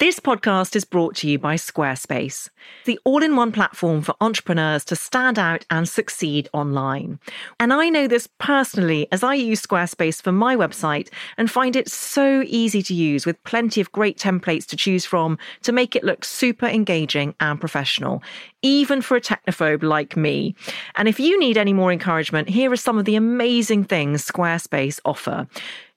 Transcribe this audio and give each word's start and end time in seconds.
This 0.00 0.18
podcast 0.18 0.76
is 0.76 0.86
brought 0.86 1.14
to 1.16 1.28
you 1.28 1.38
by 1.38 1.56
Squarespace, 1.56 2.48
the 2.86 2.98
all 3.04 3.22
in 3.22 3.36
one 3.36 3.52
platform 3.52 4.00
for 4.00 4.14
entrepreneurs 4.22 4.82
to 4.86 4.96
stand 4.96 5.38
out 5.38 5.66
and 5.68 5.86
succeed 5.86 6.48
online. 6.54 7.18
And 7.60 7.70
I 7.70 7.90
know 7.90 8.08
this 8.08 8.26
personally 8.38 9.08
as 9.12 9.22
I 9.22 9.34
use 9.34 9.60
Squarespace 9.60 10.22
for 10.22 10.32
my 10.32 10.56
website 10.56 11.10
and 11.36 11.50
find 11.50 11.76
it 11.76 11.90
so 11.90 12.42
easy 12.46 12.82
to 12.84 12.94
use 12.94 13.26
with 13.26 13.44
plenty 13.44 13.82
of 13.82 13.92
great 13.92 14.16
templates 14.16 14.64
to 14.68 14.76
choose 14.76 15.04
from 15.04 15.36
to 15.64 15.70
make 15.70 15.94
it 15.94 16.02
look 16.02 16.24
super 16.24 16.64
engaging 16.64 17.34
and 17.38 17.60
professional, 17.60 18.22
even 18.62 19.00
for 19.02 19.16
a 19.16 19.20
technophobe 19.20 19.82
like 19.82 20.16
me. 20.16 20.54
And 20.96 21.08
if 21.08 21.18
you 21.18 21.38
need 21.38 21.56
any 21.56 21.72
more 21.72 21.92
encouragement, 21.92 22.48
here 22.48 22.70
are 22.70 22.76
some 22.76 22.98
of 22.98 23.04
the 23.04 23.16
amazing 23.16 23.84
things 23.84 24.26
Squarespace 24.26 25.00
offer. 25.04 25.46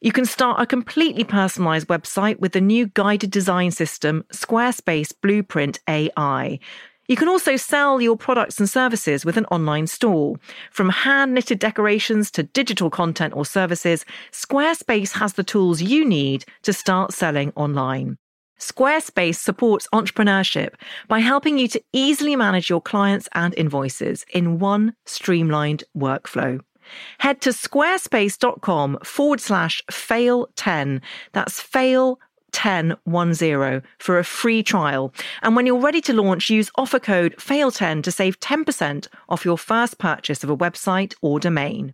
You 0.01 0.11
can 0.11 0.25
start 0.25 0.61
a 0.61 0.65
completely 0.65 1.23
personalized 1.23 1.87
website 1.87 2.39
with 2.39 2.53
the 2.53 2.61
new 2.61 2.87
guided 2.87 3.31
design 3.31 3.71
system, 3.71 4.25
Squarespace 4.33 5.13
Blueprint 5.21 5.79
AI. 5.87 6.59
You 7.07 7.17
can 7.17 7.27
also 7.27 7.57
sell 7.57 7.99
your 7.99 8.15
products 8.15 8.59
and 8.59 8.69
services 8.69 9.25
with 9.25 9.35
an 9.35 9.45
online 9.45 9.87
store. 9.87 10.37
From 10.71 10.89
hand 10.89 11.33
knitted 11.33 11.59
decorations 11.59 12.31
to 12.31 12.43
digital 12.43 12.89
content 12.89 13.33
or 13.35 13.45
services, 13.45 14.05
Squarespace 14.31 15.11
has 15.13 15.33
the 15.33 15.43
tools 15.43 15.81
you 15.81 16.05
need 16.05 16.45
to 16.61 16.71
start 16.71 17.11
selling 17.13 17.51
online. 17.55 18.17
Squarespace 18.59 19.35
supports 19.35 19.87
entrepreneurship 19.93 20.75
by 21.07 21.19
helping 21.19 21.57
you 21.57 21.67
to 21.67 21.83
easily 21.91 22.35
manage 22.35 22.69
your 22.69 22.81
clients 22.81 23.27
and 23.33 23.53
invoices 23.55 24.25
in 24.33 24.59
one 24.59 24.95
streamlined 25.05 25.83
workflow. 25.97 26.61
Head 27.19 27.41
to 27.41 27.49
squarespace.com 27.49 28.99
forward 29.03 29.41
slash 29.41 29.81
fail 29.89 30.49
10. 30.55 31.01
That's 31.31 31.59
fail 31.61 32.19
1010 32.53 33.83
for 33.99 34.19
a 34.19 34.23
free 34.23 34.63
trial. 34.63 35.13
And 35.41 35.55
when 35.55 35.65
you're 35.65 35.79
ready 35.79 36.01
to 36.01 36.13
launch, 36.13 36.49
use 36.49 36.69
offer 36.75 36.99
code 36.99 37.35
FAIL10 37.37 38.03
to 38.03 38.11
save 38.11 38.39
10% 38.39 39.07
off 39.29 39.45
your 39.45 39.57
first 39.57 39.97
purchase 39.97 40.43
of 40.43 40.49
a 40.49 40.57
website 40.57 41.13
or 41.21 41.39
domain. 41.39 41.93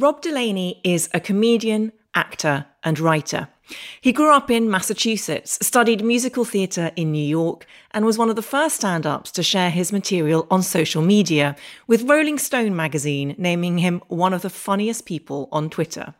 Rob 0.00 0.22
Delaney 0.22 0.80
is 0.84 1.10
a 1.12 1.18
comedian, 1.18 1.90
actor, 2.14 2.66
and 2.84 3.00
writer. 3.00 3.48
He 4.00 4.12
grew 4.12 4.32
up 4.32 4.48
in 4.48 4.70
Massachusetts, 4.70 5.58
studied 5.60 6.04
musical 6.04 6.44
theatre 6.44 6.92
in 6.94 7.10
New 7.10 7.26
York, 7.26 7.66
and 7.90 8.06
was 8.06 8.16
one 8.16 8.30
of 8.30 8.36
the 8.36 8.42
first 8.42 8.76
stand 8.76 9.06
ups 9.06 9.32
to 9.32 9.42
share 9.42 9.70
his 9.70 9.92
material 9.92 10.46
on 10.52 10.62
social 10.62 11.02
media, 11.02 11.56
with 11.88 12.08
Rolling 12.08 12.38
Stone 12.38 12.76
magazine 12.76 13.34
naming 13.38 13.78
him 13.78 14.00
one 14.06 14.32
of 14.32 14.42
the 14.42 14.50
funniest 14.50 15.04
people 15.04 15.48
on 15.50 15.68
Twitter. 15.68 16.14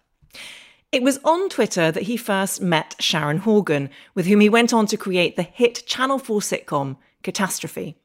It 0.91 1.05
was 1.05 1.21
on 1.25 1.49
Twitter 1.49 1.93
that 1.93 2.03
he 2.03 2.16
first 2.16 2.60
met 2.60 2.97
Sharon 2.99 3.39
Horgan, 3.39 3.91
with 4.12 4.27
whom 4.27 4.41
he 4.41 4.49
went 4.49 4.72
on 4.72 4.87
to 4.87 4.97
create 4.97 5.37
the 5.37 5.45
hit 5.45 5.87
Channel 5.87 6.19
4 6.19 6.41
sitcom 6.41 6.97
Catastrophe. 7.22 7.97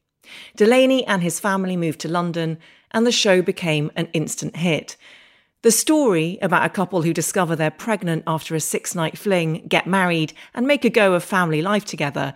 Delaney 0.55 1.03
and 1.07 1.23
his 1.23 1.39
family 1.39 1.75
moved 1.75 1.99
to 2.01 2.07
London, 2.07 2.59
and 2.91 3.07
the 3.07 3.11
show 3.11 3.41
became 3.41 3.89
an 3.95 4.07
instant 4.13 4.57
hit. 4.57 4.97
The 5.63 5.71
story 5.71 6.37
about 6.41 6.65
a 6.65 6.69
couple 6.69 7.03
who 7.03 7.13
discover 7.13 7.55
they're 7.55 7.71
pregnant 7.71 8.25
after 8.27 8.53
a 8.53 8.59
six 8.59 8.95
night 8.95 9.17
fling, 9.17 9.65
get 9.69 9.87
married, 9.87 10.33
and 10.53 10.67
make 10.67 10.83
a 10.83 10.89
go 10.89 11.13
of 11.13 11.23
family 11.23 11.61
life 11.61 11.85
together 11.85 12.33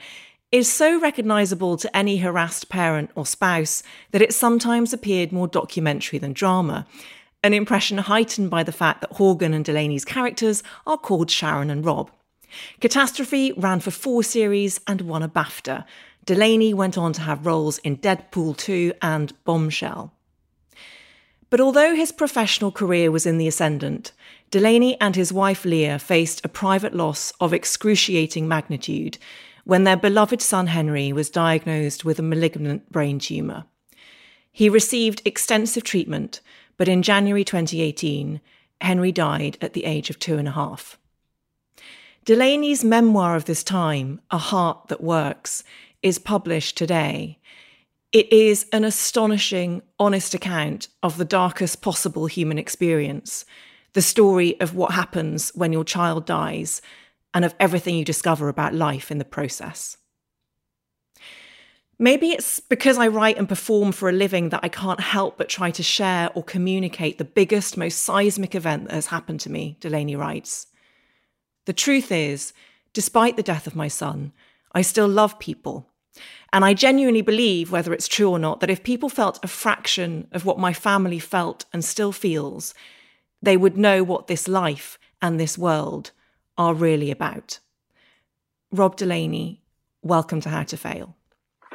is 0.49 0.71
so 0.71 0.97
recognisable 0.97 1.75
to 1.75 1.93
any 1.93 2.19
harassed 2.19 2.69
parent 2.69 3.11
or 3.15 3.25
spouse 3.25 3.83
that 4.11 4.21
it 4.21 4.33
sometimes 4.33 4.93
appeared 4.93 5.33
more 5.33 5.49
documentary 5.49 6.17
than 6.17 6.31
drama. 6.31 6.87
An 7.43 7.53
impression 7.53 7.97
heightened 7.97 8.49
by 8.49 8.63
the 8.63 8.71
fact 8.71 9.01
that 9.01 9.11
Horgan 9.11 9.53
and 9.53 9.65
Delaney's 9.65 10.05
characters 10.05 10.63
are 10.85 10.97
called 10.97 11.29
Sharon 11.29 11.69
and 11.69 11.83
Rob. 11.83 12.09
Catastrophe 12.79 13.51
ran 13.57 13.81
for 13.81 13.91
four 13.91 14.23
series 14.23 14.79
and 14.87 15.01
won 15.01 15.21
a 15.21 15.27
BAFTA. 15.27 15.83
Delaney 16.23 16.73
went 16.73 16.97
on 16.97 17.11
to 17.11 17.21
have 17.21 17.45
roles 17.45 17.79
in 17.79 17.97
Deadpool 17.97 18.55
2 18.55 18.93
and 19.01 19.33
Bombshell. 19.43 20.13
But 21.49 21.61
although 21.61 21.95
his 21.95 22.11
professional 22.11 22.71
career 22.71 23.09
was 23.09 23.25
in 23.25 23.37
the 23.37 23.47
ascendant, 23.47 24.11
Delaney 24.51 24.99
and 24.99 25.15
his 25.15 25.31
wife 25.31 25.63
Leah 25.63 25.99
faced 25.99 26.43
a 26.43 26.49
private 26.49 26.93
loss 26.93 27.31
of 27.39 27.53
excruciating 27.53 28.47
magnitude 28.47 29.17
when 29.63 29.83
their 29.83 29.97
beloved 29.97 30.41
son 30.41 30.67
Henry 30.67 31.11
was 31.11 31.29
diagnosed 31.29 32.05
with 32.05 32.19
a 32.19 32.23
malignant 32.23 32.91
brain 32.91 33.19
tumour. 33.19 33.65
He 34.51 34.69
received 34.69 35.21
extensive 35.23 35.83
treatment, 35.83 36.41
but 36.77 36.87
in 36.87 37.03
January 37.03 37.43
2018, 37.43 38.41
Henry 38.81 39.11
died 39.11 39.57
at 39.61 39.73
the 39.73 39.85
age 39.85 40.09
of 40.09 40.19
two 40.19 40.37
and 40.37 40.47
a 40.47 40.51
half. 40.51 40.97
Delaney's 42.25 42.83
memoir 42.83 43.35
of 43.35 43.45
this 43.45 43.63
time, 43.63 44.19
A 44.31 44.37
Heart 44.37 44.87
That 44.89 45.03
Works, 45.03 45.63
is 46.01 46.19
published 46.19 46.77
today 46.77 47.36
it 48.11 48.31
is 48.31 48.65
an 48.71 48.83
astonishing, 48.83 49.81
honest 49.99 50.33
account 50.33 50.87
of 51.03 51.17
the 51.17 51.25
darkest 51.25 51.81
possible 51.81 52.27
human 52.27 52.57
experience 52.57 53.45
the 53.93 54.01
story 54.01 54.59
of 54.61 54.75
what 54.75 54.91
happens 54.91 55.49
when 55.55 55.73
your 55.73 55.83
child 55.83 56.23
dies 56.25 56.83
and 57.33 57.43
of 57.43 57.55
everything 57.59 57.95
you 57.95 58.05
discover 58.05 58.47
about 58.47 58.75
life 58.75 59.09
in 59.09 59.17
the 59.17 59.25
process. 59.25 59.97
Maybe 61.97 62.29
it's 62.29 62.59
because 62.59 62.99
I 62.99 63.07
write 63.07 63.39
and 63.39 63.49
perform 63.49 63.91
for 63.91 64.07
a 64.07 64.13
living 64.13 64.49
that 64.49 64.59
I 64.61 64.69
can't 64.69 64.99
help 64.99 65.37
but 65.37 65.49
try 65.49 65.71
to 65.71 65.81
share 65.81 66.29
or 66.35 66.43
communicate 66.43 67.17
the 67.17 67.25
biggest, 67.25 67.75
most 67.75 68.03
seismic 68.03 68.53
event 68.53 68.83
that 68.87 68.93
has 68.93 69.07
happened 69.07 69.39
to 69.41 69.51
me, 69.51 69.77
Delaney 69.79 70.15
writes. 70.15 70.67
The 71.65 71.73
truth 71.73 72.11
is, 72.11 72.53
despite 72.93 73.35
the 73.35 73.41
death 73.41 73.65
of 73.65 73.75
my 73.75 73.87
son, 73.87 74.31
I 74.73 74.83
still 74.83 75.07
love 75.07 75.39
people 75.39 75.89
and 76.53 76.63
I 76.63 76.73
genuinely 76.73 77.21
believe, 77.21 77.71
whether 77.71 77.93
it's 77.93 78.07
true 78.07 78.29
or 78.29 78.39
not, 78.39 78.59
that 78.59 78.69
if 78.69 78.83
people 78.83 79.09
felt 79.09 79.43
a 79.43 79.47
fraction 79.47 80.27
of 80.31 80.45
what 80.45 80.59
my 80.59 80.73
family 80.73 81.19
felt 81.19 81.65
and 81.73 81.83
still 81.83 82.11
feels, 82.11 82.73
they 83.41 83.57
would 83.57 83.77
know 83.77 84.03
what 84.03 84.27
this 84.27 84.47
life 84.47 84.97
and 85.21 85.39
this 85.39 85.57
world 85.57 86.11
are 86.57 86.73
really 86.73 87.11
about. 87.11 87.59
Rob 88.71 88.95
Delaney, 88.95 89.61
welcome 90.01 90.41
to 90.41 90.49
How 90.49 90.63
to 90.63 90.77
Fail. 90.77 91.15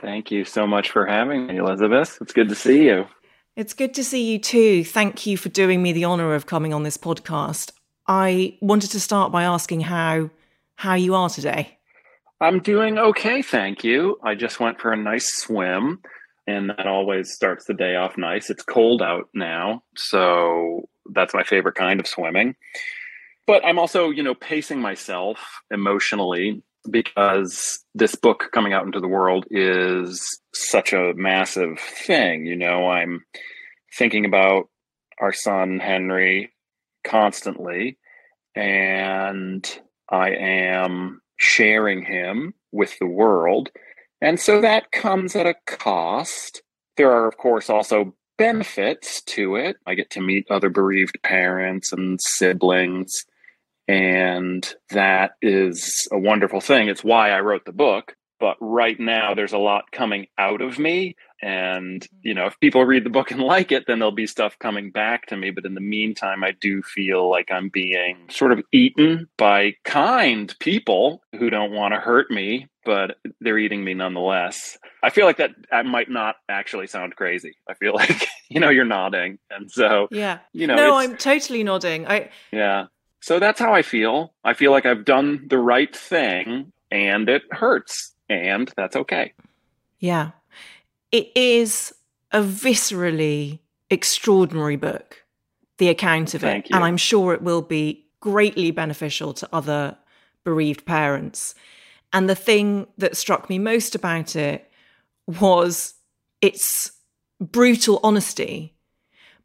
Thank 0.00 0.30
you 0.30 0.44
so 0.44 0.66
much 0.66 0.90
for 0.90 1.06
having 1.06 1.46
me, 1.46 1.58
Elizabeth. 1.58 2.18
It's 2.20 2.32
good 2.32 2.48
to 2.48 2.54
see 2.54 2.86
you. 2.86 3.06
It's 3.54 3.74
good 3.74 3.94
to 3.94 4.04
see 4.04 4.32
you 4.32 4.38
too. 4.38 4.84
Thank 4.84 5.26
you 5.26 5.36
for 5.36 5.48
doing 5.48 5.82
me 5.82 5.92
the 5.92 6.04
honor 6.04 6.34
of 6.34 6.46
coming 6.46 6.72
on 6.72 6.82
this 6.82 6.96
podcast. 6.96 7.72
I 8.06 8.58
wanted 8.60 8.90
to 8.92 9.00
start 9.00 9.30
by 9.30 9.44
asking 9.44 9.82
how 9.82 10.30
how 10.76 10.94
you 10.94 11.14
are 11.14 11.28
today. 11.28 11.78
I'm 12.42 12.58
doing 12.58 12.98
okay, 12.98 13.40
thank 13.40 13.84
you. 13.84 14.18
I 14.24 14.34
just 14.34 14.58
went 14.58 14.80
for 14.80 14.92
a 14.92 14.96
nice 14.96 15.32
swim, 15.32 16.00
and 16.48 16.70
that 16.70 16.88
always 16.88 17.32
starts 17.32 17.66
the 17.66 17.74
day 17.74 17.94
off 17.94 18.18
nice. 18.18 18.50
It's 18.50 18.64
cold 18.64 19.00
out 19.00 19.28
now, 19.32 19.84
so 19.96 20.88
that's 21.14 21.34
my 21.34 21.44
favorite 21.44 21.76
kind 21.76 22.00
of 22.00 22.06
swimming. 22.08 22.56
But 23.46 23.64
I'm 23.64 23.78
also, 23.78 24.10
you 24.10 24.24
know, 24.24 24.34
pacing 24.34 24.80
myself 24.80 25.38
emotionally 25.70 26.64
because 26.90 27.78
this 27.94 28.16
book 28.16 28.50
coming 28.52 28.72
out 28.72 28.86
into 28.86 28.98
the 28.98 29.06
world 29.06 29.46
is 29.48 30.40
such 30.52 30.92
a 30.92 31.14
massive 31.14 31.78
thing. 31.78 32.44
You 32.44 32.56
know, 32.56 32.88
I'm 32.88 33.24
thinking 33.96 34.24
about 34.24 34.68
our 35.20 35.32
son 35.32 35.78
Henry 35.78 36.52
constantly, 37.04 37.98
and 38.56 39.64
I 40.10 40.30
am 40.30 41.21
sharing 41.42 42.04
him 42.04 42.54
with 42.70 42.96
the 43.00 43.06
world. 43.06 43.70
And 44.20 44.38
so 44.38 44.60
that 44.60 44.92
comes 44.92 45.34
at 45.34 45.46
a 45.46 45.56
cost. 45.66 46.62
There 46.96 47.10
are, 47.10 47.26
of 47.26 47.36
course, 47.36 47.68
also 47.68 48.14
benefits 48.38 49.20
to 49.22 49.56
it. 49.56 49.76
I 49.84 49.94
get 49.94 50.10
to 50.10 50.20
meet 50.20 50.46
other 50.48 50.70
bereaved 50.70 51.18
parents 51.24 51.92
and 51.92 52.20
siblings. 52.22 53.26
And 53.88 54.72
that 54.90 55.32
is 55.42 56.08
a 56.12 56.18
wonderful 56.18 56.60
thing. 56.60 56.88
It's 56.88 57.02
why 57.02 57.30
I 57.30 57.40
wrote 57.40 57.64
the 57.64 57.72
book. 57.72 58.14
but 58.42 58.56
right 58.60 58.98
now 58.98 59.34
there's 59.34 59.52
a 59.52 59.58
lot 59.58 59.84
coming 59.92 60.26
out 60.36 60.60
of 60.60 60.76
me 60.76 61.14
and 61.42 62.06
you 62.22 62.32
know 62.32 62.46
if 62.46 62.58
people 62.60 62.84
read 62.84 63.04
the 63.04 63.10
book 63.10 63.30
and 63.30 63.40
like 63.42 63.72
it 63.72 63.84
then 63.86 63.98
there'll 63.98 64.12
be 64.12 64.26
stuff 64.26 64.58
coming 64.58 64.90
back 64.90 65.26
to 65.26 65.36
me. 65.36 65.50
But 65.50 65.64
in 65.66 65.74
the 65.74 65.80
meantime 65.80 66.44
i 66.44 66.52
do 66.52 66.82
feel 66.82 67.28
like 67.30 67.50
i'm 67.50 67.68
being 67.68 68.16
sort 68.30 68.52
of 68.52 68.62
eaten 68.72 69.28
by 69.36 69.74
kind 69.84 70.54
people 70.60 71.22
who 71.38 71.50
don't 71.50 71.72
want 71.72 71.94
to 71.94 72.00
hurt 72.00 72.30
me 72.30 72.68
but 72.84 73.18
they're 73.40 73.58
eating 73.58 73.84
me 73.84 73.94
nonetheless. 73.94 74.76
I 75.04 75.10
feel 75.10 75.24
like 75.24 75.36
that, 75.36 75.52
that 75.70 75.86
might 75.86 76.10
not 76.10 76.36
actually 76.48 76.88
sound 76.88 77.14
crazy. 77.16 77.56
I 77.68 77.74
feel 77.74 77.94
like 78.02 78.26
you 78.48 78.60
know 78.60 78.70
you're 78.70 78.84
nodding. 78.84 79.38
And 79.50 79.70
so 79.70 80.08
yeah. 80.10 80.38
you 80.52 80.66
know 80.66 80.76
no 80.76 80.96
i'm 80.96 81.16
totally 81.16 81.62
nodding. 81.62 82.06
I 82.06 82.30
yeah. 82.52 82.86
So 83.20 83.38
that's 83.38 83.60
how 83.60 83.72
i 83.72 83.82
feel. 83.82 84.34
I 84.44 84.54
feel 84.54 84.70
like 84.70 84.86
i've 84.86 85.04
done 85.04 85.46
the 85.48 85.58
right 85.58 85.94
thing 85.94 86.72
and 86.90 87.28
it 87.28 87.42
hurts 87.50 88.14
and 88.28 88.72
that's 88.76 88.96
okay. 88.96 89.32
Yeah 89.98 90.32
it 91.12 91.30
is 91.36 91.94
a 92.32 92.40
viscerally 92.40 93.60
extraordinary 93.90 94.76
book, 94.76 95.24
the 95.78 95.88
account 95.88 96.34
of 96.34 96.42
it. 96.42 96.66
And 96.72 96.82
I'm 96.82 96.96
sure 96.96 97.34
it 97.34 97.42
will 97.42 97.62
be 97.62 98.06
greatly 98.20 98.70
beneficial 98.70 99.34
to 99.34 99.48
other 99.52 99.96
bereaved 100.44 100.86
parents. 100.86 101.54
And 102.12 102.28
the 102.28 102.34
thing 102.34 102.86
that 102.98 103.16
struck 103.16 103.48
me 103.48 103.58
most 103.58 103.94
about 103.94 104.34
it 104.34 104.70
was 105.26 105.94
its 106.40 106.92
brutal 107.40 108.00
honesty. 108.02 108.74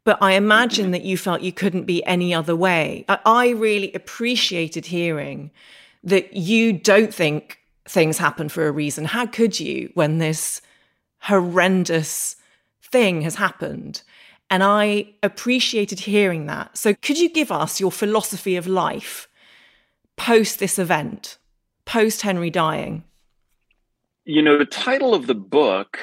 But 0.04 0.18
I 0.22 0.32
imagine 0.32 0.92
that 0.92 1.04
you 1.04 1.18
felt 1.18 1.42
you 1.42 1.52
couldn't 1.52 1.84
be 1.84 2.04
any 2.04 2.32
other 2.32 2.56
way. 2.56 3.04
I 3.08 3.50
really 3.50 3.92
appreciated 3.92 4.86
hearing 4.86 5.50
that 6.02 6.34
you 6.34 6.72
don't 6.72 7.12
think 7.12 7.58
things 7.86 8.16
happen 8.16 8.48
for 8.48 8.66
a 8.66 8.72
reason. 8.72 9.04
How 9.04 9.26
could 9.26 9.60
you 9.60 9.90
when 9.94 10.18
this 10.18 10.62
horrendous 11.20 12.36
thing 12.82 13.22
has 13.22 13.36
happened. 13.36 14.02
And 14.50 14.62
I 14.62 15.06
appreciated 15.22 16.00
hearing 16.00 16.46
that. 16.46 16.76
So, 16.76 16.94
could 16.94 17.18
you 17.18 17.28
give 17.28 17.52
us 17.52 17.80
your 17.80 17.92
philosophy 17.92 18.56
of 18.56 18.66
life 18.66 19.28
post 20.16 20.58
this 20.58 20.78
event, 20.78 21.38
post 21.84 22.22
Henry 22.22 22.50
dying? 22.50 23.04
You 24.24 24.42
know, 24.42 24.58
the 24.58 24.64
title 24.64 25.14
of 25.14 25.26
the 25.26 25.34
book, 25.34 25.98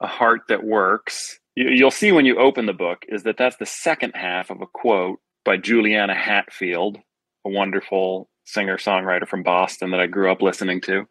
A 0.00 0.06
Heart 0.06 0.42
That 0.48 0.64
Works, 0.64 1.38
you'll 1.54 1.90
see 1.90 2.12
when 2.12 2.24
you 2.24 2.38
open 2.38 2.66
the 2.66 2.72
book, 2.72 3.04
is 3.08 3.24
that 3.24 3.36
that's 3.36 3.56
the 3.56 3.66
second 3.66 4.12
half 4.14 4.50
of 4.50 4.60
a 4.60 4.66
quote 4.66 5.18
by 5.44 5.56
Juliana 5.56 6.14
Hatfield, 6.14 6.98
a 7.44 7.50
wonderful 7.50 8.28
singer 8.44 8.78
songwriter 8.78 9.28
from 9.28 9.42
Boston 9.42 9.90
that 9.90 10.00
I 10.00 10.06
grew 10.06 10.30
up 10.30 10.42
listening 10.42 10.80
to. 10.82 11.06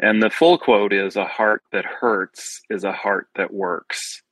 And 0.00 0.22
the 0.22 0.30
full 0.30 0.58
quote 0.58 0.92
is 0.92 1.16
a 1.16 1.24
heart 1.24 1.62
that 1.72 1.84
hurts 1.84 2.60
is 2.68 2.84
a 2.84 2.92
heart 2.92 3.28
that 3.36 3.52
works. 3.52 4.22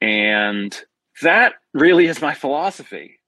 And 0.00 0.76
that 1.22 1.54
really 1.74 2.06
is 2.06 2.22
my 2.22 2.34
philosophy. 2.34 3.18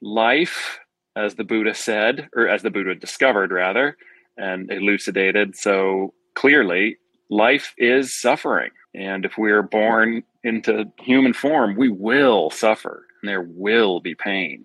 Life, 0.00 0.78
as 1.16 1.34
the 1.34 1.44
Buddha 1.44 1.74
said, 1.74 2.28
or 2.34 2.48
as 2.48 2.62
the 2.62 2.70
Buddha 2.70 2.94
discovered 2.94 3.50
rather, 3.50 3.96
and 4.36 4.70
elucidated 4.70 5.56
so 5.56 6.14
clearly, 6.34 6.96
life 7.28 7.74
is 7.76 8.18
suffering. 8.18 8.70
And 8.94 9.24
if 9.24 9.36
we 9.36 9.50
are 9.50 9.62
born 9.62 10.22
into 10.44 10.84
human 10.98 11.32
form, 11.34 11.76
we 11.76 11.88
will 11.88 12.50
suffer 12.50 13.04
and 13.20 13.28
there 13.28 13.42
will 13.42 14.00
be 14.00 14.14
pain. 14.14 14.64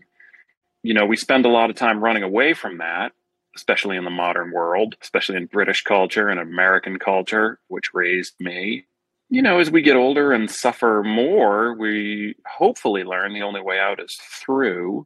You 0.84 0.94
know, 0.94 1.06
we 1.06 1.18
spend 1.18 1.46
a 1.46 1.50
lot 1.50 1.70
of 1.70 1.76
time 1.76 2.04
running 2.04 2.24
away 2.24 2.54
from 2.54 2.78
that 2.78 3.14
especially 3.56 3.98
in 3.98 4.04
the 4.04 4.10
modern 4.10 4.52
world, 4.52 4.96
especially 5.02 5.38
in 5.38 5.46
British 5.46 5.84
culture 5.84 6.30
and 6.30 6.40
American 6.40 6.98
culture, 6.98 7.60
which 7.68 7.94
raised 7.94 8.34
me. 8.40 8.86
You 9.30 9.42
know, 9.42 9.60
as 9.60 9.72
we 9.72 9.82
get 9.82 9.96
older 9.96 10.32
and 10.32 10.50
suffer 10.50 11.04
more, 11.06 11.76
we 11.76 12.36
hopefully 12.46 13.04
learn 13.04 13.34
the 13.34 13.42
only 13.42 13.62
way 13.62 13.80
out 13.80 14.00
is 14.00 14.16
through. 14.16 15.06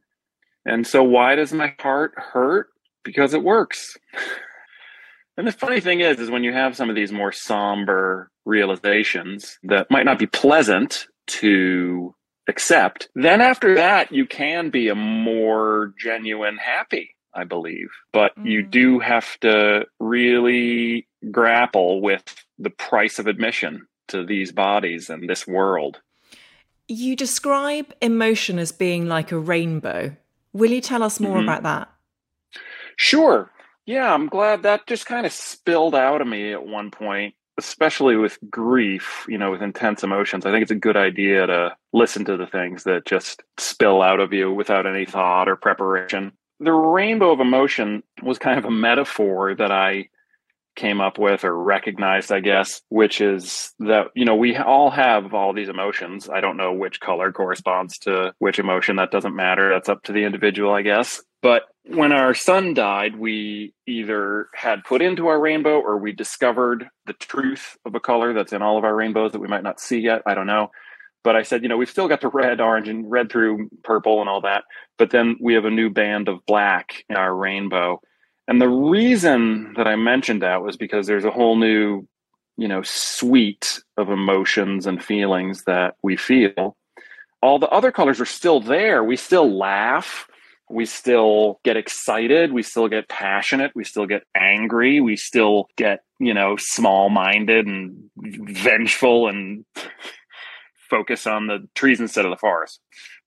And 0.64 0.86
so, 0.86 1.02
why 1.02 1.34
does 1.34 1.52
my 1.52 1.74
heart 1.80 2.12
hurt? 2.16 2.68
Because 3.04 3.32
it 3.32 3.42
works. 3.42 3.96
and 5.36 5.46
the 5.46 5.52
funny 5.52 5.80
thing 5.80 6.00
is, 6.00 6.18
is 6.18 6.30
when 6.30 6.44
you 6.44 6.52
have 6.52 6.76
some 6.76 6.90
of 6.90 6.96
these 6.96 7.12
more 7.12 7.32
somber 7.32 8.30
realizations 8.44 9.58
that 9.62 9.90
might 9.90 10.04
not 10.04 10.18
be 10.18 10.26
pleasant 10.26 11.06
to 11.26 12.14
accept, 12.48 13.08
then 13.14 13.40
after 13.40 13.74
that, 13.76 14.12
you 14.12 14.26
can 14.26 14.70
be 14.70 14.88
a 14.88 14.94
more 14.94 15.94
genuine 15.98 16.56
happy 16.56 17.14
I 17.38 17.44
believe. 17.44 17.90
But 18.12 18.36
mm. 18.36 18.50
you 18.50 18.62
do 18.62 18.98
have 18.98 19.38
to 19.40 19.86
really 20.00 21.06
grapple 21.30 22.00
with 22.00 22.44
the 22.58 22.70
price 22.70 23.18
of 23.18 23.28
admission 23.28 23.86
to 24.08 24.26
these 24.26 24.50
bodies 24.50 25.08
and 25.08 25.28
this 25.28 25.46
world. 25.46 26.00
You 26.88 27.14
describe 27.14 27.94
emotion 28.02 28.58
as 28.58 28.72
being 28.72 29.06
like 29.06 29.30
a 29.30 29.38
rainbow. 29.38 30.16
Will 30.52 30.72
you 30.72 30.80
tell 30.80 31.02
us 31.02 31.20
more 31.20 31.36
mm-hmm. 31.36 31.48
about 31.48 31.62
that? 31.62 31.88
Sure. 32.96 33.50
Yeah, 33.86 34.12
I'm 34.12 34.26
glad 34.26 34.64
that 34.64 34.86
just 34.86 35.06
kind 35.06 35.24
of 35.24 35.32
spilled 35.32 35.94
out 35.94 36.20
of 36.20 36.26
me 36.26 36.52
at 36.52 36.66
one 36.66 36.90
point, 36.90 37.34
especially 37.58 38.16
with 38.16 38.38
grief, 38.50 39.24
you 39.28 39.38
know, 39.38 39.50
with 39.50 39.62
intense 39.62 40.02
emotions. 40.02 40.44
I 40.44 40.50
think 40.50 40.62
it's 40.62 40.70
a 40.70 40.74
good 40.74 40.96
idea 40.96 41.46
to 41.46 41.76
listen 41.92 42.24
to 42.24 42.36
the 42.36 42.46
things 42.46 42.84
that 42.84 43.06
just 43.06 43.42
spill 43.58 44.02
out 44.02 44.20
of 44.20 44.32
you 44.32 44.52
without 44.52 44.86
any 44.86 45.06
thought 45.06 45.48
or 45.48 45.56
preparation 45.56 46.32
the 46.60 46.72
rainbow 46.72 47.32
of 47.32 47.40
emotion 47.40 48.02
was 48.22 48.38
kind 48.38 48.58
of 48.58 48.64
a 48.64 48.70
metaphor 48.70 49.54
that 49.54 49.70
I 49.70 50.08
came 50.78 51.00
up 51.00 51.18
with 51.18 51.44
or 51.44 51.56
recognized, 51.56 52.30
I 52.30 52.40
guess, 52.40 52.80
which 52.88 53.20
is 53.20 53.72
that, 53.80 54.06
you 54.14 54.24
know, 54.24 54.36
we 54.36 54.56
all 54.56 54.90
have 54.90 55.34
all 55.34 55.52
these 55.52 55.68
emotions. 55.68 56.28
I 56.28 56.40
don't 56.40 56.56
know 56.56 56.72
which 56.72 57.00
color 57.00 57.32
corresponds 57.32 57.98
to 58.00 58.32
which 58.38 58.60
emotion. 58.60 58.96
That 58.96 59.10
doesn't 59.10 59.34
matter. 59.34 59.70
That's 59.70 59.88
up 59.88 60.04
to 60.04 60.12
the 60.12 60.22
individual, 60.22 60.72
I 60.72 60.82
guess. 60.82 61.20
But 61.42 61.64
when 61.84 62.12
our 62.12 62.34
son 62.34 62.74
died, 62.74 63.16
we 63.16 63.74
either 63.86 64.48
had 64.54 64.84
put 64.84 65.02
into 65.02 65.26
our 65.28 65.40
rainbow 65.40 65.80
or 65.80 65.98
we 65.98 66.12
discovered 66.12 66.88
the 67.06 67.12
truth 67.12 67.76
of 67.84 67.94
a 67.94 68.00
color 68.00 68.32
that's 68.32 68.52
in 68.52 68.62
all 68.62 68.78
of 68.78 68.84
our 68.84 68.94
rainbows 68.94 69.32
that 69.32 69.40
we 69.40 69.48
might 69.48 69.62
not 69.62 69.80
see 69.80 69.98
yet. 69.98 70.22
I 70.26 70.34
don't 70.34 70.46
know. 70.46 70.70
But 71.28 71.36
I 71.36 71.42
said, 71.42 71.62
you 71.62 71.68
know, 71.68 71.76
we've 71.76 71.90
still 71.90 72.08
got 72.08 72.22
the 72.22 72.28
red, 72.28 72.58
orange, 72.58 72.88
and 72.88 73.10
red 73.10 73.30
through 73.30 73.68
purple 73.84 74.22
and 74.22 74.30
all 74.30 74.40
that. 74.40 74.64
But 74.96 75.10
then 75.10 75.36
we 75.38 75.52
have 75.52 75.66
a 75.66 75.70
new 75.70 75.90
band 75.90 76.26
of 76.26 76.38
black 76.46 77.04
in 77.10 77.16
our 77.16 77.36
rainbow. 77.36 78.00
And 78.46 78.62
the 78.62 78.70
reason 78.70 79.74
that 79.76 79.86
I 79.86 79.94
mentioned 79.96 80.40
that 80.40 80.62
was 80.62 80.78
because 80.78 81.06
there's 81.06 81.26
a 81.26 81.30
whole 81.30 81.56
new, 81.56 82.08
you 82.56 82.66
know, 82.66 82.80
suite 82.82 83.82
of 83.98 84.08
emotions 84.08 84.86
and 84.86 85.04
feelings 85.04 85.64
that 85.64 85.96
we 86.02 86.16
feel. 86.16 86.78
All 87.42 87.58
the 87.58 87.68
other 87.68 87.92
colors 87.92 88.22
are 88.22 88.24
still 88.24 88.58
there. 88.58 89.04
We 89.04 89.18
still 89.18 89.54
laugh. 89.54 90.26
We 90.70 90.86
still 90.86 91.60
get 91.62 91.76
excited. 91.76 92.54
We 92.54 92.62
still 92.62 92.88
get 92.88 93.10
passionate. 93.10 93.72
We 93.74 93.84
still 93.84 94.06
get 94.06 94.22
angry. 94.34 95.02
We 95.02 95.16
still 95.16 95.68
get, 95.76 96.00
you 96.18 96.32
know, 96.32 96.56
small 96.56 97.10
minded 97.10 97.66
and 97.66 98.08
vengeful 98.16 99.28
and 99.28 99.66
focus 100.88 101.26
on 101.26 101.46
the 101.46 101.68
trees 101.74 102.00
instead 102.00 102.24
of 102.24 102.30
the 102.30 102.36
forest. 102.36 102.80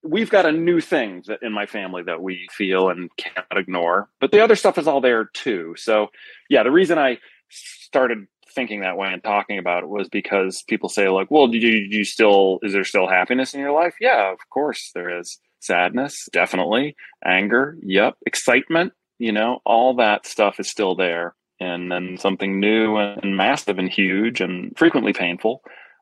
We've 0.03 0.30
got 0.30 0.46
a 0.46 0.51
new 0.51 0.82
thing 0.82 1.24
that 1.27 1.44
in 1.44 1.51
my 1.51 1.65
family 1.65 2.03
that 2.03 2.22
we 2.22 2.48
feel 2.51 2.89
and 2.89 3.10
can't 3.18 3.46
ignore, 3.56 4.10
but 4.20 4.32
the 4.32 4.44
other 4.44 4.56
stuff 4.56 4.77
is 4.77 4.88
all 4.88 5.01
there 5.01 5.25
too. 5.25 5.75
So, 5.77 6.08
yeah, 6.50 6.63
the 6.63 6.72
reason 6.72 6.98
I 6.98 7.20
started 7.50 8.27
thinking 8.53 8.82
that 8.82 8.98
way 8.98 9.13
and 9.13 9.24
talking 9.24 9.58
about 9.58 9.84
it 9.84 9.89
was 9.89 10.10
because 10.10 10.63
people 10.63 10.89
say 10.89 11.08
like, 11.10 11.30
"Well, 11.30 11.48
do 11.48 11.58
you, 11.58 11.89
do 11.89 11.98
you 11.98 12.03
still 12.03 12.60
is 12.63 12.74
there 12.74 12.84
still 12.84 13.08
happiness 13.08 13.53
in 13.53 13.60
your 13.60 13.72
life?" 13.72 13.96
Yeah, 14.01 14.32
of 14.32 14.39
course 14.50 14.91
there 14.94 15.20
is. 15.20 15.39
Sadness, 15.60 16.27
definitely. 16.34 16.96
Anger, 17.24 17.77
yep. 17.84 18.18
Excitement, 18.25 18.94
you 19.20 19.32
know, 19.32 19.60
all 19.63 19.96
that 19.96 20.25
stuff 20.25 20.60
is 20.60 20.68
still 20.68 20.96
there. 20.96 21.36
And 21.60 21.91
then 21.91 22.18
something 22.18 22.60
new 22.60 22.98
and 22.98 23.38
massive 23.38 23.77
and 23.77 23.88
huge 23.88 24.41
and 24.41 24.75
frequently 24.75 25.13
painful 25.13 25.62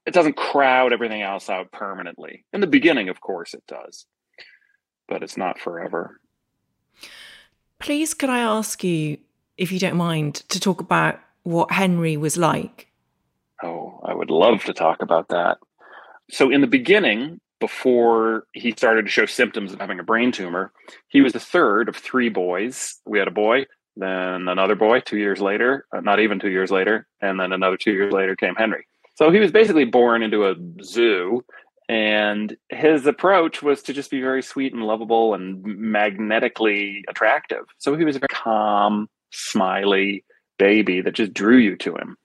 it 0.09 0.13
doesn't 0.15 0.37
crowd 0.37 0.91
everything 0.91 1.21
else 1.21 1.51
out 1.51 1.71
permanently. 1.71 2.43
In 2.51 2.61
the 2.61 2.67
beginning, 2.67 3.09
of 3.09 3.21
course, 3.21 3.53
it 3.53 3.61
does, 3.67 4.07
but 5.07 5.21
it's 5.21 5.37
not 5.37 5.59
forever. 5.59 6.19
Please, 7.77 8.15
could 8.15 8.31
I 8.31 8.39
ask 8.39 8.83
you, 8.83 9.19
if 9.55 9.71
you 9.71 9.77
don't 9.77 9.95
mind, 9.95 10.35
to 10.49 10.59
talk 10.59 10.81
about 10.81 11.19
what 11.43 11.71
Henry 11.71 12.17
was 12.17 12.37
like? 12.37 12.87
Oh, 13.61 14.01
I 14.03 14.15
would 14.15 14.31
love 14.31 14.63
to 14.63 14.73
talk 14.73 15.03
about 15.03 15.27
that. 15.27 15.59
So, 16.31 16.49
in 16.49 16.61
the 16.61 16.67
beginning, 16.67 17.39
before 17.59 18.45
he 18.53 18.71
started 18.71 19.05
to 19.05 19.11
show 19.11 19.27
symptoms 19.27 19.73
of 19.73 19.79
having 19.79 19.99
a 19.99 20.03
brain 20.03 20.31
tumor, 20.31 20.71
he 21.09 21.21
was 21.21 21.33
the 21.33 21.39
third 21.39 21.87
of 21.87 21.95
three 21.95 22.29
boys. 22.29 22.95
We 23.05 23.19
had 23.19 23.27
a 23.27 23.31
boy, 23.31 23.67
then 23.95 24.47
another 24.47 24.75
boy 24.75 25.01
two 25.01 25.17
years 25.19 25.39
later, 25.39 25.85
uh, 25.95 25.99
not 25.99 26.19
even 26.19 26.39
two 26.39 26.49
years 26.49 26.71
later, 26.71 27.05
and 27.21 27.39
then 27.39 27.51
another 27.51 27.77
two 27.77 27.91
years 27.91 28.11
later 28.11 28.35
came 28.35 28.55
Henry. 28.55 28.87
So 29.19 29.31
he 29.31 29.39
was 29.39 29.51
basically 29.51 29.83
born 29.83 30.23
into 30.23 30.47
a 30.47 30.55
zoo, 30.81 31.43
and 31.89 32.55
his 32.69 33.05
approach 33.05 33.61
was 33.61 33.81
to 33.83 33.93
just 33.93 34.09
be 34.09 34.21
very 34.21 34.41
sweet 34.41 34.73
and 34.73 34.81
lovable 34.83 35.33
and 35.33 35.61
magnetically 35.61 37.03
attractive. 37.09 37.65
So 37.79 37.97
he 37.97 38.05
was 38.05 38.15
a 38.15 38.19
very 38.19 38.29
calm, 38.29 39.09
smiley, 39.31 40.23
baby 40.57 41.01
that 41.01 41.15
just 41.15 41.33
drew 41.33 41.57
you 41.57 41.75
to 41.77 41.95
him. 41.95 42.15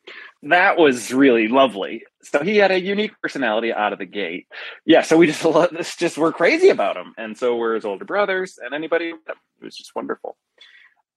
That 0.45 0.79
was 0.79 1.13
really 1.13 1.49
lovely. 1.49 2.05
So 2.23 2.45
he 2.45 2.59
had 2.59 2.71
a 2.71 2.81
unique 2.81 3.21
personality 3.21 3.73
out 3.73 3.93
of 3.93 3.99
the 3.99 4.07
gate. 4.07 4.47
Yeah, 4.87 5.03
so 5.03 5.17
we 5.17 5.27
just 5.27 5.45
love 5.45 5.71
this 5.71 5.97
just 5.97 6.17
we're 6.17 6.31
crazy 6.31 6.69
about 6.69 6.97
him, 6.97 7.13
and 7.19 7.37
so 7.37 7.57
we're 7.57 7.75
his 7.75 7.85
older 7.85 8.05
brothers 8.05 8.57
and 8.65 8.73
anybody. 8.73 9.09
It 9.09 9.37
was 9.61 9.77
just 9.77 9.97
wonderful. 9.97 10.37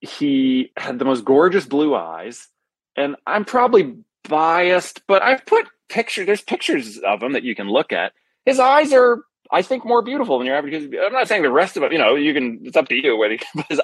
He 0.02 0.72
had 0.76 0.98
the 0.98 1.06
most 1.06 1.24
gorgeous 1.24 1.68
blue 1.68 1.94
eyes, 1.94 2.48
and 2.96 3.16
I'm 3.28 3.46
probably 3.46 3.98
biased, 4.28 5.02
but 5.08 5.22
I've 5.22 5.46
put 5.46 5.68
pictures. 5.90 6.26
There's 6.26 6.42
pictures 6.42 6.98
of 7.00 7.24
him 7.24 7.34
that 7.34 7.44
you 7.44 7.56
can 7.56 7.70
look 7.70 7.92
at. 7.94 8.14
His 8.46 8.60
eyes 8.60 8.94
are 8.94 9.22
I 9.52 9.62
think 9.62 9.86
more 9.86 10.02
beautiful 10.02 10.38
than 10.38 10.48
your 10.48 10.56
average. 10.56 10.94
I'm 10.94 11.14
not 11.14 11.28
saying 11.28 11.44
the 11.44 11.52
rest 11.52 11.78
of 11.78 11.84
it, 11.84 11.92
you 11.92 11.98
know, 11.98 12.16
you 12.16 12.34
can, 12.34 12.60
it's 12.64 12.78
up 12.78 12.88
to 12.90 12.96
you 12.96 13.18
but 13.56 13.66
his 13.70 13.82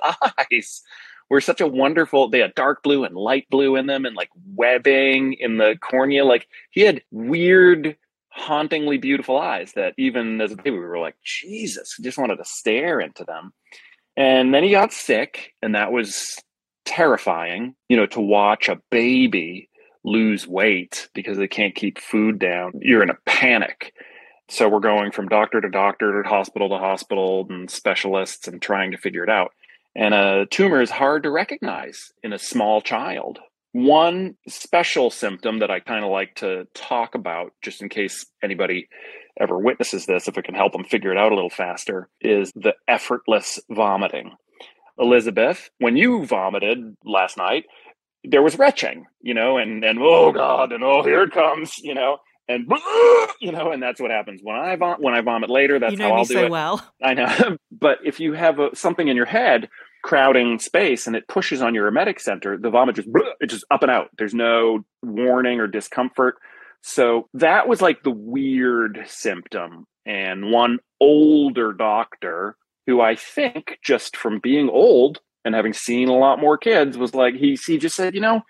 eyes 0.52 0.82
were 1.30 1.42
such 1.42 1.62
a 1.62 1.68
wonderful, 1.68 2.30
they 2.30 2.40
had 2.40 2.56
dark 2.56 2.84
blue 2.84 3.04
and 3.04 3.16
light 3.16 3.48
blue 3.50 3.76
in 3.76 3.88
them 3.88 4.06
and 4.06 4.16
like 4.16 4.30
webbing 4.56 5.34
in 5.34 5.58
the 5.58 5.76
cornea. 5.82 6.26
Like 6.26 6.48
he 6.72 6.82
had 6.82 7.02
weird, 7.12 7.96
hauntingly 8.30 8.98
beautiful 8.98 9.38
eyes 9.38 9.74
that 9.74 9.94
even 9.98 10.42
as 10.42 10.52
a 10.52 10.56
baby, 10.56 10.72
we 10.72 10.80
were 10.80 11.00
like, 11.00 11.16
Jesus, 11.24 11.96
just 12.02 12.18
wanted 12.18 12.38
to 12.38 12.46
stare 12.46 13.00
into 13.00 13.24
them. 13.24 13.54
And 14.16 14.54
then 14.54 14.64
he 14.64 14.72
got 14.72 14.94
sick 14.94 15.54
and 15.62 15.76
that 15.76 15.92
was 15.92 16.38
terrifying, 16.86 17.76
you 17.90 17.98
know, 17.98 18.06
to 18.08 18.20
watch 18.20 18.70
a 18.70 18.82
baby 18.92 19.70
lose 20.04 20.48
weight 20.48 21.10
because 21.14 21.38
they 21.38 21.48
can't 21.48 21.76
keep 21.76 22.00
food 22.00 22.40
down. 22.40 22.74
You're 22.82 23.04
in 23.04 23.10
a 23.10 23.18
panic 23.26 23.94
so 24.50 24.68
we're 24.68 24.80
going 24.82 25.12
from 25.12 25.30
doctor 25.30 25.62
to 25.62 25.70
doctor 25.70 26.22
to 26.22 26.30
hospital 26.30 26.70
to 26.70 26.78
hospital 26.78 27.48
and 27.50 27.70
specialists 27.70 28.48
and 28.48 28.62
trying 28.62 28.92
to 28.92 28.98
figure 28.98 29.24
it 29.24 29.30
out. 29.30 29.52
And 29.96 30.14
a 30.14 30.46
tumor 30.46 30.82
is 30.82 30.92
hard 30.92 31.24
to 31.24 31.32
recognize 31.32 32.12
in 32.24 32.34
a 32.34 32.40
small 32.40 32.82
child. 32.82 33.40
One 33.72 34.36
special 34.48 35.10
symptom 35.10 35.60
that 35.60 35.72
I 35.72 35.80
kind 35.80 36.04
of 36.04 36.12
like 36.12 36.36
to 36.36 36.68
talk 36.74 37.16
about, 37.16 37.54
just 37.64 37.82
in 37.82 37.90
case 37.90 38.26
anybody 38.44 38.90
ever 39.40 39.58
witnesses 39.58 40.06
this, 40.06 40.28
if 40.28 40.38
it 40.38 40.46
can 40.46 40.56
help 40.56 40.74
them 40.74 40.84
figure 40.84 41.12
it 41.12 41.18
out 41.18 41.32
a 41.32 41.36
little 41.36 41.50
faster, 41.50 42.10
is 42.22 42.52
the 42.56 42.76
effortless 42.88 43.60
vomiting. 43.72 44.32
Elizabeth, 45.00 45.72
when 45.80 45.98
you 45.98 46.26
vomited 46.26 46.96
last 47.04 47.38
night, 47.38 47.66
there 48.24 48.42
was 48.42 48.58
retching, 48.58 49.06
you 49.22 49.34
know, 49.34 49.58
and 49.58 49.84
and 49.84 50.00
oh 50.02 50.32
god, 50.32 50.72
and 50.72 50.84
oh 50.84 51.04
here 51.04 51.24
it 51.24 51.32
comes, 51.32 51.78
you 51.80 51.94
know, 51.94 52.18
and 52.48 52.68
you 53.42 53.52
know, 53.52 53.72
and 53.72 53.82
that's 53.82 54.02
what 54.02 54.12
happens 54.12 54.42
when 54.44 54.56
I 54.56 54.76
vom- 54.76 55.02
when 55.02 55.14
I 55.14 55.22
vomit 55.22 55.50
later. 55.50 55.80
That's 55.80 55.92
you 55.92 55.98
know 55.98 56.10
how 56.10 56.16
I'll 56.18 56.26
do 56.26 56.34
so 56.34 56.46
it. 56.46 56.52
Well, 56.52 56.94
I 57.02 57.14
know, 57.14 57.58
but 57.72 58.00
if 58.04 58.20
you 58.20 58.34
have 58.34 58.60
a, 58.60 58.76
something 58.76 59.08
in 59.08 59.16
your 59.16 59.26
head 59.26 59.70
crowding 60.04 60.60
space 60.60 61.08
and 61.08 61.16
it 61.16 61.28
pushes 61.28 61.62
on 61.62 61.74
your 61.74 61.88
emetic 61.88 62.20
center, 62.20 62.58
the 62.58 62.70
vomit 62.70 62.96
just 62.96 63.08
it 63.40 63.48
just 63.48 63.66
up 63.72 63.82
and 63.82 63.92
out. 63.92 64.10
There's 64.18 64.34
no 64.34 64.86
warning 65.02 65.60
or 65.60 65.68
discomfort. 65.68 66.36
So 66.82 67.30
that 67.34 67.68
was 67.68 67.82
like 67.82 68.04
the 68.04 68.12
weird 68.12 69.04
symptom. 69.08 69.86
And 70.06 70.52
one 70.52 70.80
older 71.00 71.72
doctor 71.72 72.58
who 72.86 73.00
I 73.00 73.16
think 73.16 73.78
just 73.82 74.18
from 74.18 74.40
being 74.40 74.70
old 74.70 75.22
and 75.46 75.56
having 75.56 75.74
seen 75.74 76.10
a 76.10 76.18
lot 76.18 76.40
more 76.40 76.58
kids 76.58 76.98
was 76.98 77.14
like 77.14 77.36
he 77.36 77.58
he 77.66 77.78
just 77.78 77.96
said, 77.96 78.16
you 78.16 78.22
know, 78.22 78.42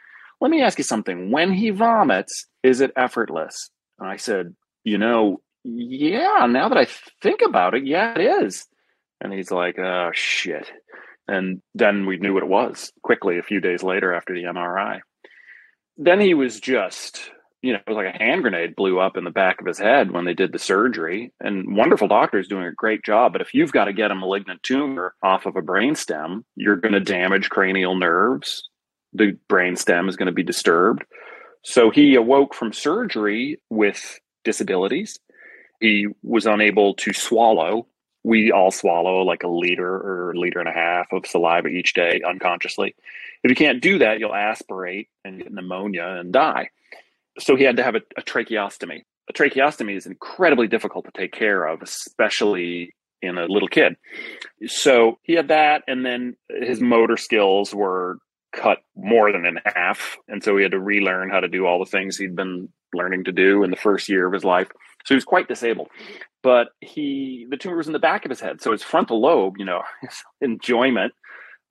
let 0.43 0.51
me 0.51 0.61
ask 0.61 0.77
you 0.77 0.83
something. 0.83 1.31
When 1.31 1.53
he 1.53 1.69
vomits, 1.69 2.47
is 2.63 2.81
it 2.81 2.91
effortless? 2.97 3.69
And 3.97 4.09
I 4.09 4.17
said, 4.17 4.53
You 4.83 4.97
know, 4.97 5.41
yeah, 5.63 6.45
now 6.49 6.67
that 6.69 6.77
I 6.77 6.87
think 7.21 7.41
about 7.41 7.75
it, 7.75 7.85
yeah, 7.85 8.13
it 8.13 8.43
is. 8.43 8.65
And 9.21 9.31
he's 9.31 9.51
like, 9.51 9.79
Oh, 9.79 10.09
shit. 10.13 10.69
And 11.29 11.61
then 11.73 12.05
we 12.05 12.17
knew 12.17 12.33
what 12.33 12.43
it 12.43 12.49
was 12.49 12.91
quickly 13.03 13.37
a 13.37 13.43
few 13.43 13.61
days 13.61 13.83
later 13.83 14.13
after 14.13 14.33
the 14.33 14.43
MRI. 14.43 14.99
Then 15.95 16.19
he 16.19 16.33
was 16.33 16.59
just, 16.59 17.31
you 17.63 17.71
know, 17.71 17.79
it 17.79 17.89
was 17.89 17.95
like 17.95 18.13
a 18.13 18.17
hand 18.21 18.41
grenade 18.41 18.75
blew 18.75 18.99
up 18.99 19.15
in 19.15 19.23
the 19.23 19.31
back 19.31 19.61
of 19.61 19.65
his 19.65 19.79
head 19.79 20.11
when 20.11 20.25
they 20.25 20.33
did 20.33 20.51
the 20.51 20.59
surgery. 20.59 21.31
And 21.39 21.77
wonderful 21.77 22.09
doctors 22.09 22.49
doing 22.49 22.65
a 22.65 22.73
great 22.73 23.03
job. 23.03 23.31
But 23.31 23.41
if 23.41 23.53
you've 23.53 23.71
got 23.71 23.85
to 23.85 23.93
get 23.93 24.11
a 24.11 24.15
malignant 24.15 24.61
tumor 24.63 25.15
off 25.23 25.45
of 25.45 25.55
a 25.55 25.61
brainstem, 25.61 26.43
you're 26.57 26.75
going 26.75 26.93
to 26.93 26.99
damage 26.99 27.49
cranial 27.49 27.95
nerves. 27.95 28.67
The 29.13 29.37
brainstem 29.49 30.09
is 30.09 30.17
going 30.17 30.25
to 30.27 30.33
be 30.33 30.43
disturbed. 30.43 31.05
So 31.63 31.89
he 31.89 32.15
awoke 32.15 32.53
from 32.53 32.73
surgery 32.73 33.61
with 33.69 34.19
disabilities. 34.43 35.17
He 35.79 36.07
was 36.21 36.45
unable 36.45 36.95
to 36.95 37.13
swallow. 37.13 37.87
We 38.25 38.51
all 38.51 38.71
swallow 38.71 39.21
like 39.21 39.43
a 39.43 39.47
liter 39.47 39.87
or 39.87 40.31
a 40.31 40.37
liter 40.37 40.59
and 40.59 40.67
a 40.67 40.73
half 40.73 41.07
of 41.13 41.25
saliva 41.25 41.69
each 41.69 41.93
day 41.93 42.21
unconsciously. 42.27 42.93
If 43.41 43.49
you 43.49 43.55
can't 43.55 43.81
do 43.81 43.99
that, 43.99 44.19
you'll 44.19 44.35
aspirate 44.35 45.07
and 45.23 45.37
get 45.39 45.53
pneumonia 45.53 46.17
and 46.19 46.33
die. 46.33 46.69
So 47.39 47.55
he 47.55 47.63
had 47.63 47.77
to 47.77 47.83
have 47.83 47.95
a, 47.95 48.01
a 48.17 48.21
tracheostomy. 48.21 49.03
A 49.29 49.33
tracheostomy 49.33 49.95
is 49.95 50.05
incredibly 50.05 50.67
difficult 50.67 51.05
to 51.05 51.11
take 51.11 51.31
care 51.31 51.65
of, 51.65 51.81
especially 51.81 52.93
in 53.21 53.37
a 53.37 53.45
little 53.45 53.69
kid. 53.69 53.95
So 54.67 55.17
he 55.23 55.33
had 55.33 55.47
that, 55.47 55.83
and 55.87 56.05
then 56.05 56.35
his 56.49 56.81
motor 56.81 57.17
skills 57.17 57.73
were 57.73 58.19
cut 58.53 58.79
more 58.95 59.31
than 59.31 59.45
in 59.45 59.59
half. 59.65 60.17
And 60.27 60.43
so 60.43 60.55
he 60.57 60.63
had 60.63 60.73
to 60.73 60.79
relearn 60.79 61.29
how 61.29 61.39
to 61.39 61.47
do 61.47 61.65
all 61.65 61.79
the 61.79 61.89
things 61.89 62.17
he'd 62.17 62.35
been 62.35 62.69
learning 62.93 63.23
to 63.23 63.31
do 63.31 63.63
in 63.63 63.71
the 63.71 63.77
first 63.77 64.09
year 64.09 64.27
of 64.27 64.33
his 64.33 64.43
life. 64.43 64.67
So 65.05 65.13
he 65.13 65.15
was 65.15 65.25
quite 65.25 65.47
disabled. 65.47 65.89
But 66.43 66.67
he 66.81 67.47
the 67.49 67.57
tumor 67.57 67.77
was 67.77 67.87
in 67.87 67.93
the 67.93 67.99
back 67.99 68.25
of 68.25 68.29
his 68.29 68.41
head. 68.41 68.61
So 68.61 68.71
his 68.71 68.83
frontal 68.83 69.21
lobe, 69.21 69.55
you 69.57 69.65
know, 69.65 69.81
enjoyment 70.41 71.13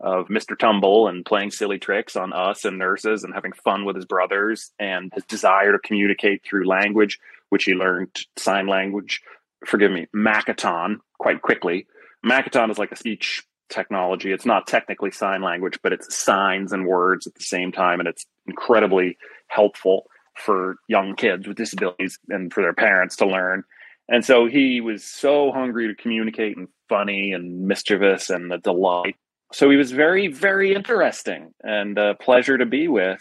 of 0.03 0.29
Mr. 0.29 0.59
Tumble 0.59 1.07
and 1.09 1.25
playing 1.25 1.53
silly 1.53 1.79
tricks 1.79 2.17
on 2.17 2.33
us 2.33 2.65
and 2.65 2.77
nurses 2.79 3.25
and 3.25 3.33
having 3.33 3.53
fun 3.53 3.85
with 3.85 3.97
his 3.97 4.05
brothers 4.05 4.73
and 4.79 5.13
his 5.15 5.25
desire 5.25 5.73
to 5.73 5.79
communicate 5.79 6.45
through 6.45 6.67
language, 6.67 7.19
which 7.51 7.65
he 7.65 7.75
learned 7.75 8.11
sign 8.37 8.67
language, 8.67 9.23
forgive 9.65 9.93
me, 9.93 10.07
Makaton 10.15 10.97
quite 11.19 11.43
quickly. 11.43 11.87
Makaton 12.27 12.71
is 12.71 12.79
like 12.79 12.93
a 12.93 12.97
speech 12.97 13.45
technology. 13.69 14.33
It's 14.33 14.47
not 14.47 14.67
technically 14.67 15.13
sign 15.13 15.43
language, 15.43 15.79
but 15.83 15.93
it's 15.93 16.17
signs 16.17 16.73
and 16.73 16.87
words 16.87 17.27
at 17.27 17.35
the 17.35 17.43
same 17.43 17.73
time. 17.73 18.01
And 18.01 18.09
it's 18.09 18.27
incredibly 18.47 19.17
helpful 19.47 20.07
for 20.37 20.77
young 20.89 21.15
kids 21.15 21.47
with 21.47 21.57
disabilities 21.57 22.19
and 22.29 22.53
for 22.53 22.63
their 22.63 22.75
parents 22.75 23.17
to 23.17 23.27
learn. 23.27 23.65
And 24.09 24.25
so 24.25 24.47
he 24.47 24.81
was 24.81 25.05
so 25.05 25.53
hungry 25.53 25.89
to 25.89 25.95
communicate 25.95 26.57
and 26.57 26.69
funny 26.89 27.33
and 27.33 27.67
mischievous 27.67 28.31
and 28.31 28.53
a 28.53 28.59
delight. 28.59 29.17
So 29.53 29.71
he 29.71 29.77
was 29.77 29.93
very, 29.93 30.29
very 30.29 30.75
interesting 30.75 31.53
and 31.63 31.99
a 31.99 32.15
pleasure 32.15 32.59
to 32.59 32.67
be 32.67 32.89
with 32.89 33.21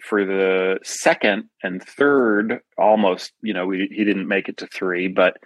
for 0.00 0.24
the 0.24 0.78
second 0.82 1.48
and 1.62 1.82
third 1.82 2.60
almost 2.76 3.32
you 3.42 3.52
know 3.52 3.66
we, 3.66 3.88
he 3.90 4.04
didn't 4.04 4.28
make 4.28 4.48
it 4.48 4.56
to 4.56 4.66
three 4.68 5.08
but 5.08 5.36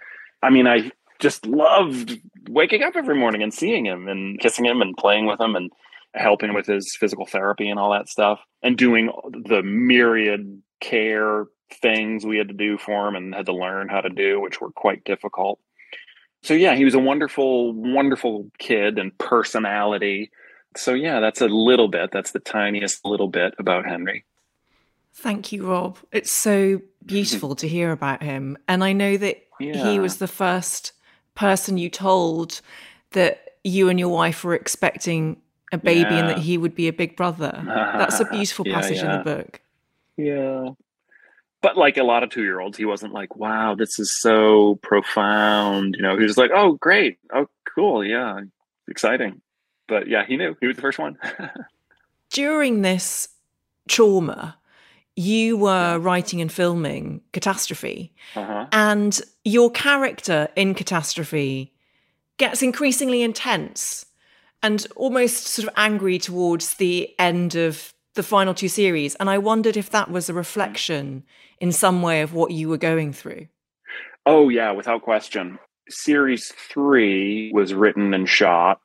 i 0.41 0.49
mean 0.49 0.67
i 0.67 0.91
just 1.19 1.45
loved 1.45 2.19
waking 2.49 2.83
up 2.83 2.95
every 2.95 3.15
morning 3.15 3.41
and 3.41 3.53
seeing 3.53 3.85
him 3.85 4.07
and 4.07 4.39
kissing 4.39 4.65
him 4.65 4.81
and 4.81 4.97
playing 4.97 5.25
with 5.25 5.39
him 5.39 5.55
and 5.55 5.71
helping 6.15 6.53
with 6.53 6.67
his 6.67 6.95
physical 6.99 7.25
therapy 7.25 7.69
and 7.69 7.79
all 7.79 7.91
that 7.91 8.09
stuff 8.09 8.39
and 8.61 8.77
doing 8.77 9.09
the 9.47 9.63
myriad 9.63 10.61
care 10.79 11.45
things 11.81 12.25
we 12.25 12.37
had 12.37 12.49
to 12.49 12.53
do 12.53 12.77
for 12.77 13.07
him 13.07 13.15
and 13.15 13.33
had 13.33 13.47
to 13.47 13.55
learn 13.55 13.89
how 13.89 14.01
to 14.01 14.09
do 14.09 14.39
which 14.39 14.61
were 14.61 14.71
quite 14.71 15.03
difficult 15.03 15.59
so 16.43 16.53
yeah 16.53 16.75
he 16.75 16.85
was 16.85 16.93
a 16.93 16.99
wonderful 16.99 17.73
wonderful 17.73 18.49
kid 18.59 18.97
and 18.97 19.17
personality 19.17 20.31
so 20.75 20.93
yeah 20.93 21.19
that's 21.19 21.41
a 21.41 21.47
little 21.47 21.87
bit 21.87 22.11
that's 22.11 22.31
the 22.31 22.39
tiniest 22.39 23.05
little 23.05 23.27
bit 23.27 23.53
about 23.57 23.85
henry 23.85 24.25
thank 25.13 25.51
you 25.51 25.67
rob 25.67 25.97
it's 26.11 26.31
so 26.31 26.81
beautiful 27.05 27.49
mm-hmm. 27.49 27.57
to 27.57 27.67
hear 27.67 27.91
about 27.91 28.21
him 28.21 28.57
and 28.67 28.83
i 28.83 28.93
know 28.93 29.17
that 29.17 29.43
yeah. 29.59 29.91
he 29.91 29.99
was 29.99 30.17
the 30.17 30.27
first 30.27 30.93
person 31.35 31.77
you 31.77 31.89
told 31.89 32.61
that 33.11 33.55
you 33.63 33.89
and 33.89 33.99
your 33.99 34.09
wife 34.09 34.43
were 34.43 34.53
expecting 34.53 35.37
a 35.71 35.77
baby 35.77 36.01
yeah. 36.01 36.19
and 36.19 36.29
that 36.29 36.37
he 36.37 36.57
would 36.57 36.75
be 36.75 36.87
a 36.87 36.93
big 36.93 37.15
brother. 37.15 37.63
That's 37.65 38.19
a 38.19 38.25
beautiful 38.25 38.67
yeah, 38.67 38.75
passage 38.75 38.99
in 38.99 39.11
the 39.11 39.23
book. 39.23 39.61
Yeah. 40.17 40.69
But 41.63 41.77
like 41.77 41.97
a 41.97 42.03
lot 42.03 42.23
of 42.23 42.29
two 42.29 42.43
year 42.43 42.59
olds, 42.59 42.77
he 42.77 42.85
wasn't 42.85 43.13
like, 43.13 43.37
wow, 43.37 43.73
this 43.73 43.97
is 43.97 44.19
so 44.19 44.75
profound. 44.83 45.95
You 45.95 46.03
know, 46.03 46.17
he 46.17 46.23
was 46.23 46.37
like, 46.37 46.51
oh, 46.53 46.73
great. 46.73 47.17
Oh, 47.33 47.47
cool. 47.73 48.05
Yeah. 48.05 48.41
Exciting. 48.89 49.41
But 49.87 50.07
yeah, 50.07 50.25
he 50.25 50.35
knew 50.37 50.55
he 50.59 50.67
was 50.67 50.75
the 50.75 50.81
first 50.81 50.99
one. 50.99 51.17
During 52.29 52.81
this 52.81 53.29
trauma, 53.87 54.57
you 55.15 55.55
were 55.55 55.99
writing 55.99 56.41
and 56.41 56.51
filming 56.51 57.21
Catastrophe, 57.31 58.13
uh-huh. 58.35 58.67
and 58.71 59.21
your 59.43 59.69
character 59.71 60.49
in 60.55 60.73
Catastrophe 60.73 61.73
gets 62.37 62.61
increasingly 62.61 63.21
intense 63.21 64.05
and 64.63 64.87
almost 64.95 65.47
sort 65.47 65.67
of 65.67 65.73
angry 65.77 66.17
towards 66.17 66.75
the 66.75 67.13
end 67.19 67.55
of 67.55 67.92
the 68.15 68.23
final 68.23 68.53
two 68.53 68.67
series. 68.67 69.15
And 69.15 69.29
I 69.29 69.37
wondered 69.37 69.77
if 69.77 69.89
that 69.89 70.11
was 70.11 70.29
a 70.29 70.33
reflection 70.33 71.23
in 71.59 71.71
some 71.71 72.01
way 72.01 72.21
of 72.21 72.33
what 72.33 72.51
you 72.51 72.69
were 72.69 72.77
going 72.77 73.13
through. 73.13 73.47
Oh, 74.25 74.49
yeah, 74.49 74.71
without 74.71 75.01
question. 75.01 75.59
Series 75.89 76.47
three 76.47 77.51
was 77.53 77.73
written 77.73 78.13
and 78.13 78.27
shot 78.29 78.79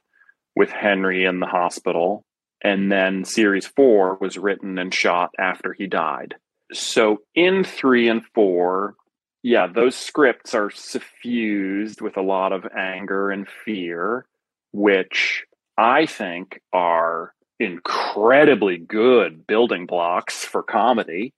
with 0.57 0.71
Henry 0.71 1.25
in 1.25 1.41
the 1.41 1.47
hospital 1.47 2.25
And 2.63 2.91
then 2.91 3.25
series 3.25 3.67
four 3.67 4.19
was 4.21 4.37
written 4.37 4.79
and 4.79 4.93
shot 4.93 5.31
after 5.39 5.73
he 5.73 5.87
died. 5.87 6.35
So 6.73 7.19
in 7.35 7.65
three 7.65 8.09
and 8.09 8.23
four, 8.35 8.95
yeah, 9.43 9.67
those 9.69 9.95
scripts 9.95 10.55
are 10.55 10.71
suffused 10.71 12.01
with 12.01 12.17
a 12.17 12.23
lot 12.23 12.53
of 12.53 12.67
anger 12.77 13.31
and 13.31 13.47
fear, 13.65 14.27
which 14.73 15.45
I 15.77 16.07
think 16.07 16.61
are 16.73 17.33
incredibly 17.59 18.79
good 18.79 19.47
building 19.47 19.87
blocks 19.87 20.45
for 20.45 20.63
comedy. 20.63 21.35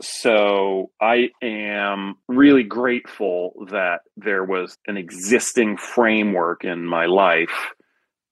So 0.00 0.90
I 1.00 1.30
am 1.42 2.16
really 2.28 2.62
grateful 2.62 3.66
that 3.70 4.00
there 4.16 4.44
was 4.44 4.78
an 4.86 4.96
existing 4.96 5.76
framework 5.76 6.64
in 6.64 6.86
my 6.86 7.06
life 7.06 7.72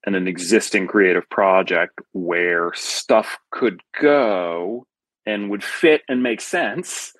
and 0.05 0.15
an 0.15 0.29
existing 0.29 0.87
creative 0.87 1.29
project 1.29 1.99
where 2.13 2.71
stuff 2.75 3.39
could 3.51 3.81
go 4.01 4.87
and 5.27 5.51
would 5.51 5.65
fit 5.65 6.03
and 6.09 6.23
make 6.23 6.41
sense 6.41 7.13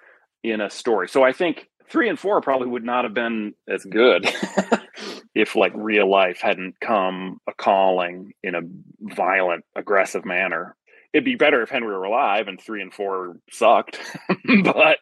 in 0.45 0.61
a 0.61 0.71
story. 0.71 1.09
So 1.09 1.25
I 1.25 1.33
think 1.33 1.69
three 1.91 2.09
and 2.09 2.19
four 2.19 2.41
probably 2.41 2.69
would 2.69 2.85
not 2.85 3.05
have 3.05 3.15
been 3.15 3.55
as 3.69 3.85
good 3.85 4.33
if 5.37 5.55
like 5.55 5.73
real 5.75 6.11
life 6.11 6.41
hadn't 6.41 6.81
come 6.81 7.39
a 7.47 7.53
calling 7.53 8.33
in 8.43 8.55
a 8.55 8.63
violent, 9.01 9.67
aggressive 9.77 10.25
manner. 10.25 10.75
It'd 11.13 11.27
be 11.27 11.35
better 11.35 11.63
if 11.63 11.69
Henry 11.69 11.95
were 11.95 12.05
alive 12.05 12.49
and 12.49 12.59
three 12.59 12.81
and 12.81 12.93
four 12.93 13.37
sucked. 13.51 14.01
but 14.65 14.99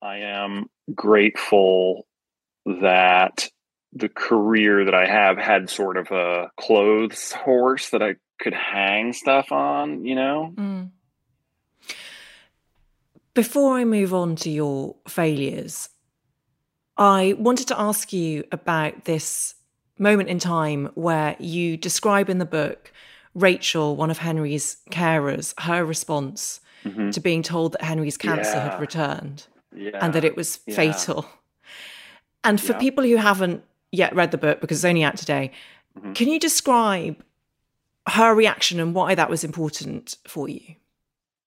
I 0.00 0.16
am 0.20 0.70
grateful 0.94 2.06
that 2.64 3.50
the 3.92 4.08
career 4.08 4.86
that 4.86 4.94
I 4.94 5.06
have 5.06 5.36
had 5.36 5.68
sort 5.68 5.98
of 5.98 6.10
a 6.10 6.50
clothes 6.58 7.32
horse 7.32 7.90
that 7.90 8.02
I 8.02 8.16
could 8.40 8.54
hang 8.54 9.12
stuff 9.12 9.52
on, 9.52 10.06
you 10.06 10.14
know? 10.14 10.54
Mm. 10.54 10.90
Before 13.34 13.76
I 13.76 13.84
move 13.84 14.14
on 14.14 14.36
to 14.36 14.50
your 14.50 14.96
failures, 15.06 15.90
I 16.96 17.34
wanted 17.38 17.68
to 17.68 17.78
ask 17.78 18.10
you 18.14 18.44
about 18.50 19.04
this 19.04 19.55
moment 19.98 20.28
in 20.28 20.38
time 20.38 20.90
where 20.94 21.36
you 21.38 21.76
describe 21.76 22.28
in 22.28 22.38
the 22.38 22.46
book 22.46 22.92
Rachel, 23.34 23.96
one 23.96 24.10
of 24.10 24.18
Henry's 24.18 24.78
carers, 24.90 25.52
her 25.60 25.84
response 25.84 26.60
mm-hmm. 26.84 27.10
to 27.10 27.20
being 27.20 27.42
told 27.42 27.72
that 27.72 27.82
Henry's 27.82 28.16
cancer 28.16 28.52
yeah. 28.52 28.70
had 28.70 28.80
returned 28.80 29.46
yeah. 29.74 29.98
and 30.00 30.14
that 30.14 30.24
it 30.24 30.36
was 30.36 30.60
yeah. 30.66 30.74
fatal. 30.74 31.26
And 32.44 32.60
for 32.60 32.74
people 32.74 33.04
who 33.04 33.16
haven't 33.16 33.64
yet 33.90 34.14
read 34.14 34.30
the 34.30 34.38
book 34.38 34.60
because 34.60 34.78
it's 34.78 34.84
only 34.84 35.02
out 35.02 35.16
today, 35.16 35.50
mm-hmm. 35.98 36.12
can 36.12 36.28
you 36.28 36.38
describe 36.38 37.22
her 38.08 38.34
reaction 38.34 38.78
and 38.78 38.94
why 38.94 39.14
that 39.14 39.28
was 39.28 39.44
important 39.44 40.16
for 40.26 40.48
you? 40.48 40.76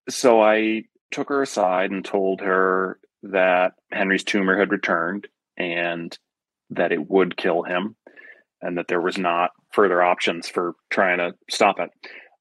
So 0.09 0.41
I 0.41 0.83
took 1.11 1.29
her 1.29 1.41
aside 1.41 1.91
and 1.91 2.03
told 2.03 2.41
her 2.41 2.99
that 3.23 3.73
Henry's 3.91 4.23
tumor 4.23 4.57
had 4.57 4.71
returned 4.71 5.27
and 5.57 6.17
that 6.69 6.91
it 6.91 7.09
would 7.09 7.37
kill 7.37 7.63
him 7.63 7.95
and 8.61 8.77
that 8.77 8.87
there 8.87 9.01
was 9.01 9.17
not 9.17 9.51
further 9.71 10.01
options 10.01 10.47
for 10.47 10.73
trying 10.89 11.17
to 11.17 11.33
stop 11.49 11.79
it. 11.79 11.89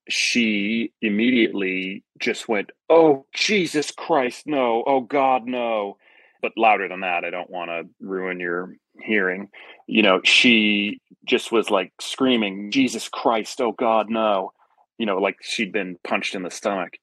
She 0.09 0.93
immediately 1.03 2.03
just 2.19 2.49
went, 2.49 2.71
Oh, 2.89 3.27
Jesus 3.35 3.91
Christ, 3.91 4.47
no. 4.47 4.83
Oh, 4.87 5.01
God, 5.01 5.47
no. 5.47 5.99
But 6.41 6.53
louder 6.57 6.89
than 6.89 7.01
that, 7.01 7.25
I 7.25 7.31
don't 7.31 7.51
want 7.51 7.71
to 7.71 7.83
ruin 8.01 8.41
your 8.41 8.75
hearing. 9.01 9.49
You 9.87 10.03
know, 10.03 10.21
she 10.25 11.01
just 11.25 11.53
was 11.53 11.71
like 11.71 11.93
screaming, 12.01 12.71
Jesus 12.71 13.09
Christ, 13.09 13.61
oh, 13.61 13.73
God, 13.73 14.09
no. 14.09 14.53
You 14.99 15.07
know, 15.07 15.19
like 15.19 15.37
she'd 15.43 15.73
been 15.73 15.97
punched 16.05 16.35
in 16.35 16.43
the 16.43 16.51
stomach. 16.51 16.95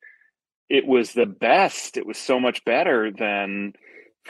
It 0.68 0.88
was 0.88 1.14
the 1.14 1.28
best. 1.28 1.96
It 1.96 2.08
was 2.08 2.18
so 2.18 2.40
much 2.40 2.66
better 2.66 3.12
than 3.12 3.74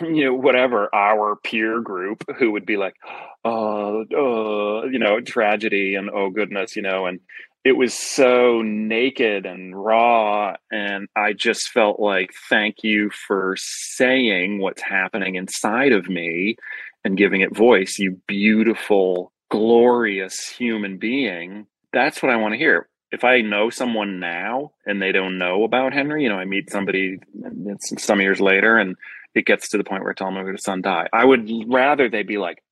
you 0.02 0.26
know 0.26 0.34
whatever 0.34 0.94
our 0.94 1.36
peer 1.36 1.82
group 1.82 2.24
who 2.38 2.52
would 2.52 2.66
be 2.66 2.78
like 2.78 2.96
oh, 3.44 4.06
oh 4.16 4.86
you 4.86 5.00
know 5.00 5.20
tragedy 5.22 5.96
and 5.96 6.10
oh 6.10 6.30
goodness 6.30 6.76
you 6.76 6.82
know 6.82 7.06
and 7.06 7.20
it 7.64 7.78
was 7.78 7.96
so 7.96 8.62
naked 8.62 9.46
and 9.46 9.76
raw 9.76 10.54
and 10.72 11.08
i 11.16 11.34
just 11.34 11.70
felt 11.70 12.00
like 12.00 12.32
thank 12.50 12.84
you 12.84 13.10
for 13.10 13.56
saying 13.58 14.60
what's 14.60 14.82
happening 14.82 15.36
inside 15.36 15.92
of 15.92 16.10
me 16.10 16.56
and 17.04 17.18
giving 17.18 17.42
it 17.42 17.56
voice 17.56 17.98
you 18.00 18.20
beautiful 18.28 19.32
glorious 19.50 20.48
human 20.48 20.98
being. 20.98 21.68
That's 21.94 22.22
what 22.22 22.32
i 22.32 22.36
want 22.36 22.54
to 22.54 22.58
hear. 22.58 22.90
If 23.12 23.24
I 23.24 23.42
know 23.42 23.70
someone 23.70 24.20
now 24.20 24.74
and 24.86 25.02
they 25.02 25.14
don't 25.14 25.38
know 25.38 25.64
about 25.64 25.94
Henry, 25.94 26.24
you 26.24 26.30
know, 26.30 26.38
I 26.38 26.44
meet 26.44 26.70
somebody 26.70 27.20
uh, 27.46 27.76
some 27.80 28.20
years 28.20 28.42
later 28.42 28.78
and 28.78 28.98
it 29.36 29.46
gets 29.46 29.70
to 29.70 29.78
the 29.78 29.84
point 29.84 30.02
where 30.02 30.12
I 30.12 30.16
tell 30.16 30.28
them 30.28 30.38
I'm 30.38 30.46
going 30.46 30.56
to 30.56 30.62
son 30.62 30.82
die. 30.82 31.08
I 31.14 31.26
would 31.26 31.50
rather 31.68 32.10
they 32.10 32.24
be 32.24 32.38
like, 32.38 32.64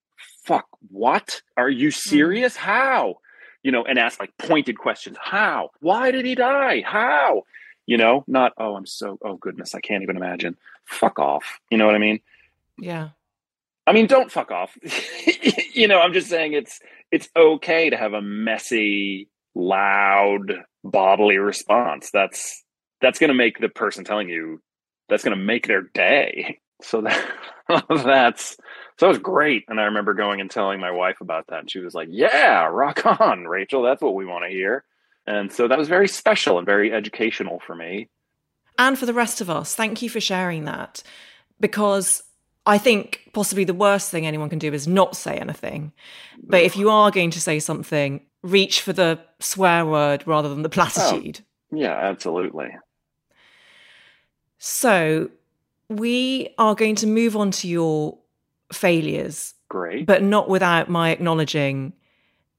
fuck, 0.46 0.66
what? 0.90 1.42
Are 1.58 1.70
you 1.70 1.90
hmm. 1.90 2.10
serious? 2.10 2.56
How? 2.56 3.16
You 3.62 3.72
know, 3.72 3.84
and 3.84 4.00
ask 4.00 4.20
like 4.20 4.36
pointed 4.38 4.78
questions. 4.78 5.18
How? 5.22 5.70
Why 5.80 6.12
did 6.12 6.26
he 6.26 6.36
die? 6.36 6.84
How? 6.86 7.44
You 7.86 7.98
know, 7.98 8.24
not, 8.28 8.54
oh, 8.58 8.76
I'm 8.76 8.86
so, 8.86 9.18
oh 9.24 9.36
goodness, 9.36 9.76
I 9.76 9.82
can't 9.82 10.04
even 10.04 10.18
imagine. 10.18 10.58
Fuck 10.86 11.20
off. 11.20 11.60
You 11.70 11.78
know 11.78 11.86
what 11.86 11.96
I 11.96 12.00
mean? 12.00 12.22
Yeah. 12.78 13.10
I 13.86 13.92
mean, 13.92 14.08
don't 14.08 14.32
fuck 14.32 14.52
off. 14.52 14.78
you 15.74 15.88
know, 15.88 16.00
I'm 16.00 16.14
just 16.14 16.30
saying 16.30 16.54
it's 16.54 16.80
it's 17.12 17.28
okay 17.36 17.90
to 17.90 17.98
have 17.98 18.14
a 18.14 18.22
messy, 18.22 19.28
loud, 19.56 20.64
bodily 20.86 21.38
response. 21.38 22.10
That's 22.12 22.64
that's 23.02 23.20
going 23.20 23.28
to 23.28 23.34
make 23.34 23.60
the 23.60 23.68
person 23.68 24.06
telling 24.06 24.30
you 24.30 24.62
that's 25.10 25.24
going 25.24 25.38
to 25.38 25.44
make 25.44 25.68
their 25.68 25.82
day. 25.82 26.60
So 26.82 27.02
that 27.02 27.30
that's 27.90 28.58
so 28.98 29.08
was 29.08 29.20
great. 29.20 29.66
And 29.68 29.80
I 29.80 29.86
remember 29.86 30.14
going 30.14 30.42
and 30.42 30.50
telling 30.50 30.80
my 30.80 30.92
wife 30.92 31.18
about 31.22 31.48
that. 31.48 31.62
And 31.62 31.72
she 31.72 31.80
was 31.80 31.94
like, 31.94 32.10
Yeah, 32.12 32.66
rock 32.66 33.06
on, 33.20 33.46
Rachel. 33.46 33.82
That's 33.82 34.02
what 34.02 34.16
we 34.16 34.26
want 34.26 34.46
to 34.46 34.50
hear. 34.50 34.84
And 35.26 35.52
so 35.52 35.68
that 35.68 35.78
was 35.78 35.88
very 35.88 36.08
special 36.08 36.58
and 36.58 36.66
very 36.66 36.94
educational 36.94 37.62
for 37.66 37.76
me. 37.76 38.10
And 38.78 38.98
for 38.98 39.06
the 39.06 39.14
rest 39.14 39.40
of 39.40 39.50
us, 39.50 39.76
thank 39.76 40.02
you 40.02 40.10
for 40.10 40.20
sharing 40.20 40.66
that. 40.66 41.04
Because 41.60 42.24
I 42.66 42.78
think 42.78 43.30
possibly 43.34 43.64
the 43.64 43.74
worst 43.74 44.10
thing 44.10 44.26
anyone 44.26 44.50
can 44.50 44.60
do 44.60 44.74
is 44.74 44.88
not 44.88 45.16
say 45.16 45.38
anything. 45.38 45.94
But 46.42 46.64
if 46.64 46.76
you 46.76 46.90
are 46.90 47.12
going 47.12 47.32
to 47.32 47.42
say 47.42 47.60
something, 47.60 48.22
reach 48.42 48.82
for 48.82 48.94
the 48.94 49.20
swear 49.40 49.86
word 49.86 50.24
rather 50.26 50.50
than 50.50 50.64
the 50.64 50.70
platitude. 50.70 51.42
Oh, 51.42 51.78
yeah, 51.78 51.94
absolutely. 51.94 52.70
So 54.66 55.30
we 55.90 56.54
are 56.58 56.74
going 56.74 56.96
to 56.96 57.08
move 57.08 57.36
on 57.36 57.52
to 57.52 57.68
your 57.68 58.18
failures. 58.72 59.56
Great. 59.68 60.06
But 60.06 60.24
not 60.24 60.48
without 60.48 60.88
my 60.88 61.10
acknowledging 61.10 61.92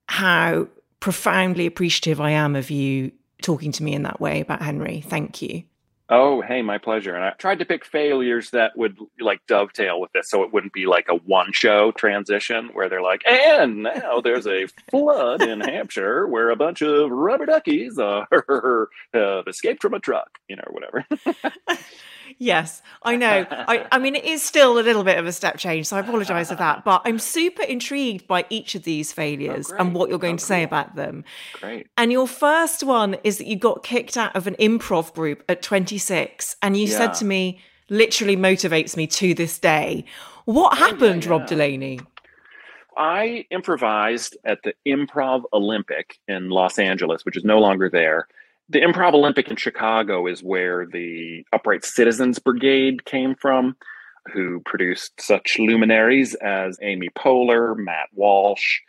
how 0.07 0.69
profoundly 1.01 1.65
appreciative 1.65 2.21
I 2.21 2.33
am 2.33 2.57
of 2.57 2.71
you 2.71 3.11
talking 3.41 3.73
to 3.73 3.83
me 3.83 3.95
in 3.95 4.03
that 4.03 4.21
way 4.21 4.43
about 4.43 4.61
Henry. 4.61 5.01
Thank 5.01 5.41
you. 5.41 5.63
Oh, 6.11 6.43
hey, 6.43 6.61
my 6.61 6.77
pleasure. 6.77 7.15
And 7.15 7.25
I 7.25 7.31
tried 7.31 7.61
to 7.61 7.65
pick 7.65 7.85
failures 7.87 8.51
that 8.51 8.77
would 8.77 8.99
like 9.19 9.41
dovetail 9.49 9.99
with 10.01 10.13
this 10.13 10.29
so 10.29 10.43
it 10.43 10.53
wouldn't 10.53 10.75
be 10.75 10.85
like 10.85 11.07
a 11.09 11.15
one 11.15 11.51
show 11.53 11.93
transition 11.93 12.71
where 12.75 12.91
they're 12.91 13.01
like, 13.01 13.23
and 13.27 13.85
now 13.85 14.21
there's 14.21 14.47
a 14.47 14.67
flood 14.91 15.41
in 15.41 15.61
Hampshire 15.61 16.27
where 16.27 16.51
a 16.51 16.57
bunch 16.57 16.83
of 16.83 17.11
rubber 17.11 17.47
duckies 17.47 17.99
are, 17.99 18.29
have 19.15 19.49
escaped 19.49 19.81
from 19.81 19.95
a 19.95 19.99
truck, 20.01 20.29
you 20.47 20.57
know, 20.57 20.65
whatever. 20.71 21.07
Yes, 22.39 22.83
I 23.03 23.17
know. 23.17 23.47
I, 23.51 23.87
I 23.93 23.99
mean, 23.99 24.15
it 24.15 24.25
is 24.25 24.43
still 24.43 24.79
a 24.79 24.83
little 24.83 25.05
bit 25.05 25.19
of 25.19 25.27
a 25.27 25.33
step 25.33 25.57
change, 25.57 25.87
so 25.87 25.97
I 25.97 26.01
apologize 26.01 26.49
for 26.49 26.57
that. 26.57 26.85
But 26.85 27.03
I'm 27.05 27.19
super 27.19 27.63
intrigued 27.63 28.27
by 28.27 28.45
each 28.51 28.75
of 28.75 28.83
these 28.83 29.13
oh, 29.13 29.15
failures 29.15 29.73
oh, 29.73 29.77
and 29.79 29.95
what 29.95 30.09
you're 30.09 30.19
going 30.19 30.35
oh, 30.35 30.39
to 30.39 30.45
say 30.45 30.63
about 30.63 30.97
them. 30.97 31.25
Great. 31.61 31.87
And 31.97 32.11
your 32.11 32.27
first 32.27 32.83
one 32.83 33.17
is 33.25 33.39
that 33.39 33.47
you 33.47 33.57
got 33.57 33.83
kicked 33.83 34.17
out 34.17 34.35
of 34.35 34.47
an 34.47 34.57
improv 34.57 35.15
group 35.15 35.45
at 35.49 35.63
26, 35.63 36.57
and 36.63 36.77
you 36.77 36.87
yeah. 36.87 36.97
said 36.97 37.15
to 37.15 37.25
me, 37.25 37.61
literally 37.89 38.37
motivates 38.37 38.97
me 38.97 39.07
to 39.07 39.35
this 39.35 39.59
day. 39.59 40.05
What 40.45 40.73
oh, 40.73 40.77
happened, 40.77 41.25
yeah, 41.25 41.31
yeah. 41.31 41.39
Rob 41.39 41.47
Delaney? 41.47 42.01
I 42.97 43.47
improvised 43.51 44.37
at 44.45 44.63
the 44.63 44.75
Improv 44.87 45.45
Olympic 45.53 46.19
in 46.29 46.51
Los 46.51 46.79
Angeles, 46.79 47.25
which 47.25 47.37
is 47.37 47.45
no 47.45 47.59
longer 47.59 47.89
there 47.91 48.29
the 48.69 48.81
Improv 48.81 49.15
Olympic 49.15 49.49
in 49.49 49.57
Chicago 49.57 50.27
is 50.27 50.43
where 50.43 50.87
the 50.87 51.45
Upright 51.53 51.85
Citizens 51.85 52.39
Brigade 52.39 53.05
came 53.05 53.35
from, 53.35 53.77
who 54.33 54.61
produced 54.65 55.21
such 55.21 55.59
luminaries 55.59 56.35
as 56.35 56.79
Amy 56.81 57.11
Poehler, 57.11 57.77
Matt 57.77 58.09
Walsh, 58.15 58.81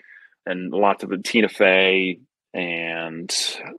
and 0.46 0.72
lots 0.72 1.04
of 1.04 1.12
Tina 1.24 1.50
Fey, 1.50 2.20
and 2.54 3.34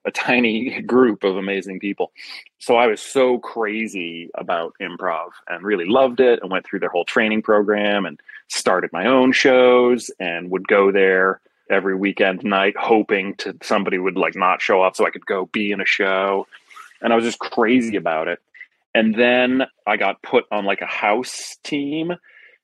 a 0.05 0.11
tiny 0.11 0.83
group 0.83 1.25
of 1.25 1.37
amazing 1.37 1.81
people. 1.81 2.13
So 2.59 2.77
I 2.77 2.89
was 2.89 3.01
so 3.01 3.39
crazy 3.39 4.29
about 4.35 4.75
improv 4.83 5.31
and 5.49 5.65
really 5.65 5.87
loved 5.87 6.21
it 6.21 6.41
and 6.43 6.51
went 6.51 6.67
through 6.67 6.81
their 6.81 6.91
whole 6.91 7.07
training 7.07 7.41
program 7.41 8.05
and 8.05 8.21
started 8.49 8.91
my 8.93 9.07
own 9.07 9.33
shows 9.33 10.11
and 10.21 10.51
would 10.51 10.69
go 10.69 10.93
there 10.93 11.41
every 11.71 11.97
weekend 11.97 12.45
night, 12.45 12.75
hoping 12.79 13.35
to 13.37 13.57
somebody 13.63 13.99
would 13.99 14.17
like 14.17 14.37
not 14.37 14.63
show 14.63 14.83
up 14.83 14.97
so 14.97 15.07
I 15.07 15.11
could 15.11 15.27
go 15.27 15.47
be 15.47 15.73
in 15.73 15.81
a 15.81 15.87
show. 15.87 16.47
And 17.01 17.13
I 17.13 17.17
was 17.17 17.25
just 17.25 17.39
crazy 17.39 17.91
mm-hmm. 17.91 17.99
about 17.99 18.29
it. 18.29 18.39
And 18.95 19.15
then 19.15 19.63
I 19.87 19.97
got 19.97 20.23
put 20.23 20.45
on 20.51 20.65
like 20.65 20.81
a 20.81 20.87
house 20.87 21.57
team. 21.63 22.13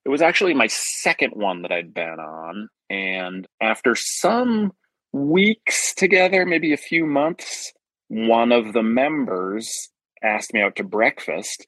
It 0.05 0.09
was 0.09 0.23
actually 0.23 0.55
my 0.55 0.69
second 0.69 1.33
one 1.35 1.63
that 1.63 1.73
I'd 1.73 1.93
been 1.93 2.19
on. 2.19 2.69
And 2.89 3.47
after 3.61 3.95
some 3.95 4.73
weeks 5.13 5.95
together, 5.95 6.47
maybe 6.47 6.73
a 6.73 6.79
few 6.79 7.05
months, 7.05 7.73
one 8.09 8.51
of 8.51 8.73
the 8.73 8.83
members 8.83 9.91
asked 10.23 10.55
me 10.55 10.63
out 10.63 10.77
to 10.77 10.85
breakfast. 10.85 11.67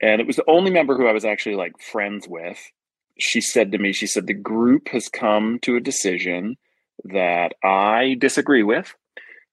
And 0.00 0.20
it 0.20 0.26
was 0.26 0.36
the 0.36 0.48
only 0.48 0.70
member 0.70 0.96
who 0.96 1.06
I 1.06 1.12
was 1.12 1.24
actually 1.24 1.56
like 1.56 1.78
friends 1.80 2.26
with. 2.28 2.58
She 3.18 3.40
said 3.40 3.72
to 3.72 3.78
me, 3.78 3.92
she 3.92 4.06
said, 4.06 4.26
the 4.26 4.34
group 4.34 4.88
has 4.88 5.08
come 5.08 5.58
to 5.62 5.76
a 5.76 5.80
decision 5.80 6.56
that 7.04 7.54
I 7.62 8.16
disagree 8.18 8.62
with. 8.62 8.94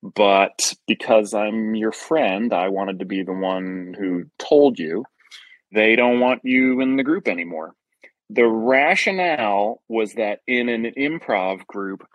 But 0.03 0.73
because 0.86 1.34
I'm 1.34 1.75
your 1.75 1.93
friend, 1.93 2.53
I 2.53 2.67
wanted 2.69 2.99
to 2.99 3.06
be 3.06 3.23
the 3.23 3.34
one 3.34 3.95
who 3.97 4.25
told 4.38 4.77
you 4.77 5.06
they 5.73 5.95
don't 5.95 6.19
want 6.19 6.41
you 6.43 6.82
in 6.82 6.97
the 6.97 7.03
group 7.03 7.27
anymore. 7.27 7.73
The 8.29 8.45
rationale 8.45 9.82
was 9.88 10.13
that 10.13 10.39
in 10.45 10.67
an 10.69 10.91
improv 10.97 11.65
group, 11.67 12.06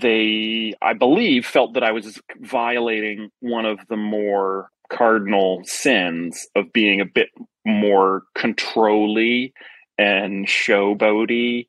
they, 0.00 0.74
I 0.82 0.92
believe, 0.92 1.46
felt 1.46 1.74
that 1.74 1.82
I 1.82 1.92
was 1.92 2.20
violating 2.40 3.30
one 3.40 3.64
of 3.64 3.78
the 3.88 3.96
more 3.96 4.70
cardinal 4.90 5.62
sins 5.64 6.46
of 6.54 6.72
being 6.72 7.00
a 7.00 7.06
bit 7.06 7.28
more 7.66 8.22
controlly 8.34 9.52
and 9.98 10.46
showboaty 10.46 11.66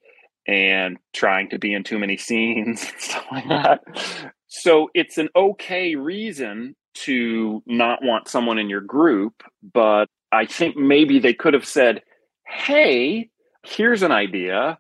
and 0.50 0.98
trying 1.14 1.48
to 1.50 1.60
be 1.60 1.74
in 1.74 1.84
too 1.84 2.00
many 2.00 2.18
scenes 2.18 2.84
and 2.90 3.00
stuff 3.00 3.26
like 3.32 3.48
that. 3.48 3.82
So 4.48 4.90
it's 4.96 5.20
an 5.20 5.30
okay 5.36 5.96
reason 5.96 6.76
to 7.06 7.62
not 7.68 8.00
want 8.02 8.28
someone 8.28 8.58
in 8.58 8.68
your 8.68 8.82
group, 8.82 9.44
but 9.74 10.08
I 10.32 10.48
think 10.48 10.76
maybe 10.76 11.20
they 11.20 11.36
could 11.36 11.54
have 11.54 11.68
said, 11.68 12.02
"Hey, 12.48 13.30
here's 13.64 14.02
an 14.02 14.12
idea 14.12 14.80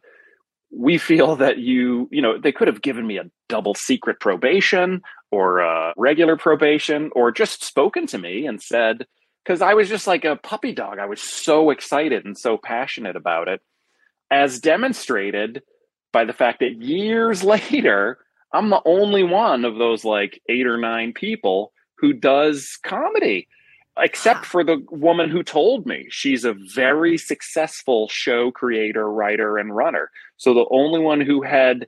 we 0.71 0.97
feel 0.97 1.35
that 1.35 1.57
you, 1.57 2.07
you 2.11 2.21
know, 2.21 2.37
they 2.37 2.51
could 2.51 2.67
have 2.67 2.81
given 2.81 3.05
me 3.05 3.17
a 3.17 3.29
double 3.47 3.73
secret 3.73 4.19
probation 4.19 5.01
or 5.31 5.59
a 5.59 5.93
regular 5.97 6.37
probation 6.37 7.09
or 7.15 7.31
just 7.31 7.63
spoken 7.63 8.05
to 8.07 8.17
me 8.17 8.45
and 8.45 8.61
said, 8.61 9.05
because 9.43 9.61
I 9.61 9.73
was 9.73 9.89
just 9.89 10.05
like 10.05 10.25
a 10.25 10.35
puppy 10.35 10.73
dog. 10.73 10.99
I 10.99 11.07
was 11.07 11.21
so 11.21 11.71
excited 11.71 12.25
and 12.25 12.37
so 12.37 12.57
passionate 12.57 13.15
about 13.15 13.47
it, 13.47 13.61
as 14.31 14.59
demonstrated 14.59 15.61
by 16.11 16.25
the 16.25 16.33
fact 16.33 16.59
that 16.59 16.81
years 16.81 17.43
later, 17.55 18.19
I'm 18.53 18.69
the 18.69 18.81
only 18.85 19.23
one 19.23 19.65
of 19.65 19.77
those 19.77 20.03
like 20.03 20.41
eight 20.49 20.65
or 20.65 20.77
nine 20.77 21.13
people 21.13 21.71
who 21.97 22.13
does 22.13 22.77
comedy 22.83 23.47
except 24.01 24.45
for 24.45 24.63
the 24.63 24.83
woman 24.89 25.29
who 25.29 25.43
told 25.43 25.85
me 25.85 26.07
she's 26.09 26.45
a 26.45 26.55
very 26.73 27.17
successful 27.17 28.07
show 28.09 28.51
creator, 28.51 29.11
writer, 29.11 29.57
and 29.57 29.75
runner. 29.75 30.09
So 30.37 30.53
the 30.53 30.67
only 30.71 30.99
one 30.99 31.21
who 31.21 31.41
had 31.41 31.87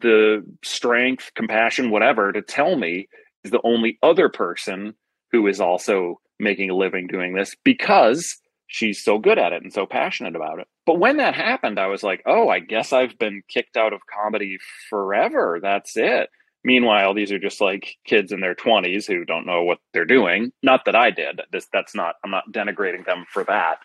the 0.00 0.44
strength, 0.64 1.30
compassion, 1.34 1.90
whatever 1.90 2.32
to 2.32 2.42
tell 2.42 2.76
me 2.76 3.08
is 3.44 3.50
the 3.50 3.60
only 3.64 3.98
other 4.02 4.28
person 4.28 4.94
who 5.30 5.46
is 5.46 5.60
also 5.60 6.20
making 6.38 6.70
a 6.70 6.76
living 6.76 7.06
doing 7.06 7.34
this 7.34 7.54
because 7.64 8.38
she's 8.72 9.04
so 9.04 9.18
good 9.18 9.38
at 9.38 9.52
it 9.52 9.62
and 9.62 9.72
so 9.72 9.84
passionate 9.84 10.34
about 10.34 10.58
it. 10.58 10.66
But 10.86 10.98
when 10.98 11.18
that 11.18 11.34
happened, 11.34 11.78
I 11.78 11.88
was 11.88 12.02
like, 12.02 12.22
oh, 12.24 12.48
I 12.48 12.58
guess 12.58 12.92
I've 12.92 13.18
been 13.18 13.42
kicked 13.46 13.76
out 13.76 13.92
of 13.92 14.00
comedy 14.06 14.58
forever. 14.88 15.60
That's 15.62 15.94
it. 15.96 16.30
Meanwhile, 16.64 17.12
these 17.12 17.30
are 17.32 17.38
just 17.38 17.60
like 17.60 17.96
kids 18.06 18.32
in 18.32 18.40
their 18.40 18.54
20s 18.54 19.06
who 19.06 19.26
don't 19.26 19.46
know 19.46 19.62
what 19.62 19.78
they're 19.92 20.06
doing. 20.06 20.52
Not 20.62 20.86
that 20.86 20.96
I 20.96 21.10
did. 21.10 21.42
This 21.52 21.68
that's 21.72 21.94
not 21.94 22.14
I'm 22.24 22.30
not 22.30 22.50
denigrating 22.50 23.04
them 23.04 23.26
for 23.28 23.44
that, 23.44 23.76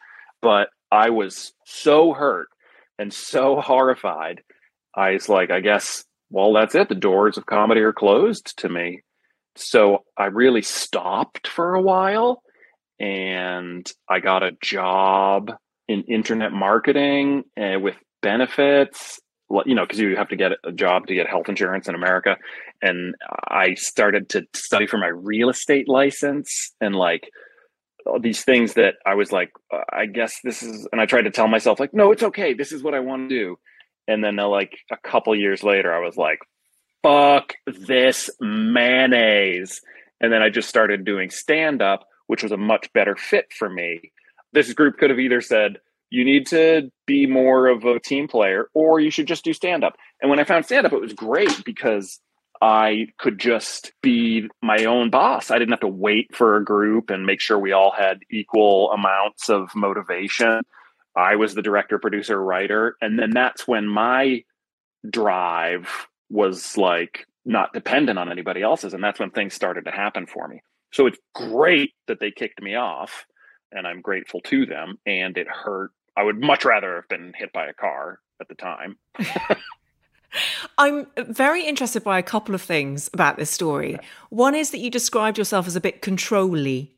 but 0.42 0.70
I 0.90 1.10
was 1.10 1.54
so 1.66 2.14
hurt 2.14 2.48
and 2.98 3.14
so 3.14 3.60
horrified. 3.60 4.42
I 4.96 5.12
was 5.12 5.28
like, 5.28 5.52
I 5.52 5.60
guess 5.60 6.06
well, 6.30 6.54
that's 6.54 6.76
it. 6.76 6.88
The 6.88 6.96
doors 6.96 7.38
of 7.38 7.46
comedy 7.46 7.82
are 7.82 7.94
closed 7.94 8.58
to 8.60 8.70
me. 8.70 9.02
So 9.56 10.06
I 10.18 10.26
really 10.26 10.62
stopped 10.62 11.48
for 11.48 11.74
a 11.74 11.82
while 11.82 12.42
and 13.00 13.90
I 14.10 14.20
got 14.20 14.44
a 14.44 14.52
job 14.62 15.52
in 15.88 16.04
internet 16.04 16.52
marketing 16.52 17.44
uh, 17.60 17.80
with 17.80 17.96
benefits 18.22 19.20
you 19.66 19.76
know, 19.76 19.84
because 19.84 20.00
you 20.00 20.16
have 20.16 20.30
to 20.30 20.36
get 20.36 20.52
a 20.64 20.72
job 20.72 21.08
to 21.08 21.14
get 21.14 21.28
health 21.28 21.48
insurance 21.50 21.88
in 21.88 21.96
America. 21.96 22.38
And 22.82 23.16
I 23.48 23.76
started 23.76 24.30
to 24.30 24.46
study 24.54 24.88
for 24.88 24.98
my 24.98 25.08
real 25.08 25.50
estate 25.50 25.88
license 25.88 26.74
and 26.82 26.96
like 26.96 27.30
these 28.22 28.44
things 28.44 28.74
that 28.76 28.96
I 29.06 29.16
was 29.16 29.32
like, 29.32 29.52
uh, 29.74 29.82
I 29.92 30.06
guess 30.06 30.40
this 30.44 30.64
is, 30.64 30.88
and 30.92 31.02
I 31.02 31.06
tried 31.06 31.24
to 31.24 31.32
tell 31.32 31.48
myself, 31.48 31.80
like, 31.80 31.94
no, 31.94 32.12
it's 32.12 32.24
okay. 32.24 32.54
This 32.54 32.72
is 32.72 32.84
what 32.84 32.94
I 32.94 33.00
want 33.00 33.30
to 33.30 33.36
do. 33.36 33.60
And 34.08 34.24
then, 34.24 34.40
uh, 34.40 34.48
like, 34.48 34.78
a 34.90 34.98
couple 34.98 35.36
years 35.36 35.64
later, 35.64 35.94
I 35.94 36.00
was 36.00 36.16
like, 36.16 36.40
fuck 37.04 37.54
this 37.66 38.30
mayonnaise. 38.40 39.82
And 40.22 40.32
then 40.32 40.42
I 40.42 40.50
just 40.50 40.70
started 40.70 41.04
doing 41.04 41.30
stand 41.30 41.82
up, 41.82 42.08
which 42.28 42.44
was 42.44 42.52
a 42.52 42.58
much 42.58 42.92
better 42.94 43.16
fit 43.16 43.52
for 43.52 43.70
me. 43.70 44.12
This 44.54 44.72
group 44.74 44.98
could 44.98 45.10
have 45.10 45.20
either 45.20 45.42
said, 45.42 45.80
you 46.10 46.24
need 46.24 46.48
to 46.48 46.90
be 47.06 47.26
more 47.26 47.68
of 47.68 47.84
a 47.84 48.00
team 48.00 48.28
player 48.28 48.70
or 48.74 49.00
you 49.00 49.12
should 49.12 49.28
just 49.28 49.44
do 49.44 49.54
stand 49.54 49.84
up. 49.84 49.98
And 50.22 50.30
when 50.30 50.40
I 50.40 50.46
found 50.46 50.66
stand 50.66 50.86
up, 50.86 50.94
it 50.94 51.02
was 51.02 51.14
great 51.14 51.64
because 51.66 52.20
I 52.62 53.08
could 53.18 53.40
just 53.40 53.92
be 54.02 54.48
my 54.62 54.86
own 54.86 55.10
boss. 55.10 55.52
I 55.52 55.60
didn't 55.60 55.72
have 55.72 55.82
to 55.82 55.88
wait 55.88 56.36
for 56.36 56.56
a 56.56 56.64
group 56.64 57.10
and 57.10 57.26
make 57.26 57.42
sure 57.42 57.60
we 57.60 57.72
all 57.72 57.92
had 57.92 58.20
equal 58.32 58.92
amounts 58.92 59.50
of 59.50 59.70
motivation. 59.76 60.62
I 61.16 61.36
was 61.36 61.56
the 61.56 61.62
director, 61.62 62.00
producer, 62.00 62.42
writer. 62.42 62.96
And 63.02 63.20
then 63.20 63.32
that's 63.32 63.68
when 63.68 63.88
my 63.88 64.44
drive 65.08 66.08
was 66.30 66.78
like 66.78 67.26
not 67.46 67.74
dependent 67.74 68.20
on 68.20 68.32
anybody 68.32 68.62
else's. 68.62 68.94
And 68.94 69.04
that's 69.04 69.20
when 69.20 69.32
things 69.32 69.54
started 69.54 69.86
to 69.86 69.92
happen 69.92 70.26
for 70.26 70.48
me. 70.48 70.62
So 70.92 71.06
it's 71.06 71.20
great 71.34 71.94
that 72.08 72.20
they 72.20 72.32
kicked 72.32 72.62
me 72.62 72.76
off 72.76 73.26
and 73.72 73.86
I'm 73.86 74.02
grateful 74.02 74.42
to 74.42 74.66
them. 74.66 74.98
And 75.06 75.38
it 75.38 75.48
hurt 75.48 75.92
I 76.18 76.24
would 76.24 76.42
much 76.42 76.66
rather 76.66 76.96
have 76.96 77.08
been 77.08 77.32
hit 77.38 77.54
by 77.54 77.68
a 77.68 77.74
car 77.74 78.20
at 78.42 78.48
the 78.48 78.56
time. 78.56 78.98
I'm 80.80 81.06
very 81.16 81.64
interested 81.64 82.04
by 82.04 82.18
a 82.18 82.24
couple 82.24 82.56
of 82.56 82.62
things 82.62 83.08
about 83.14 83.38
this 83.38 83.52
story. 83.52 84.00
One 84.30 84.56
is 84.56 84.72
that 84.72 84.80
you 84.80 84.90
described 84.90 85.38
yourself 85.38 85.68
as 85.68 85.76
a 85.76 85.82
bit 85.82 86.02
controlly. 86.02 86.96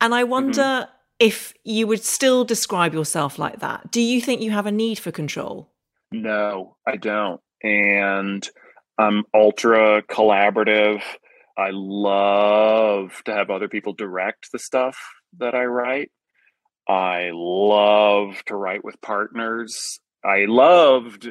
And 0.00 0.14
I 0.14 0.24
wonder 0.24 0.62
mm-hmm. 0.62 0.90
if 1.18 1.52
you 1.64 1.86
would 1.86 2.02
still 2.02 2.44
describe 2.44 2.94
yourself 2.94 3.38
like 3.38 3.60
that. 3.60 3.90
Do 3.90 4.00
you 4.00 4.22
think 4.22 4.40
you 4.40 4.50
have 4.52 4.66
a 4.66 4.72
need 4.72 4.98
for 4.98 5.12
control? 5.12 5.70
No, 6.10 6.76
I 6.86 6.96
don't. 6.96 7.42
And 7.62 8.48
I'm 8.98 9.24
ultra 9.34 10.02
collaborative. 10.02 11.02
I 11.56 11.70
love 11.72 13.22
to 13.24 13.34
have 13.34 13.50
other 13.50 13.68
people 13.68 13.92
direct 13.92 14.50
the 14.52 14.58
stuff 14.58 14.98
that 15.38 15.54
I 15.54 15.64
write. 15.64 16.10
I 16.88 17.30
love 17.32 18.42
to 18.46 18.56
write 18.56 18.84
with 18.84 19.00
partners. 19.00 20.00
I 20.24 20.46
loved 20.46 21.28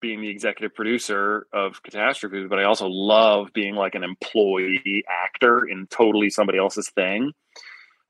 being 0.00 0.20
the 0.20 0.28
executive 0.28 0.74
producer 0.74 1.46
of 1.52 1.82
Catastrophes, 1.82 2.46
but 2.48 2.58
I 2.58 2.64
also 2.64 2.88
love 2.88 3.52
being 3.54 3.74
like 3.74 3.94
an 3.94 4.04
employee 4.04 5.04
actor 5.08 5.64
in 5.64 5.86
totally 5.86 6.28
somebody 6.28 6.58
else's 6.58 6.90
thing. 6.90 7.32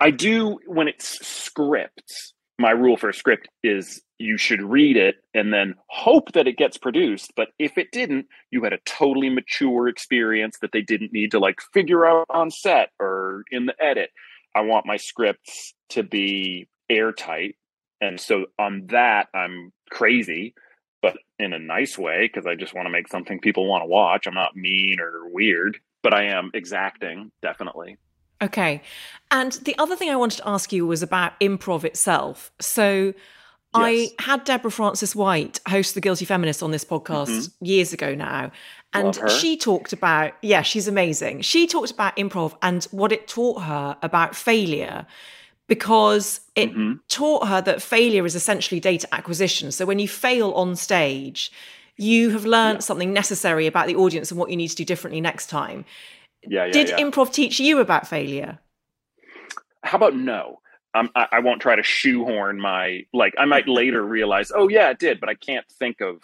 I 0.00 0.10
do 0.10 0.58
when 0.66 0.88
it's 0.88 1.24
scripts. 1.24 2.34
My 2.62 2.70
rule 2.70 2.96
for 2.96 3.08
a 3.08 3.14
script 3.14 3.48
is 3.64 4.00
you 4.18 4.38
should 4.38 4.62
read 4.62 4.96
it 4.96 5.16
and 5.34 5.52
then 5.52 5.74
hope 5.88 6.30
that 6.30 6.46
it 6.46 6.56
gets 6.56 6.78
produced. 6.78 7.32
But 7.34 7.48
if 7.58 7.76
it 7.76 7.90
didn't, 7.90 8.26
you 8.52 8.62
had 8.62 8.72
a 8.72 8.78
totally 8.86 9.30
mature 9.30 9.88
experience 9.88 10.58
that 10.60 10.70
they 10.70 10.80
didn't 10.80 11.12
need 11.12 11.32
to 11.32 11.40
like 11.40 11.58
figure 11.74 12.06
out 12.06 12.24
on 12.30 12.52
set 12.52 12.90
or 13.00 13.42
in 13.50 13.66
the 13.66 13.74
edit. 13.84 14.10
I 14.54 14.60
want 14.60 14.86
my 14.86 14.96
scripts 14.96 15.74
to 15.88 16.04
be 16.04 16.68
airtight. 16.88 17.56
And 18.00 18.20
so 18.20 18.46
on 18.60 18.86
that, 18.90 19.26
I'm 19.34 19.72
crazy, 19.90 20.54
but 21.02 21.16
in 21.40 21.52
a 21.52 21.58
nice 21.58 21.98
way 21.98 22.30
because 22.32 22.46
I 22.46 22.54
just 22.54 22.74
want 22.74 22.86
to 22.86 22.92
make 22.92 23.08
something 23.08 23.40
people 23.40 23.66
want 23.66 23.82
to 23.82 23.88
watch. 23.88 24.28
I'm 24.28 24.34
not 24.34 24.54
mean 24.54 25.00
or 25.00 25.28
weird, 25.32 25.80
but 26.04 26.14
I 26.14 26.26
am 26.26 26.52
exacting, 26.54 27.32
definitely. 27.42 27.96
Okay. 28.42 28.82
And 29.30 29.52
the 29.52 29.76
other 29.78 29.96
thing 29.96 30.10
I 30.10 30.16
wanted 30.16 30.38
to 30.38 30.48
ask 30.48 30.72
you 30.72 30.86
was 30.86 31.02
about 31.02 31.38
improv 31.40 31.84
itself. 31.84 32.52
So 32.60 33.14
Yes. 33.74 34.10
I 34.18 34.22
had 34.22 34.44
Deborah 34.44 34.70
Frances-White 34.70 35.60
host 35.66 35.94
The 35.94 36.02
Guilty 36.02 36.26
Feminist 36.26 36.62
on 36.62 36.72
this 36.72 36.84
podcast 36.84 37.28
mm-hmm. 37.28 37.64
years 37.64 37.94
ago 37.94 38.14
now. 38.14 38.52
And 38.92 39.18
she 39.30 39.56
talked 39.56 39.94
about, 39.94 40.34
yeah, 40.42 40.60
she's 40.60 40.86
amazing. 40.86 41.40
She 41.40 41.66
talked 41.66 41.90
about 41.90 42.14
improv 42.16 42.54
and 42.60 42.84
what 42.90 43.12
it 43.12 43.26
taught 43.26 43.62
her 43.62 43.96
about 44.02 44.36
failure 44.36 45.06
because 45.66 46.40
it 46.54 46.70
mm-hmm. 46.70 46.94
taught 47.08 47.48
her 47.48 47.62
that 47.62 47.80
failure 47.80 48.26
is 48.26 48.34
essentially 48.34 48.78
data 48.78 49.08
acquisition. 49.12 49.72
So 49.72 49.86
when 49.86 49.98
you 49.98 50.08
fail 50.08 50.52
on 50.52 50.76
stage, 50.76 51.50
you 51.96 52.28
have 52.30 52.44
learned 52.44 52.76
yeah. 52.76 52.80
something 52.80 53.14
necessary 53.14 53.66
about 53.66 53.86
the 53.86 53.96
audience 53.96 54.30
and 54.30 54.38
what 54.38 54.50
you 54.50 54.56
need 54.58 54.68
to 54.68 54.76
do 54.76 54.84
differently 54.84 55.22
next 55.22 55.46
time. 55.46 55.86
Yeah, 56.46 56.66
yeah 56.66 56.72
Did 56.72 56.88
yeah. 56.90 56.98
improv 56.98 57.32
teach 57.32 57.60
you 57.60 57.80
about 57.80 58.06
failure? 58.06 58.58
How 59.82 59.96
about 59.96 60.16
no? 60.16 60.60
Um, 60.94 61.10
I, 61.14 61.26
I 61.32 61.38
won't 61.40 61.62
try 61.62 61.76
to 61.76 61.82
shoehorn 61.82 62.60
my 62.60 63.02
like. 63.12 63.34
I 63.38 63.46
might 63.46 63.66
later 63.66 64.02
realize, 64.04 64.52
oh 64.54 64.68
yeah, 64.68 64.90
it 64.90 64.98
did, 64.98 65.20
but 65.20 65.28
I 65.28 65.34
can't 65.34 65.66
think 65.78 66.00
of 66.00 66.20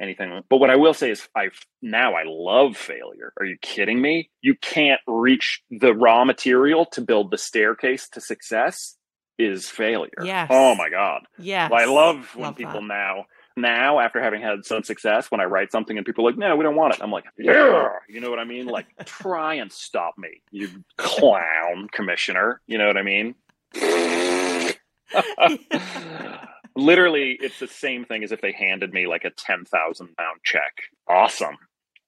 anything. 0.00 0.42
But 0.48 0.56
what 0.56 0.70
I 0.70 0.76
will 0.76 0.94
say 0.94 1.10
is, 1.10 1.28
I 1.36 1.50
now 1.82 2.14
I 2.14 2.22
love 2.26 2.76
failure. 2.76 3.32
Are 3.38 3.44
you 3.44 3.56
kidding 3.60 4.00
me? 4.00 4.30
You 4.40 4.54
can't 4.56 5.00
reach 5.06 5.62
the 5.70 5.92
raw 5.92 6.24
material 6.24 6.86
to 6.92 7.00
build 7.00 7.30
the 7.30 7.38
staircase 7.38 8.08
to 8.10 8.20
success. 8.20 8.96
Is 9.36 9.68
failure? 9.68 10.12
Yes. 10.22 10.46
Oh 10.48 10.76
my 10.76 10.88
god. 10.88 11.22
Yeah. 11.38 11.68
Well, 11.68 11.80
I 11.80 11.86
love 11.92 12.36
when 12.36 12.44
Love 12.44 12.56
people 12.56 12.80
that. 12.80 12.86
now 12.86 13.26
now 13.56 14.00
after 14.00 14.20
having 14.20 14.42
had 14.42 14.64
some 14.64 14.82
success 14.82 15.30
when 15.30 15.40
I 15.40 15.44
write 15.44 15.70
something 15.72 15.96
and 15.96 16.04
people 16.04 16.26
are 16.26 16.30
like, 16.30 16.38
no, 16.38 16.56
we 16.56 16.64
don't 16.64 16.76
want 16.76 16.94
it. 16.94 17.00
I'm 17.02 17.10
like, 17.10 17.24
yeah, 17.38 17.88
you 18.08 18.20
know 18.20 18.30
what 18.30 18.38
I 18.38 18.44
mean? 18.44 18.66
Like, 18.66 18.86
try 19.04 19.54
and 19.54 19.70
stop 19.70 20.18
me, 20.18 20.42
you 20.50 20.68
clown 20.96 21.88
commissioner. 21.92 22.60
You 22.66 22.78
know 22.78 22.86
what 22.86 22.96
I 22.96 23.02
mean? 23.02 23.34
Literally, 26.76 27.38
it's 27.40 27.60
the 27.60 27.68
same 27.68 28.04
thing 28.04 28.24
as 28.24 28.32
if 28.32 28.40
they 28.40 28.52
handed 28.52 28.92
me 28.92 29.06
like 29.06 29.24
a 29.24 29.30
10,000 29.30 30.16
pound 30.16 30.40
check. 30.44 30.72
Awesome. 31.08 31.56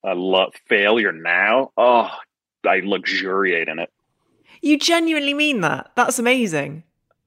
I 0.05 0.13
love 0.13 0.55
failure 0.69 1.13
now. 1.13 1.73
Oh, 1.77 2.11
I 2.67 2.81
luxuriate 2.81 3.69
in 3.69 3.79
it. 3.79 3.91
You 4.63 4.79
genuinely 4.79 5.35
mean 5.35 5.61
that? 5.61 5.93
That's 5.95 6.19
amazing. 6.19 6.83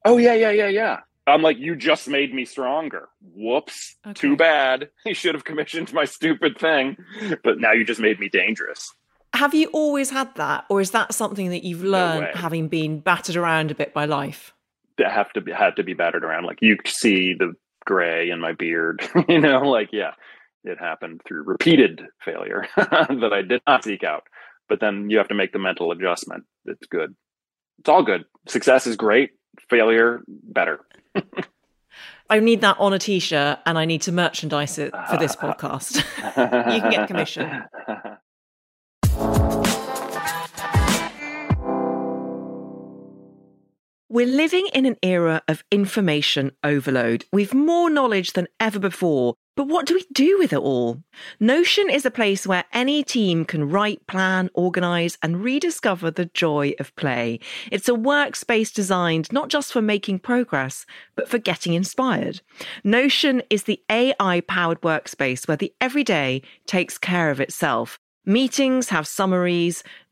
Oh, 0.05 0.17
yeah, 0.17 0.33
yeah, 0.33 0.51
yeah, 0.51 0.67
yeah. 0.67 0.99
I'm 1.29 1.41
like, 1.41 1.57
you 1.57 1.75
just 1.75 2.07
made 2.07 2.33
me 2.33 2.45
stronger. 2.45 3.09
Whoops. 3.21 3.95
Okay. 4.05 4.13
Too 4.13 4.35
bad. 4.35 4.89
You 5.05 5.15
should 5.15 5.33
have 5.33 5.43
commissioned 5.43 5.91
my 5.91 6.05
stupid 6.05 6.57
thing. 6.57 6.97
But 7.43 7.59
now 7.59 7.71
you 7.71 7.83
just 7.83 7.99
made 7.99 8.19
me 8.19 8.29
dangerous. 8.29 8.93
Have 9.33 9.53
you 9.53 9.67
always 9.73 10.09
had 10.09 10.33
that, 10.35 10.65
or 10.69 10.81
is 10.81 10.91
that 10.91 11.13
something 11.13 11.49
that 11.49 11.63
you've 11.63 11.83
learned 11.83 12.25
way. 12.25 12.31
having 12.33 12.67
been 12.67 12.99
battered 12.99 13.35
around 13.35 13.71
a 13.71 13.75
bit 13.75 13.93
by 13.93 14.05
life? 14.05 14.53
That 14.97 15.11
have 15.11 15.31
to 15.33 15.41
be 15.41 15.51
had 15.51 15.75
to 15.77 15.83
be 15.83 15.93
battered 15.93 16.23
around. 16.23 16.45
Like 16.45 16.59
you 16.61 16.77
see 16.85 17.33
the 17.33 17.53
gray 17.85 18.29
in 18.29 18.39
my 18.39 18.53
beard, 18.53 19.07
you 19.29 19.39
know, 19.39 19.61
like 19.61 19.89
yeah, 19.91 20.11
it 20.63 20.79
happened 20.79 21.21
through 21.25 21.43
repeated 21.43 22.01
failure 22.23 22.67
that 22.75 23.31
I 23.33 23.41
did 23.41 23.61
not 23.67 23.83
seek 23.83 24.03
out. 24.03 24.23
But 24.67 24.79
then 24.79 25.09
you 25.09 25.17
have 25.17 25.29
to 25.29 25.35
make 25.35 25.53
the 25.53 25.59
mental 25.59 25.91
adjustment. 25.91 26.43
It's 26.65 26.87
good. 26.87 27.15
It's 27.79 27.89
all 27.89 28.03
good. 28.03 28.25
Success 28.47 28.85
is 28.87 28.95
great. 28.95 29.31
Failure 29.69 30.21
better. 30.27 30.79
I 32.29 32.39
need 32.39 32.61
that 32.61 32.77
on 32.79 32.93
a 32.93 32.99
t-shirt, 32.99 33.59
and 33.65 33.77
I 33.77 33.85
need 33.85 34.03
to 34.03 34.11
merchandise 34.11 34.77
it 34.77 34.93
for 35.09 35.17
this 35.17 35.35
uh, 35.41 35.47
uh, 35.47 35.53
podcast. 35.53 35.95
you 36.75 36.81
can 36.81 36.91
get 36.91 37.07
commission. 37.07 37.63
We're 44.11 44.25
living 44.25 44.67
in 44.73 44.85
an 44.85 44.97
era 45.03 45.43
of 45.47 45.63
information 45.71 46.51
overload. 46.63 47.25
We've 47.31 47.53
more 47.53 47.91
knowledge 47.91 48.33
than 48.33 48.47
ever 48.59 48.79
before. 48.79 49.35
But 49.59 49.67
what 49.67 49.85
do 49.85 49.95
we 49.95 50.05
do 50.13 50.37
with 50.39 50.53
it 50.53 50.59
all? 50.59 51.03
Notion 51.41 51.89
is 51.89 52.05
a 52.05 52.11
place 52.11 52.47
where 52.47 52.63
any 52.71 53.03
team 53.03 53.43
can 53.43 53.69
write, 53.69 54.07
plan, 54.07 54.49
organize, 54.53 55.17
and 55.21 55.43
rediscover 55.43 56.09
the 56.09 56.27
joy 56.27 56.75
of 56.79 56.95
play. 56.95 57.41
It's 57.69 57.89
a 57.89 57.91
workspace 57.91 58.73
designed 58.73 59.33
not 59.33 59.49
just 59.49 59.73
for 59.73 59.81
making 59.81 60.19
progress, 60.19 60.85
but 61.13 61.27
for 61.27 61.39
getting 61.39 61.73
inspired. 61.73 62.39
Notion 62.85 63.43
is 63.49 63.63
the 63.63 63.83
AI 63.89 64.39
powered 64.47 64.79
workspace 64.79 65.45
where 65.45 65.57
the 65.57 65.73
everyday 65.81 66.41
takes 66.65 66.97
care 66.97 67.29
of 67.29 67.41
itself. 67.41 67.99
Meetings 68.25 68.87
have 68.87 69.07
summaries, 69.07 69.83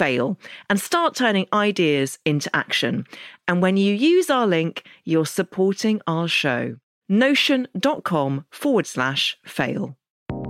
fail 0.00 0.38
and 0.70 0.80
start 0.80 1.14
turning 1.14 1.46
ideas 1.52 2.18
into 2.24 2.48
action. 2.56 3.04
And 3.46 3.60
when 3.60 3.76
you 3.76 3.92
use 3.92 4.30
our 4.30 4.46
link, 4.46 4.82
you're 5.04 5.26
supporting 5.26 6.00
our 6.06 6.26
show. 6.26 6.76
Notion.com 7.10 8.46
forward 8.50 8.86
slash 8.86 9.36
fail. 9.44 9.98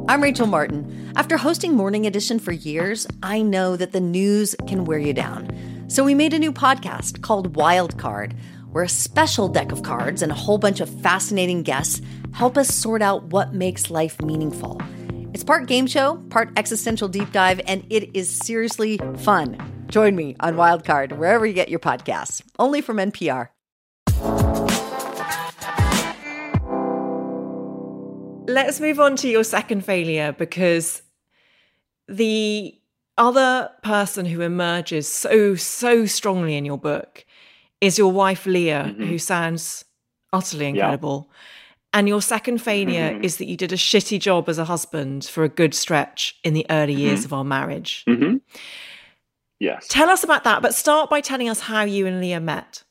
I'm 0.08 0.22
Rachel 0.22 0.46
Martin. 0.46 1.12
After 1.16 1.36
hosting 1.36 1.74
Morning 1.74 2.06
Edition 2.06 2.38
for 2.38 2.52
years, 2.52 3.08
I 3.24 3.42
know 3.42 3.76
that 3.76 3.90
the 3.90 4.00
news 4.00 4.54
can 4.68 4.84
wear 4.84 4.98
you 4.98 5.12
down. 5.12 5.48
So 5.88 6.04
we 6.04 6.14
made 6.14 6.32
a 6.32 6.38
new 6.38 6.52
podcast 6.52 7.22
called 7.22 7.56
Wild 7.56 7.98
Card, 7.98 8.36
where 8.70 8.84
a 8.84 8.88
special 8.88 9.48
deck 9.48 9.72
of 9.72 9.82
cards 9.82 10.22
and 10.22 10.30
a 10.30 10.42
whole 10.44 10.58
bunch 10.58 10.78
of 10.78 11.00
fascinating 11.00 11.64
guests 11.64 12.00
help 12.32 12.56
us 12.56 12.72
sort 12.72 13.02
out 13.02 13.24
what 13.32 13.52
makes 13.52 13.90
life 13.90 14.22
meaningful. 14.22 14.80
It's 15.32 15.44
part 15.44 15.66
game 15.68 15.86
show, 15.86 16.16
part 16.30 16.50
existential 16.56 17.08
deep 17.08 17.30
dive, 17.32 17.60
and 17.66 17.84
it 17.90 18.10
is 18.16 18.28
seriously 18.30 18.98
fun. 19.18 19.56
Join 19.88 20.14
me 20.16 20.36
on 20.40 20.56
Wildcard 20.56 21.16
wherever 21.16 21.46
you 21.46 21.52
get 21.52 21.68
your 21.68 21.78
podcasts, 21.78 22.42
only 22.58 22.80
from 22.80 22.96
NPR. 22.98 23.48
Let's 28.46 28.80
move 28.80 28.98
on 28.98 29.14
to 29.16 29.28
your 29.28 29.44
second 29.44 29.84
failure 29.84 30.32
because 30.36 31.02
the 32.08 32.74
other 33.16 33.70
person 33.84 34.26
who 34.26 34.40
emerges 34.40 35.06
so, 35.06 35.54
so 35.54 36.04
strongly 36.06 36.56
in 36.56 36.64
your 36.64 36.78
book 36.78 37.24
is 37.80 37.96
your 37.96 38.10
wife, 38.10 38.46
Leah, 38.46 38.92
Mhm. 38.96 39.06
who 39.06 39.18
sounds 39.18 39.84
utterly 40.32 40.70
Yeah. 40.70 40.96
And 41.92 42.08
your 42.08 42.22
second 42.22 42.58
failure 42.58 43.10
Mhm. 43.14 43.24
is 43.24 43.38
that 43.38 43.46
you 43.46 43.56
did 43.56 43.72
a 43.72 43.76
shitty 43.76 44.20
job 44.20 44.48
as 44.48 44.58
a 44.58 44.64
husband 44.64 45.24
for 45.24 45.42
a 45.42 45.48
good 45.48 45.74
stretch 45.74 46.38
in 46.44 46.54
the 46.54 46.64
early 46.70 46.92
years 46.94 47.24
of 47.24 47.32
our 47.32 47.44
marriage. 47.44 48.04
hmm 48.06 48.36
Yes. 49.58 49.88
Tell 49.88 50.08
us 50.08 50.24
about 50.24 50.44
that, 50.44 50.62
but 50.62 50.74
start 50.74 51.10
by 51.10 51.20
telling 51.20 51.48
us 51.48 51.60
how 51.60 51.82
you 51.82 52.06
and 52.06 52.18
Leah 52.18 52.40
met. 52.40 52.82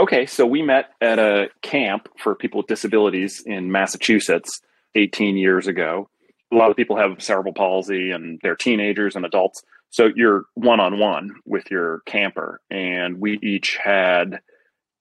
Okay, 0.00 0.26
so 0.26 0.44
we 0.44 0.60
met 0.60 0.86
at 1.00 1.20
a 1.20 1.50
camp 1.62 2.08
for 2.18 2.34
people 2.34 2.58
with 2.58 2.66
disabilities 2.66 3.40
in 3.46 3.70
Massachusetts 3.70 4.60
18 4.96 5.36
years 5.36 5.68
ago. 5.68 6.08
A 6.52 6.56
lot 6.56 6.70
of 6.70 6.76
people 6.76 6.96
have 6.96 7.22
cerebral 7.22 7.54
palsy 7.54 8.10
and 8.10 8.40
they're 8.42 8.56
teenagers 8.56 9.14
and 9.14 9.24
adults. 9.24 9.62
So 9.90 10.10
you're 10.16 10.46
one 10.54 10.80
on 10.80 10.98
one 10.98 11.30
with 11.44 11.70
your 11.70 12.00
camper. 12.06 12.60
And 12.70 13.20
we 13.20 13.38
each 13.40 13.76
had 13.76 14.40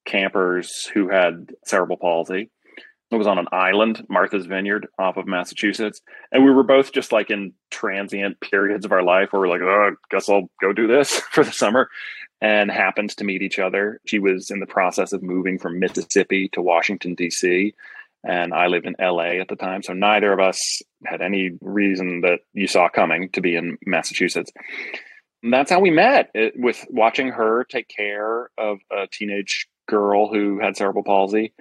campers 0.06 0.86
who 0.94 1.10
had 1.10 1.54
cerebral 1.66 1.98
palsy. 1.98 2.52
It 3.14 3.18
was 3.18 3.28
on 3.28 3.38
an 3.38 3.48
island, 3.52 4.06
Martha's 4.10 4.48
Vineyard, 4.48 4.88
off 4.98 5.18
of 5.18 5.28
Massachusetts. 5.28 6.02
And 6.32 6.44
we 6.44 6.52
were 6.52 6.64
both 6.64 6.92
just 6.92 7.12
like 7.12 7.30
in 7.30 7.54
transient 7.70 8.40
periods 8.42 8.86
of 8.86 8.92
our 8.92 9.04
life 9.04 9.32
where 9.32 9.42
we're 9.42 9.50
like, 9.50 9.62
oh, 9.62 9.96
guess 10.10 10.30
I'll 10.30 10.50
go 10.60 10.74
do 10.74 10.88
this 10.88 11.20
for 11.32 11.44
the 11.44 11.52
summer 11.52 11.90
and 12.42 12.72
happened 12.72 13.12
to 13.12 13.24
meet 13.24 13.44
each 13.44 13.60
other. 13.60 14.02
She 14.06 14.18
was 14.18 14.50
in 14.50 14.60
the 14.60 14.66
process 14.66 15.14
of 15.14 15.22
moving 15.22 15.60
from 15.60 15.80
Mississippi 15.80 16.50
to 16.54 16.62
Washington, 16.62 17.14
D.C., 17.16 17.74
and 18.26 18.54
I 18.54 18.68
lived 18.68 18.86
in 18.86 18.96
LA 19.00 19.42
at 19.42 19.50
the 19.50 19.58
time. 19.58 19.84
So 19.84 19.92
neither 19.94 20.32
of 20.32 20.40
us 20.40 20.82
had 21.06 21.22
any 21.22 21.52
reason 21.62 22.22
that 22.22 22.40
you 22.54 22.68
saw 22.68 22.88
coming 22.88 23.30
to 23.32 23.42
be 23.42 23.56
in 23.56 23.78
Massachusetts. 23.86 24.52
And 25.44 25.54
that's 25.54 25.70
how 25.70 25.82
we 25.82 25.92
met 25.92 26.32
it, 26.34 26.54
with 26.56 26.86
watching 26.90 27.28
her 27.28 27.66
take 27.66 27.90
care 27.90 28.50
of 28.58 28.80
a 28.92 29.08
teenage 29.12 29.68
girl 29.88 30.34
who 30.34 30.60
had 30.60 30.78
cerebral 30.78 31.04
palsy. 31.04 31.54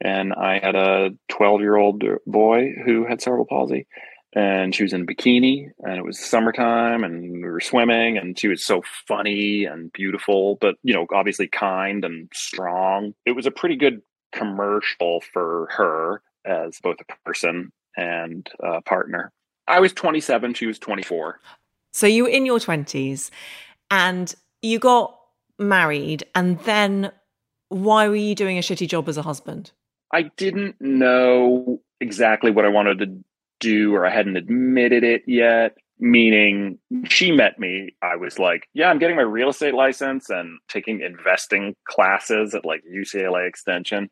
And 0.00 0.32
I 0.32 0.58
had 0.58 0.76
a 0.76 1.10
12 1.28 1.60
year 1.60 1.76
old 1.76 2.02
boy 2.26 2.72
who 2.84 3.04
had 3.04 3.20
cerebral 3.20 3.46
palsy 3.46 3.86
and 4.34 4.74
she 4.74 4.82
was 4.82 4.92
in 4.92 5.06
bikini 5.06 5.70
and 5.80 5.96
it 5.96 6.04
was 6.04 6.18
summertime 6.18 7.02
and 7.02 7.32
we 7.32 7.48
were 7.48 7.60
swimming 7.60 8.18
and 8.18 8.38
she 8.38 8.46
was 8.46 8.62
so 8.62 8.82
funny 9.06 9.64
and 9.64 9.90
beautiful 9.92 10.56
but 10.60 10.76
you 10.82 10.92
know 10.94 11.06
obviously 11.12 11.48
kind 11.48 12.04
and 12.04 12.28
strong. 12.32 13.14
It 13.26 13.32
was 13.32 13.46
a 13.46 13.50
pretty 13.50 13.76
good 13.76 14.02
commercial 14.32 15.22
for 15.32 15.68
her 15.72 16.22
as 16.44 16.78
both 16.82 16.98
a 17.00 17.14
person 17.24 17.72
and 17.96 18.48
a 18.62 18.82
partner. 18.82 19.32
I 19.66 19.80
was 19.80 19.92
27 19.92 20.54
she 20.54 20.66
was 20.66 20.78
24 20.78 21.40
So 21.92 22.06
you 22.06 22.24
were 22.24 22.28
in 22.28 22.46
your 22.46 22.58
20s 22.58 23.30
and 23.90 24.34
you 24.62 24.78
got 24.78 25.18
married, 25.58 26.24
and 26.34 26.58
then 26.60 27.12
why 27.68 28.08
were 28.08 28.16
you 28.16 28.34
doing 28.34 28.58
a 28.58 28.62
shitty 28.62 28.88
job 28.88 29.08
as 29.08 29.16
a 29.16 29.22
husband? 29.22 29.72
I 30.12 30.22
didn't 30.22 30.76
know 30.80 31.80
exactly 32.00 32.50
what 32.50 32.64
i 32.64 32.68
wanted 32.68 32.98
to 32.98 33.18
do 33.60 33.94
or 33.94 34.06
i 34.06 34.10
hadn't 34.10 34.36
admitted 34.36 35.04
it 35.04 35.22
yet 35.26 35.76
meaning 36.00 36.78
she 37.04 37.32
met 37.32 37.58
me. 37.58 37.94
I 38.02 38.16
was 38.16 38.38
like 38.38 38.68
yeah 38.74 38.88
i'm 38.88 38.98
getting 38.98 39.16
my 39.16 39.22
real 39.22 39.48
estate 39.50 39.74
license 39.74 40.30
and 40.30 40.58
taking 40.68 41.00
investing 41.00 41.74
classes 41.86 42.54
at 42.54 42.64
like 42.64 42.84
ucla 42.90 43.46
extension 43.46 44.10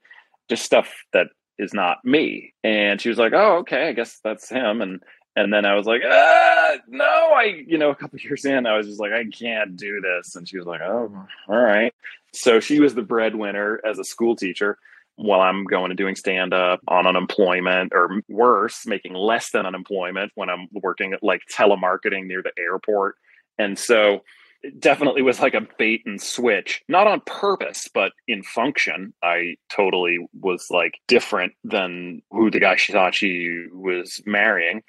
just 0.49 0.65
stuff 0.65 0.93
that 1.13 1.29
is 1.59 1.73
not 1.73 2.05
me. 2.05 2.53
And 2.63 3.01
she 3.01 3.09
was 3.09 3.19
like 3.19 3.33
oh 3.33 3.59
okay 3.59 3.89
i 3.89 3.93
guess 3.93 4.19
that's 4.23 4.49
him. 4.49 4.81
And 4.83 5.03
and 5.37 5.53
then 5.53 5.65
i 5.65 5.75
was 5.75 5.87
like 5.87 6.03
ah, 6.05 6.77
no 6.89 7.05
i 7.05 7.63
you 7.67 7.79
know 7.79 7.91
a 7.91 7.97
couple 7.97 8.19
years 8.23 8.45
in 8.45 8.67
i 8.67 8.77
was 8.77 8.87
just 8.87 9.01
like 9.01 9.13
i 9.13 9.25
can't 9.25 9.77
do 9.77 10.01
this. 10.01 10.35
And 10.35 10.49
she 10.49 10.59
was 10.59 10.67
like 10.67 10.81
oh 10.81 11.27
all 11.49 11.57
right. 11.57 11.95
So 12.33 12.61
she 12.61 12.81
was 12.81 12.95
the 12.95 13.03
breadwinner 13.03 13.81
as 13.85 13.99
a 13.99 14.05
school 14.05 14.35
teacher 14.35 14.79
while 15.17 15.41
I'm 15.41 15.65
going 15.65 15.91
and 15.91 15.99
doing 15.99 16.15
stand 16.15 16.53
up 16.53 16.81
on 16.89 17.07
unemployment 17.07 17.93
or 17.95 18.23
worse, 18.29 18.87
making 18.87 19.15
less 19.15 19.51
than 19.51 19.67
unemployment 19.67 20.33
when 20.35 20.51
I'm 20.51 20.69
working 20.73 21.13
at 21.13 21.23
like 21.23 21.43
telemarketing 21.53 22.27
near 22.27 22.43
the 22.43 22.53
airport. 22.59 23.17
And 23.59 23.79
so 23.79 24.23
it 24.63 24.79
definitely 24.79 25.23
was 25.23 25.41
like 25.41 25.55
a 25.55 25.67
bait 25.79 26.03
and 26.07 26.21
switch, 26.21 26.83
not 26.89 27.07
on 27.07 27.23
purpose, 27.25 27.89
but 27.93 28.13
in 28.29 28.43
function. 28.43 29.15
I 29.23 29.57
totally 29.71 30.19
was 30.39 30.67
like 30.71 30.95
different 31.09 31.55
than 31.65 32.23
who 32.31 32.51
the 32.51 32.61
guy 32.61 32.77
she 32.77 32.93
thought 32.93 33.15
she 33.15 33.67
was 33.73 34.21
marrying. 34.27 34.83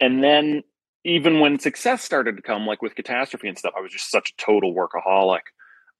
And 0.00 0.22
then 0.22 0.62
even 1.04 1.40
when 1.40 1.58
success 1.58 2.02
started 2.02 2.36
to 2.36 2.42
come, 2.42 2.66
like 2.66 2.82
with 2.82 2.96
catastrophe 2.96 3.48
and 3.48 3.58
stuff, 3.58 3.74
I 3.76 3.80
was 3.80 3.92
just 3.92 4.10
such 4.10 4.30
a 4.30 4.42
total 4.42 4.74
workaholic 4.74 5.40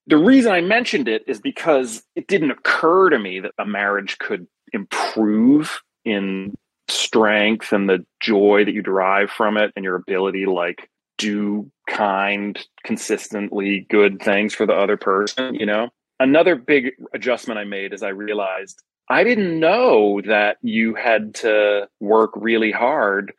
the 0.09 0.16
reason 0.16 0.53
I 0.53 0.62
mentioned 0.62 1.07
it 1.07 1.23
is 1.27 1.40
because 1.40 2.03
it 2.16 2.27
didn't 2.27 2.51
occur 2.51 3.11
to 3.11 3.18
me 3.18 3.40
that 3.40 3.53
a 3.59 3.66
marriage 3.66 4.18
could 4.18 4.47
improve 4.73 5.83
in 6.05 6.55
strength 6.88 7.73
and 7.73 7.88
the 7.88 8.05
joy 8.21 8.64
that 8.64 8.73
you 8.73 8.83
derive 8.83 9.31
from 9.31 9.59
it 9.59 9.73
and 9.77 9.85
your 9.85 9.97
ability 9.97 10.47
to 10.47 10.53
like 10.53 10.88
do 11.18 11.71
kind, 11.87 12.59
consistently 12.85 13.87
good 13.90 14.23
things 14.23 14.55
for 14.55 14.64
the 14.64 14.73
other 14.73 14.97
person, 14.97 15.55
you 15.55 15.66
know? 15.66 15.90
Another 16.18 16.57
big 16.57 16.92
adjustment 17.12 17.59
I 17.59 17.64
made 17.64 17.92
is 17.92 18.03
I 18.03 18.09
realized 18.09 18.83
I 19.11 19.25
didn't 19.25 19.61
know 19.61 20.23
that 20.27 20.57
you 20.62 20.94
had 20.94 21.35
to 21.37 21.88
work 22.01 22.31
really 22.35 22.73
hard 22.73 23.33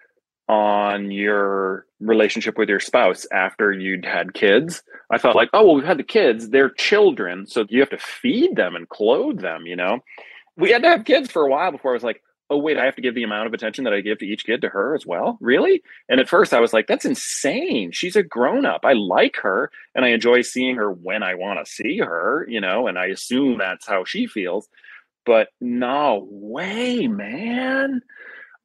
on 0.50 1.12
your 1.12 1.86
relationship 2.00 2.58
with 2.58 2.68
your 2.68 2.80
spouse 2.80 3.28
after 3.32 3.72
you'd 3.72 4.04
had 4.04 4.34
kids. 4.34 4.82
I 5.12 5.20
thought 5.20 5.36
like, 5.36 5.50
oh 5.54 5.64
well, 5.64 5.76
we've 5.76 5.86
had 5.86 6.00
the 6.00 6.04
kids, 6.04 6.50
they're 6.50 6.72
children, 6.72 7.46
so 7.46 7.66
you 7.70 7.80
have 7.80 7.92
to 7.92 8.00
feed 8.00 8.56
them 8.56 8.76
and 8.76 8.90
clothe 8.90 9.42
them, 9.42 9.68
you 9.68 9.76
know. 9.76 10.00
We 10.58 10.72
had 10.72 10.82
to 10.82 10.90
have 10.90 11.06
kids 11.06 11.32
for 11.32 11.46
a 11.46 11.50
while 11.50 11.72
before 11.72 11.92
I 11.92 11.94
was 11.94 12.04
like, 12.04 12.24
oh 12.50 12.58
wait, 12.58 12.78
I 12.78 12.86
have 12.86 12.96
to 12.96 13.02
give 13.02 13.14
the 13.14 13.24
amount 13.24 13.46
of 13.46 13.54
attention 13.54 13.84
that 13.84 13.94
I 13.94 14.02
give 14.02 14.18
to 14.20 14.26
each 14.26 14.44
kid 14.44 14.62
to 14.62 14.70
her 14.70 14.96
as 14.96 15.06
well? 15.06 15.38
Really? 15.40 15.84
And 16.10 16.20
at 16.20 16.28
first 16.28 16.52
I 16.52 16.60
was 16.60 16.74
like, 16.74 16.88
that's 16.88 17.06
insane. 17.06 17.92
She's 17.92 18.16
a 18.16 18.24
grown 18.24 18.66
up. 18.66 18.82
I 18.84 18.94
like 18.94 19.38
her 19.44 19.72
and 19.94 20.04
I 20.04 20.10
enjoy 20.10 20.42
seeing 20.42 20.76
her 20.78 20.92
when 20.92 21.22
I 21.22 21.36
want 21.36 21.64
to 21.64 21.72
see 21.72 22.00
her, 22.00 22.48
you 22.50 22.60
know, 22.60 22.88
and 22.88 22.98
I 22.98 23.06
assume 23.06 23.60
that's 23.60 23.88
how 23.88 24.04
she 24.04 24.26
feels. 24.26 24.68
But 25.28 25.50
no 25.62 26.28
way, 26.32 27.08
man 27.08 28.02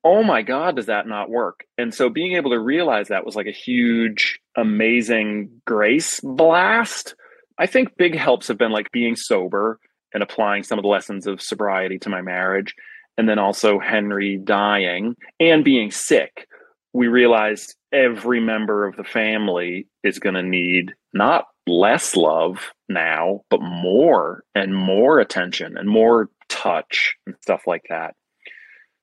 oh 0.05 0.23
my 0.23 0.43
God, 0.43 0.77
does 0.77 0.87
that 0.87 1.09
not 1.09 1.31
work? 1.31 1.65
And 1.79 1.93
so 1.95 2.11
being 2.11 2.37
able 2.37 2.51
to 2.51 2.59
realize 2.59 3.09
that 3.09 3.25
was 3.25 3.35
like 3.35 3.47
a 3.47 3.53
huge, 3.53 4.39
amazing 4.57 5.63
grace 5.67 6.21
blast. 6.21 7.15
I 7.59 7.67
think 7.67 7.97
big 7.97 8.15
helps 8.15 8.49
have 8.49 8.59
been 8.59 8.73
like 8.73 8.93
being 8.93 9.17
sober 9.17 9.81
and 10.13 10.23
applying 10.23 10.63
some 10.63 10.79
of 10.79 10.83
the 10.83 10.89
lessons 10.89 11.27
of 11.27 11.41
sobriety 11.41 11.99
to 12.01 12.11
my 12.11 12.21
marriage. 12.21 12.75
And 13.17 13.29
then 13.29 13.39
also 13.39 13.79
Henry 13.79 14.37
dying 14.37 15.17
and 15.41 15.65
being 15.65 15.91
sick. 15.91 16.49
We 16.93 17.09
realized 17.09 17.75
every 17.93 18.41
member 18.41 18.87
of 18.87 18.97
the 18.97 19.05
family 19.05 19.87
is 20.03 20.19
going 20.19 20.35
to 20.35 20.43
need 20.43 20.93
not 21.13 21.47
less 21.67 22.15
love 22.15 22.73
now, 22.89 23.43
but 23.51 23.63
more 23.63 24.45
and 24.55 24.75
more 24.75 25.19
attention 25.19 25.77
and 25.79 25.89
more 25.89 26.29
touch 26.49 27.15
and 27.27 27.37
stuff 27.41 27.63
like 27.67 27.85
that 27.89 28.15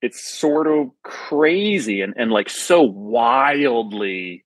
it's 0.02 0.24
sort 0.24 0.68
of 0.68 0.90
crazy 1.04 2.02
and, 2.02 2.14
and 2.18 2.32
like 2.32 2.50
so 2.50 2.82
wildly 2.82 4.44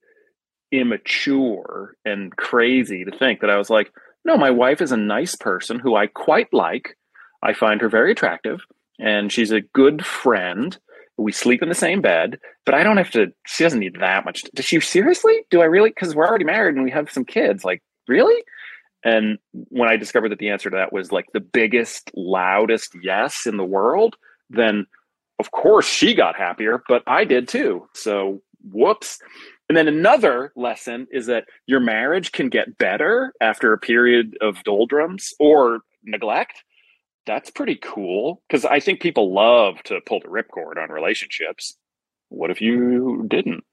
immature 0.72 1.96
and 2.04 2.36
crazy 2.36 3.06
to 3.06 3.18
think 3.18 3.42
that 3.42 3.50
I 3.50 3.58
was 3.58 3.70
like, 3.70 3.92
no, 4.26 4.38
my 4.38 4.52
wife 4.52 4.82
is 4.82 4.92
a 4.92 4.98
nice 4.98 5.36
person 5.36 5.80
who 5.80 5.96
I 5.96 6.08
quite 6.08 6.52
like. 6.52 6.98
I 7.44 7.54
find 7.54 7.80
her 7.82 7.90
very 7.90 8.12
attractive 8.12 8.62
and 9.00 9.32
she's 9.32 9.52
a 9.52 9.62
good 9.62 10.06
friend. 10.06 10.78
We 11.18 11.32
sleep 11.32 11.62
in 11.62 11.70
the 11.70 11.76
same 11.76 12.02
bed, 12.02 12.40
but 12.66 12.76
I 12.76 12.84
don't 12.84 12.98
have 12.98 13.12
to, 13.12 13.28
she 13.46 13.64
doesn't 13.64 13.80
need 13.80 13.98
that 14.02 14.26
much. 14.26 14.44
Does 14.54 14.66
she 14.66 14.80
seriously? 14.82 15.46
Do 15.50 15.62
I 15.62 15.66
really? 15.66 15.90
Because 15.90 16.16
we're 16.16 16.28
already 16.28 16.46
married 16.46 16.76
and 16.76 16.84
we 16.84 16.92
have 16.92 17.12
some 17.12 17.24
kids. 17.24 17.64
Like, 17.64 17.82
really? 18.08 18.44
And 19.06 19.38
when 19.52 19.88
I 19.88 19.96
discovered 19.96 20.30
that 20.30 20.40
the 20.40 20.50
answer 20.50 20.70
to 20.70 20.78
that 20.78 20.92
was 20.92 21.12
like 21.12 21.28
the 21.32 21.40
biggest, 21.40 22.12
loudest 22.16 22.96
yes 23.02 23.46
in 23.46 23.56
the 23.56 23.64
world, 23.64 24.16
then 24.50 24.88
of 25.40 25.52
course 25.52 25.88
she 25.88 26.14
got 26.14 26.36
happier, 26.36 26.84
but 26.88 27.04
I 27.08 27.24
did 27.26 27.48
too. 27.48 27.88
So 27.94 28.42
whoops. 28.72 29.20
And 29.68 29.78
then 29.78 29.88
another 29.88 30.52
lesson 30.56 31.08
is 31.12 31.26
that 31.26 31.46
your 31.66 31.80
marriage 31.80 32.32
can 32.32 32.50
get 32.50 32.78
better 32.78 33.34
after 33.42 33.74
a 33.74 33.80
period 33.80 34.38
of 34.42 34.64
doldrums 34.64 35.34
or 35.40 35.80
neglect. 36.04 36.64
That's 37.26 37.50
pretty 37.50 37.76
cool 37.76 38.44
because 38.48 38.66
I 38.66 38.80
think 38.80 39.02
people 39.02 39.34
love 39.34 39.82
to 39.86 40.00
pull 40.06 40.20
the 40.20 40.28
ripcord 40.28 40.78
on 40.82 40.92
relationships. 40.92 41.76
What 42.30 42.52
if 42.52 42.62
you 42.62 43.26
didn't? 43.28 43.64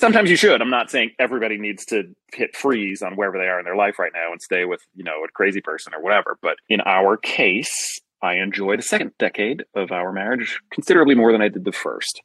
Sometimes 0.00 0.28
you 0.28 0.36
should. 0.36 0.60
I'm 0.60 0.70
not 0.70 0.90
saying 0.90 1.12
everybody 1.18 1.56
needs 1.56 1.84
to 1.86 2.04
hit 2.32 2.56
freeze 2.56 3.00
on 3.02 3.14
wherever 3.14 3.38
they 3.38 3.46
are 3.46 3.58
in 3.58 3.64
their 3.64 3.76
life 3.76 3.98
right 3.98 4.12
now 4.14 4.32
and 4.32 4.42
stay 4.42 4.64
with, 4.64 4.80
you 4.94 5.04
know, 5.04 5.24
a 5.24 5.28
crazy 5.32 5.60
person 5.60 5.94
or 5.94 6.02
whatever. 6.02 6.36
But 6.42 6.56
in 6.68 6.80
our 6.82 7.16
case, 7.16 8.00
I 8.24 8.36
enjoy 8.36 8.78
the 8.78 8.82
second 8.82 9.12
decade 9.18 9.64
of 9.74 9.92
our 9.92 10.10
marriage 10.10 10.58
considerably 10.70 11.14
more 11.14 11.30
than 11.30 11.42
I 11.42 11.48
did 11.48 11.66
the 11.66 11.72
first. 11.72 12.22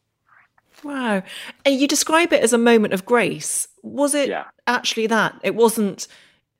Wow. 0.81 1.23
And 1.65 1.75
you 1.75 1.89
describe 1.89 2.31
it 2.31 2.41
as 2.41 2.53
a 2.53 2.57
moment 2.57 2.93
of 2.93 3.05
grace. 3.05 3.67
Was 3.83 4.15
it 4.15 4.29
yeah. 4.29 4.45
actually 4.65 5.07
that? 5.07 5.38
It 5.43 5.55
wasn't 5.55 6.07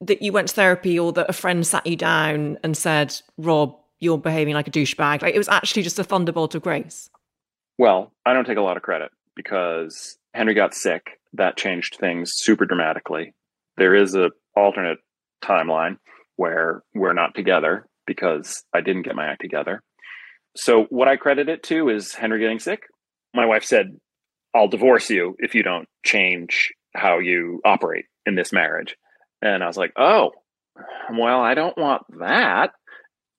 that 0.02 0.22
you 0.22 0.34
went 0.34 0.50
to 0.50 0.56
therapy 0.56 1.00
or 1.00 1.14
that 1.14 1.30
a 1.30 1.34
friend 1.34 1.66
sat 1.66 1.88
you 1.88 1.96
down 1.96 2.58
and 2.64 2.76
said, 2.76 3.16
Rob, 3.38 3.78
you're 4.00 4.18
behaving 4.18 4.56
like 4.56 4.68
a 4.68 4.72
douchebag. 4.72 5.22
Like 5.22 5.36
it 5.36 5.38
was 5.38 5.48
actually 5.48 5.84
just 5.84 6.00
a 6.00 6.04
thunderbolt 6.04 6.54
of 6.56 6.62
grace. 6.62 7.10
Well, 7.78 8.12
I 8.26 8.34
don't 8.34 8.46
take 8.46 8.58
a 8.58 8.62
lot 8.62 8.76
of 8.76 8.84
credit 8.84 9.10
because 9.38 10.18
Henry 10.34 10.54
got 10.54 10.74
sick. 10.74 11.12
That 11.32 11.56
changed 11.56 11.96
things 11.98 12.34
super 12.36 12.66
dramatically. 12.66 13.34
There 13.78 13.96
is 13.96 14.16
a 14.16 14.32
alternate 14.54 15.00
timeline 15.42 15.98
where 16.36 16.84
we're 16.94 17.14
not 17.14 17.36
together 17.36 17.86
because 18.10 18.64
I 18.74 18.82
didn't 18.82 19.04
get 19.04 19.16
my 19.16 19.28
act 19.28 19.42
together. 19.42 19.84
So 20.58 20.86
what 20.90 21.08
I 21.08 21.16
credit 21.16 21.48
it 21.48 21.62
to 21.64 21.90
is 21.90 22.16
Henry 22.16 22.40
getting 22.40 22.60
sick. 22.60 22.82
My 23.36 23.46
wife 23.46 23.64
said, 23.64 23.98
I'll 24.56 24.68
divorce 24.68 25.12
you 25.12 25.36
if 25.38 25.54
you 25.54 25.62
don't 25.62 25.88
change 26.04 26.74
how 26.96 27.20
you 27.20 27.62
operate 27.64 28.06
in 28.26 28.34
this 28.34 28.52
marriage. 28.52 28.96
And 29.44 29.64
I 29.64 29.68
was 29.68 29.78
like, 29.78 29.94
oh, 29.96 30.32
well, 31.14 31.40
I 31.40 31.54
don't 31.54 31.78
want 31.78 32.02
that. 32.20 32.72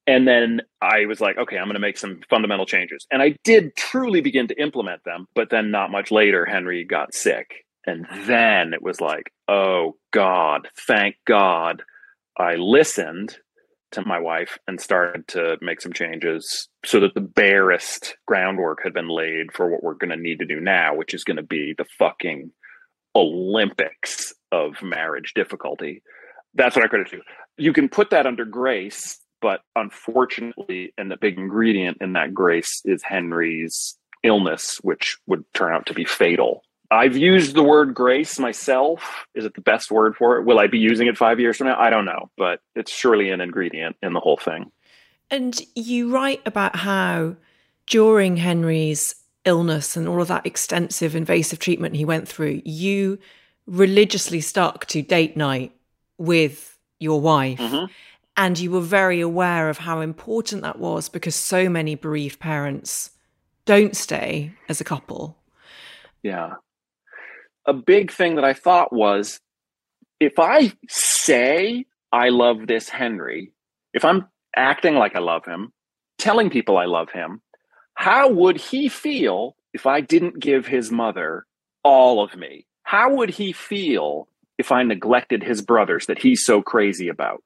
And 0.06 0.26
then 0.26 0.60
I 0.80 1.06
was 1.06 1.20
like, 1.20 1.36
okay, 1.36 1.56
I'm 1.58 1.64
going 1.64 1.74
to 1.74 1.80
make 1.80 1.98
some 1.98 2.20
fundamental 2.30 2.64
changes. 2.64 3.06
And 3.10 3.20
I 3.20 3.34
did 3.42 3.74
truly 3.76 4.20
begin 4.20 4.46
to 4.48 4.62
implement 4.62 5.02
them. 5.04 5.26
But 5.34 5.50
then 5.50 5.70
not 5.72 5.90
much 5.90 6.10
later, 6.12 6.46
Henry 6.46 6.84
got 6.84 7.12
sick. 7.12 7.64
And 7.86 8.06
then 8.26 8.72
it 8.72 8.82
was 8.82 9.00
like, 9.00 9.32
oh 9.48 9.96
God, 10.12 10.68
thank 10.86 11.16
God 11.26 11.82
I 12.38 12.54
listened 12.54 13.36
to 13.92 14.06
my 14.06 14.18
wife 14.18 14.58
and 14.66 14.80
started 14.80 15.26
to 15.28 15.56
make 15.60 15.80
some 15.80 15.92
changes 15.92 16.68
so 16.84 17.00
that 17.00 17.14
the 17.14 17.20
barest 17.20 18.16
groundwork 18.26 18.80
had 18.82 18.94
been 18.94 19.08
laid 19.08 19.52
for 19.52 19.68
what 19.68 19.82
we're 19.82 19.94
going 19.94 20.10
to 20.10 20.16
need 20.16 20.38
to 20.38 20.46
do 20.46 20.60
now, 20.60 20.94
which 20.94 21.14
is 21.14 21.24
going 21.24 21.36
to 21.36 21.42
be 21.42 21.74
the 21.76 21.86
fucking 21.98 22.50
Olympics 23.14 24.32
of 24.52 24.82
marriage 24.82 25.34
difficulty. 25.34 26.02
That's 26.54 26.76
what 26.76 26.84
I 26.84 26.88
credit 26.88 27.10
to. 27.10 27.20
You 27.56 27.72
can 27.72 27.88
put 27.88 28.10
that 28.10 28.26
under 28.26 28.44
grace, 28.44 29.18
but 29.40 29.60
unfortunately, 29.76 30.92
and 30.96 31.10
the 31.10 31.16
big 31.16 31.38
ingredient 31.38 31.98
in 32.00 32.12
that 32.14 32.34
grace 32.34 32.82
is 32.84 33.02
Henry's 33.02 33.96
illness, 34.22 34.78
which 34.82 35.18
would 35.26 35.44
turn 35.54 35.72
out 35.72 35.86
to 35.86 35.94
be 35.94 36.04
fatal 36.04 36.62
I've 36.90 37.16
used 37.16 37.54
the 37.54 37.62
word 37.62 37.94
grace 37.94 38.38
myself. 38.38 39.24
Is 39.34 39.44
it 39.44 39.54
the 39.54 39.60
best 39.60 39.90
word 39.90 40.16
for 40.16 40.38
it? 40.38 40.44
Will 40.44 40.58
I 40.58 40.66
be 40.66 40.78
using 40.78 41.06
it 41.06 41.16
five 41.16 41.38
years 41.38 41.56
from 41.56 41.68
now? 41.68 41.78
I 41.78 41.88
don't 41.88 42.04
know, 42.04 42.30
but 42.36 42.60
it's 42.74 42.90
surely 42.90 43.30
an 43.30 43.40
ingredient 43.40 43.96
in 44.02 44.12
the 44.12 44.20
whole 44.20 44.36
thing. 44.36 44.72
And 45.30 45.60
you 45.76 46.12
write 46.12 46.42
about 46.44 46.74
how 46.74 47.36
during 47.86 48.36
Henry's 48.36 49.14
illness 49.44 49.96
and 49.96 50.08
all 50.08 50.20
of 50.20 50.28
that 50.28 50.46
extensive 50.46 51.14
invasive 51.14 51.60
treatment 51.60 51.94
he 51.94 52.04
went 52.04 52.26
through, 52.26 52.60
you 52.64 53.18
religiously 53.66 54.40
stuck 54.40 54.86
to 54.86 55.00
date 55.00 55.36
night 55.36 55.72
with 56.18 56.76
your 56.98 57.20
wife. 57.20 57.60
Mm-hmm. 57.60 57.84
And 58.36 58.58
you 58.58 58.72
were 58.72 58.80
very 58.80 59.20
aware 59.20 59.68
of 59.68 59.78
how 59.78 60.00
important 60.00 60.62
that 60.62 60.80
was 60.80 61.08
because 61.08 61.36
so 61.36 61.68
many 61.68 61.94
bereaved 61.94 62.40
parents 62.40 63.10
don't 63.64 63.94
stay 63.94 64.52
as 64.68 64.80
a 64.80 64.84
couple. 64.84 65.36
Yeah 66.22 66.54
a 67.66 67.72
big 67.72 68.10
thing 68.10 68.36
that 68.36 68.44
I 68.44 68.54
thought 68.54 68.92
was 68.92 69.40
if 70.18 70.38
I 70.38 70.72
say 70.88 71.86
I 72.12 72.28
love 72.28 72.66
this 72.66 72.88
Henry, 72.88 73.52
if 73.94 74.04
I'm 74.04 74.26
acting 74.56 74.96
like 74.96 75.16
I 75.16 75.20
love 75.20 75.44
him, 75.44 75.72
telling 76.18 76.50
people 76.50 76.76
I 76.76 76.84
love 76.84 77.10
him, 77.10 77.40
how 77.94 78.30
would 78.30 78.56
he 78.56 78.88
feel 78.88 79.56
if 79.72 79.86
I 79.86 80.00
didn't 80.00 80.40
give 80.40 80.66
his 80.66 80.90
mother 80.90 81.46
all 81.82 82.22
of 82.22 82.36
me? 82.36 82.66
How 82.82 83.14
would 83.14 83.30
he 83.30 83.52
feel 83.52 84.28
if 84.58 84.72
I 84.72 84.82
neglected 84.82 85.42
his 85.42 85.62
brothers 85.62 86.06
that 86.06 86.18
he's 86.18 86.44
so 86.44 86.62
crazy 86.62 87.08
about? 87.08 87.42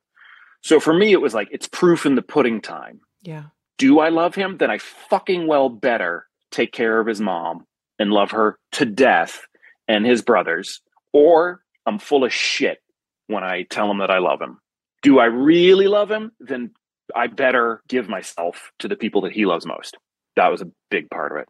So 0.62 0.80
for 0.80 0.94
me, 0.94 1.12
it 1.12 1.20
was 1.20 1.34
like, 1.34 1.48
it's 1.50 1.68
proof 1.68 2.06
in 2.06 2.14
the 2.14 2.22
pudding 2.22 2.60
time. 2.60 3.00
Yeah. 3.22 3.44
Do 3.76 3.98
I 3.98 4.08
love 4.08 4.34
him? 4.34 4.56
Then 4.56 4.70
I 4.70 4.78
fucking 4.78 5.46
well 5.46 5.68
better 5.68 6.26
take 6.50 6.72
care 6.72 7.00
of 7.00 7.06
his 7.06 7.20
mom 7.20 7.66
and 7.98 8.10
love 8.10 8.30
her 8.30 8.58
to 8.72 8.86
death 8.86 9.46
and 9.88 10.06
his 10.06 10.22
brothers, 10.22 10.80
or 11.12 11.62
I'm 11.86 11.98
full 11.98 12.24
of 12.24 12.32
shit 12.32 12.78
when 13.26 13.44
I 13.44 13.62
tell 13.62 13.90
him 13.90 13.98
that 13.98 14.10
I 14.10 14.18
love 14.18 14.40
him. 14.40 14.58
Do 15.02 15.18
I 15.18 15.26
really 15.26 15.88
love 15.88 16.10
him? 16.10 16.32
Then 16.40 16.70
I 17.14 17.26
better 17.26 17.82
give 17.88 18.08
myself 18.08 18.72
to 18.78 18.88
the 18.88 18.96
people 18.96 19.20
that 19.22 19.32
he 19.32 19.46
loves 19.46 19.66
most. 19.66 19.96
That 20.36 20.50
was 20.50 20.62
a 20.62 20.70
big 20.90 21.10
part 21.10 21.32
of 21.32 21.38
it. 21.38 21.48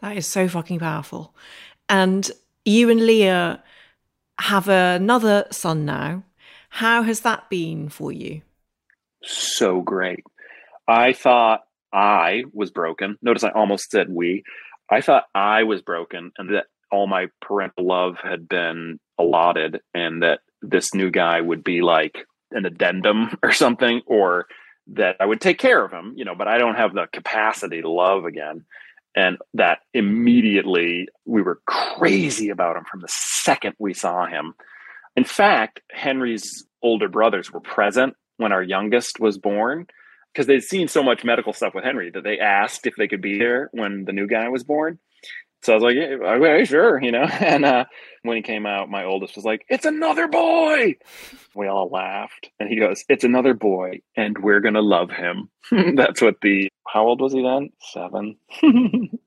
That 0.00 0.16
is 0.16 0.26
so 0.26 0.48
fucking 0.48 0.80
powerful. 0.80 1.34
And 1.88 2.30
you 2.64 2.90
and 2.90 3.04
Leah 3.06 3.62
have 4.38 4.68
another 4.68 5.46
son 5.50 5.84
now. 5.84 6.24
How 6.70 7.02
has 7.02 7.20
that 7.20 7.48
been 7.50 7.88
for 7.88 8.10
you? 8.10 8.42
So 9.22 9.80
great. 9.80 10.24
I 10.88 11.12
thought 11.12 11.64
I 11.92 12.44
was 12.52 12.70
broken. 12.70 13.16
Notice 13.22 13.44
I 13.44 13.50
almost 13.50 13.90
said 13.90 14.08
we. 14.10 14.42
I 14.90 15.00
thought 15.00 15.24
I 15.34 15.62
was 15.62 15.80
broken 15.82 16.32
and 16.36 16.54
that 16.54 16.66
all 16.94 17.08
my 17.08 17.26
parental 17.40 17.86
love 17.86 18.16
had 18.22 18.48
been 18.48 19.00
allotted 19.18 19.80
and 19.92 20.22
that 20.22 20.40
this 20.62 20.94
new 20.94 21.10
guy 21.10 21.40
would 21.40 21.64
be 21.64 21.82
like 21.82 22.24
an 22.52 22.64
addendum 22.64 23.36
or 23.42 23.52
something 23.52 24.00
or 24.06 24.46
that 24.86 25.16
I 25.18 25.26
would 25.26 25.40
take 25.40 25.58
care 25.58 25.84
of 25.84 25.90
him, 25.90 26.14
you 26.16 26.24
know, 26.24 26.34
but 26.36 26.46
I 26.46 26.58
don't 26.58 26.76
have 26.76 26.94
the 26.94 27.06
capacity 27.12 27.82
to 27.82 27.90
love 27.90 28.24
again. 28.24 28.64
And 29.16 29.38
that 29.54 29.78
immediately 29.92 31.08
we 31.24 31.42
were 31.42 31.60
crazy 31.66 32.50
about 32.50 32.76
him 32.76 32.84
from 32.88 33.00
the 33.00 33.08
second 33.08 33.74
we 33.78 33.94
saw 33.94 34.26
him. 34.26 34.54
In 35.16 35.24
fact, 35.24 35.80
Henry's 35.90 36.64
older 36.82 37.08
brothers 37.08 37.50
were 37.50 37.60
present 37.60 38.14
when 38.36 38.52
our 38.52 38.62
youngest 38.62 39.18
was 39.20 39.38
born 39.38 39.86
because 40.32 40.46
they'd 40.46 40.62
seen 40.62 40.88
so 40.88 41.02
much 41.02 41.24
medical 41.24 41.52
stuff 41.52 41.74
with 41.74 41.84
Henry 41.84 42.10
that 42.10 42.24
they 42.24 42.38
asked 42.38 42.86
if 42.86 42.94
they 42.96 43.08
could 43.08 43.22
be 43.22 43.38
there 43.38 43.70
when 43.72 44.04
the 44.04 44.12
new 44.12 44.26
guy 44.26 44.48
was 44.48 44.64
born. 44.64 44.98
So 45.64 45.72
I 45.72 45.76
was 45.76 45.82
like, 45.82 45.96
yeah, 45.96 46.16
okay, 46.22 46.64
sure, 46.66 47.02
you 47.02 47.10
know. 47.10 47.26
And 47.40 47.64
uh, 47.64 47.86
when 48.22 48.36
he 48.36 48.42
came 48.42 48.66
out, 48.66 48.90
my 48.90 49.04
oldest 49.04 49.34
was 49.34 49.46
like, 49.46 49.64
"It's 49.68 49.86
another 49.86 50.28
boy." 50.28 50.96
We 51.54 51.68
all 51.68 51.88
laughed, 51.88 52.50
and 52.60 52.68
he 52.68 52.76
goes, 52.76 53.04
"It's 53.08 53.24
another 53.24 53.54
boy, 53.54 54.00
and 54.14 54.36
we're 54.38 54.60
gonna 54.60 54.82
love 54.82 55.10
him." 55.10 55.48
That's 55.96 56.20
what 56.20 56.42
the. 56.42 56.68
How 56.86 57.06
old 57.06 57.22
was 57.22 57.32
he 57.32 57.42
then? 57.42 57.70
Seven. 57.80 58.36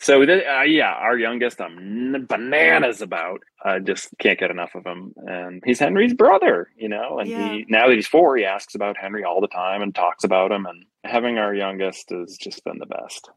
so 0.00 0.22
uh, 0.22 0.62
yeah, 0.62 0.92
our 0.92 1.16
youngest, 1.16 1.60
I'm 1.60 2.26
bananas 2.26 3.00
about. 3.00 3.40
I 3.64 3.78
just 3.78 4.08
can't 4.18 4.40
get 4.40 4.50
enough 4.50 4.74
of 4.74 4.84
him, 4.84 5.14
and 5.18 5.62
he's 5.64 5.78
Henry's 5.78 6.14
brother, 6.14 6.68
you 6.76 6.88
know. 6.88 7.20
And 7.20 7.30
yeah. 7.30 7.52
he 7.52 7.66
now 7.68 7.86
that 7.86 7.94
he's 7.94 8.08
four, 8.08 8.36
he 8.36 8.44
asks 8.44 8.74
about 8.74 8.96
Henry 8.96 9.22
all 9.22 9.40
the 9.40 9.46
time 9.46 9.82
and 9.82 9.94
talks 9.94 10.24
about 10.24 10.50
him. 10.50 10.66
And 10.66 10.84
having 11.04 11.38
our 11.38 11.54
youngest 11.54 12.10
has 12.10 12.36
just 12.36 12.64
been 12.64 12.78
the 12.78 12.86
best 12.86 13.30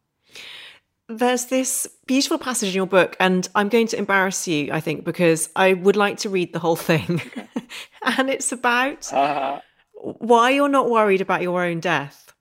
there's 1.18 1.46
this 1.46 1.88
beautiful 2.06 2.38
passage 2.38 2.70
in 2.70 2.76
your 2.76 2.88
book, 2.88 3.16
and 3.20 3.48
I'm 3.56 3.70
going 3.70 3.88
to 3.88 3.98
embarrass 3.98 4.48
you, 4.48 4.72
I 4.72 4.80
think, 4.80 5.04
because 5.04 5.50
I 5.56 5.74
would 5.74 5.96
like 5.96 6.18
to 6.20 6.30
read 6.30 6.54
the 6.54 6.60
whole 6.60 6.76
thing. 6.76 7.22
and 8.04 8.30
it's 8.30 8.52
about 8.52 9.12
uh-huh. 9.12 9.62
why 9.94 10.50
you're 10.52 10.70
not 10.70 10.90
worried 10.90 11.22
about 11.22 11.42
your 11.42 11.64
own 11.64 11.80
death 11.80 12.34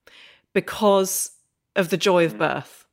because 0.55 1.31
of 1.77 1.91
the 1.91 1.97
joy 1.97 2.25
of 2.25 2.35
mm. 2.35 2.39
birth. 2.39 2.87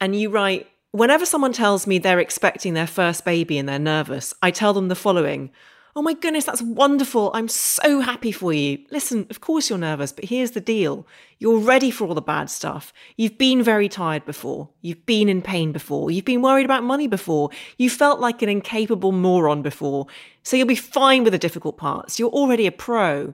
And 0.00 0.14
you 0.14 0.30
write, 0.30 0.68
whenever 0.92 1.26
someone 1.26 1.52
tells 1.52 1.86
me 1.86 1.98
they're 1.98 2.18
expecting 2.18 2.74
their 2.74 2.86
first 2.86 3.24
baby 3.24 3.58
and 3.58 3.68
they're 3.68 3.78
nervous, 3.78 4.34
I 4.42 4.50
tell 4.50 4.72
them 4.72 4.88
the 4.88 4.94
following 4.94 5.50
Oh 5.98 6.02
my 6.02 6.12
goodness, 6.12 6.44
that's 6.44 6.60
wonderful. 6.60 7.30
I'm 7.32 7.48
so 7.48 8.00
happy 8.00 8.30
for 8.30 8.52
you. 8.52 8.78
Listen, 8.90 9.26
of 9.30 9.40
course 9.40 9.70
you're 9.70 9.78
nervous, 9.78 10.12
but 10.12 10.26
here's 10.26 10.50
the 10.50 10.60
deal. 10.60 11.06
You're 11.38 11.56
ready 11.56 11.90
for 11.90 12.06
all 12.06 12.12
the 12.12 12.20
bad 12.20 12.50
stuff. 12.50 12.92
You've 13.16 13.38
been 13.38 13.62
very 13.62 13.88
tired 13.88 14.26
before. 14.26 14.68
You've 14.82 15.06
been 15.06 15.30
in 15.30 15.40
pain 15.40 15.72
before. 15.72 16.10
You've 16.10 16.26
been 16.26 16.42
worried 16.42 16.66
about 16.66 16.84
money 16.84 17.06
before. 17.06 17.48
You 17.78 17.88
felt 17.88 18.20
like 18.20 18.42
an 18.42 18.50
incapable 18.50 19.10
moron 19.10 19.62
before. 19.62 20.06
So 20.42 20.58
you'll 20.58 20.66
be 20.66 20.74
fine 20.74 21.24
with 21.24 21.32
the 21.32 21.38
difficult 21.38 21.78
parts. 21.78 22.18
You're 22.18 22.28
already 22.28 22.66
a 22.66 22.72
pro. 22.72 23.32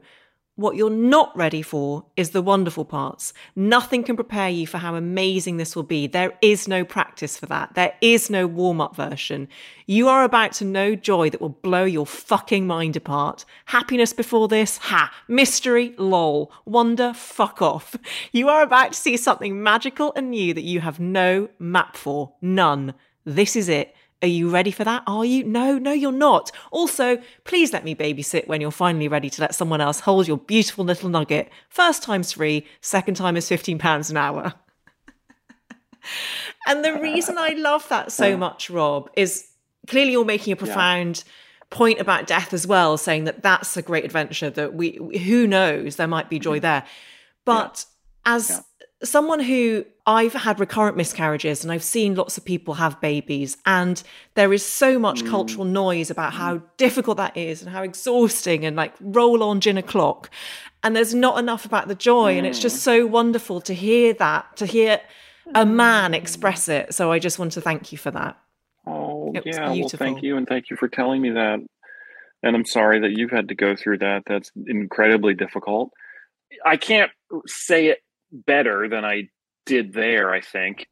What 0.56 0.76
you're 0.76 0.90
not 0.90 1.34
ready 1.34 1.62
for 1.62 2.04
is 2.14 2.30
the 2.30 2.42
wonderful 2.42 2.84
parts. 2.84 3.32
Nothing 3.56 4.04
can 4.04 4.16
prepare 4.16 4.50
you 4.50 4.66
for 4.66 4.76
how 4.76 4.94
amazing 4.96 5.56
this 5.56 5.74
will 5.74 5.82
be. 5.82 6.06
There 6.06 6.34
is 6.42 6.68
no 6.68 6.84
practice 6.84 7.38
for 7.38 7.46
that. 7.46 7.74
There 7.74 7.94
is 8.02 8.28
no 8.28 8.46
warm 8.46 8.78
up 8.78 8.94
version. 8.94 9.48
You 9.86 10.08
are 10.08 10.24
about 10.24 10.52
to 10.54 10.66
know 10.66 10.94
joy 10.94 11.30
that 11.30 11.40
will 11.40 11.48
blow 11.48 11.84
your 11.84 12.04
fucking 12.04 12.66
mind 12.66 12.96
apart. 12.96 13.46
Happiness 13.64 14.12
before 14.12 14.46
this? 14.46 14.76
Ha. 14.76 15.10
Mystery? 15.26 15.94
Lol. 15.96 16.52
Wonder? 16.66 17.14
Fuck 17.14 17.62
off. 17.62 17.96
You 18.30 18.48
are 18.48 18.62
about 18.62 18.92
to 18.92 18.98
see 18.98 19.16
something 19.16 19.62
magical 19.62 20.12
and 20.16 20.30
new 20.30 20.54
that 20.54 20.64
you 20.64 20.80
have 20.80 21.00
no 21.00 21.48
map 21.58 21.96
for. 21.96 22.34
None. 22.40 22.94
This 23.24 23.56
is 23.56 23.68
it. 23.68 23.94
Are 24.22 24.28
you 24.28 24.48
ready 24.48 24.70
for 24.70 24.84
that? 24.84 25.02
Are 25.06 25.24
you? 25.24 25.42
No, 25.42 25.78
no, 25.78 25.92
you're 25.92 26.12
not. 26.12 26.52
Also, 26.70 27.20
please 27.44 27.72
let 27.72 27.84
me 27.84 27.94
babysit 27.94 28.46
when 28.46 28.60
you're 28.60 28.70
finally 28.70 29.08
ready 29.08 29.28
to 29.28 29.40
let 29.40 29.54
someone 29.54 29.80
else 29.80 30.00
hold 30.00 30.28
your 30.28 30.36
beautiful 30.36 30.84
little 30.84 31.08
nugget. 31.08 31.50
First 31.68 32.04
time's 32.04 32.32
free, 32.32 32.64
second 32.80 33.16
time 33.16 33.36
is 33.36 33.48
£15 33.48 34.10
an 34.10 34.16
hour. 34.16 34.54
and 36.66 36.84
the 36.84 36.94
reason 37.00 37.36
I 37.36 37.50
love 37.50 37.88
that 37.88 38.12
so 38.12 38.36
much, 38.36 38.70
Rob, 38.70 39.10
is 39.16 39.48
clearly 39.88 40.12
you're 40.12 40.24
making 40.24 40.52
a 40.52 40.56
profound 40.56 41.24
yeah. 41.26 41.32
point 41.70 41.98
about 41.98 42.28
death 42.28 42.52
as 42.52 42.64
well, 42.64 42.96
saying 42.96 43.24
that 43.24 43.42
that's 43.42 43.76
a 43.76 43.82
great 43.82 44.04
adventure, 44.04 44.50
that 44.50 44.74
we, 44.74 45.00
who 45.24 45.48
knows, 45.48 45.96
there 45.96 46.06
might 46.06 46.30
be 46.30 46.38
joy 46.38 46.58
mm-hmm. 46.58 46.62
there. 46.62 46.84
But 47.44 47.84
yeah. 48.24 48.34
as 48.36 48.50
yeah 48.50 48.60
someone 49.04 49.40
who 49.40 49.84
I've 50.06 50.32
had 50.32 50.60
recurrent 50.60 50.96
miscarriages 50.96 51.62
and 51.62 51.72
I've 51.72 51.82
seen 51.82 52.14
lots 52.14 52.36
of 52.38 52.44
people 52.44 52.74
have 52.74 53.00
babies, 53.00 53.56
and 53.66 54.02
there 54.34 54.52
is 54.52 54.64
so 54.64 54.98
much 54.98 55.22
mm. 55.22 55.30
cultural 55.30 55.64
noise 55.64 56.10
about 56.10 56.32
how 56.32 56.58
mm. 56.58 56.62
difficult 56.76 57.16
that 57.16 57.36
is 57.36 57.62
and 57.62 57.70
how 57.70 57.82
exhausting 57.82 58.64
and 58.64 58.76
like 58.76 58.94
roll 59.00 59.42
on 59.42 59.60
gin 59.60 59.78
o'clock. 59.78 60.30
And 60.84 60.96
there's 60.96 61.14
not 61.14 61.38
enough 61.38 61.64
about 61.64 61.88
the 61.88 61.94
joy. 61.94 62.34
Mm. 62.34 62.38
And 62.38 62.46
it's 62.46 62.58
just 62.58 62.76
mm. 62.76 62.80
so 62.80 63.06
wonderful 63.06 63.60
to 63.62 63.74
hear 63.74 64.14
that, 64.14 64.56
to 64.56 64.66
hear 64.66 65.00
a 65.54 65.66
man 65.66 66.14
express 66.14 66.68
it. 66.68 66.94
So 66.94 67.12
I 67.12 67.18
just 67.18 67.38
want 67.38 67.52
to 67.52 67.60
thank 67.60 67.92
you 67.92 67.98
for 67.98 68.10
that. 68.10 68.36
Oh, 68.86 69.32
yeah. 69.44 69.70
Well, 69.70 69.88
thank 69.88 70.22
you. 70.22 70.36
And 70.36 70.46
thank 70.46 70.70
you 70.70 70.76
for 70.76 70.88
telling 70.88 71.22
me 71.22 71.30
that. 71.30 71.60
And 72.42 72.56
I'm 72.56 72.64
sorry 72.64 73.00
that 73.00 73.12
you've 73.12 73.30
had 73.30 73.48
to 73.48 73.54
go 73.54 73.76
through 73.76 73.98
that. 73.98 74.24
That's 74.26 74.50
incredibly 74.66 75.34
difficult. 75.34 75.92
I 76.66 76.76
can't 76.76 77.10
say 77.46 77.86
it 77.86 78.01
better 78.32 78.88
than 78.88 79.04
I 79.04 79.28
did 79.66 79.92
there, 79.92 80.32
I 80.32 80.40
think. 80.40 80.86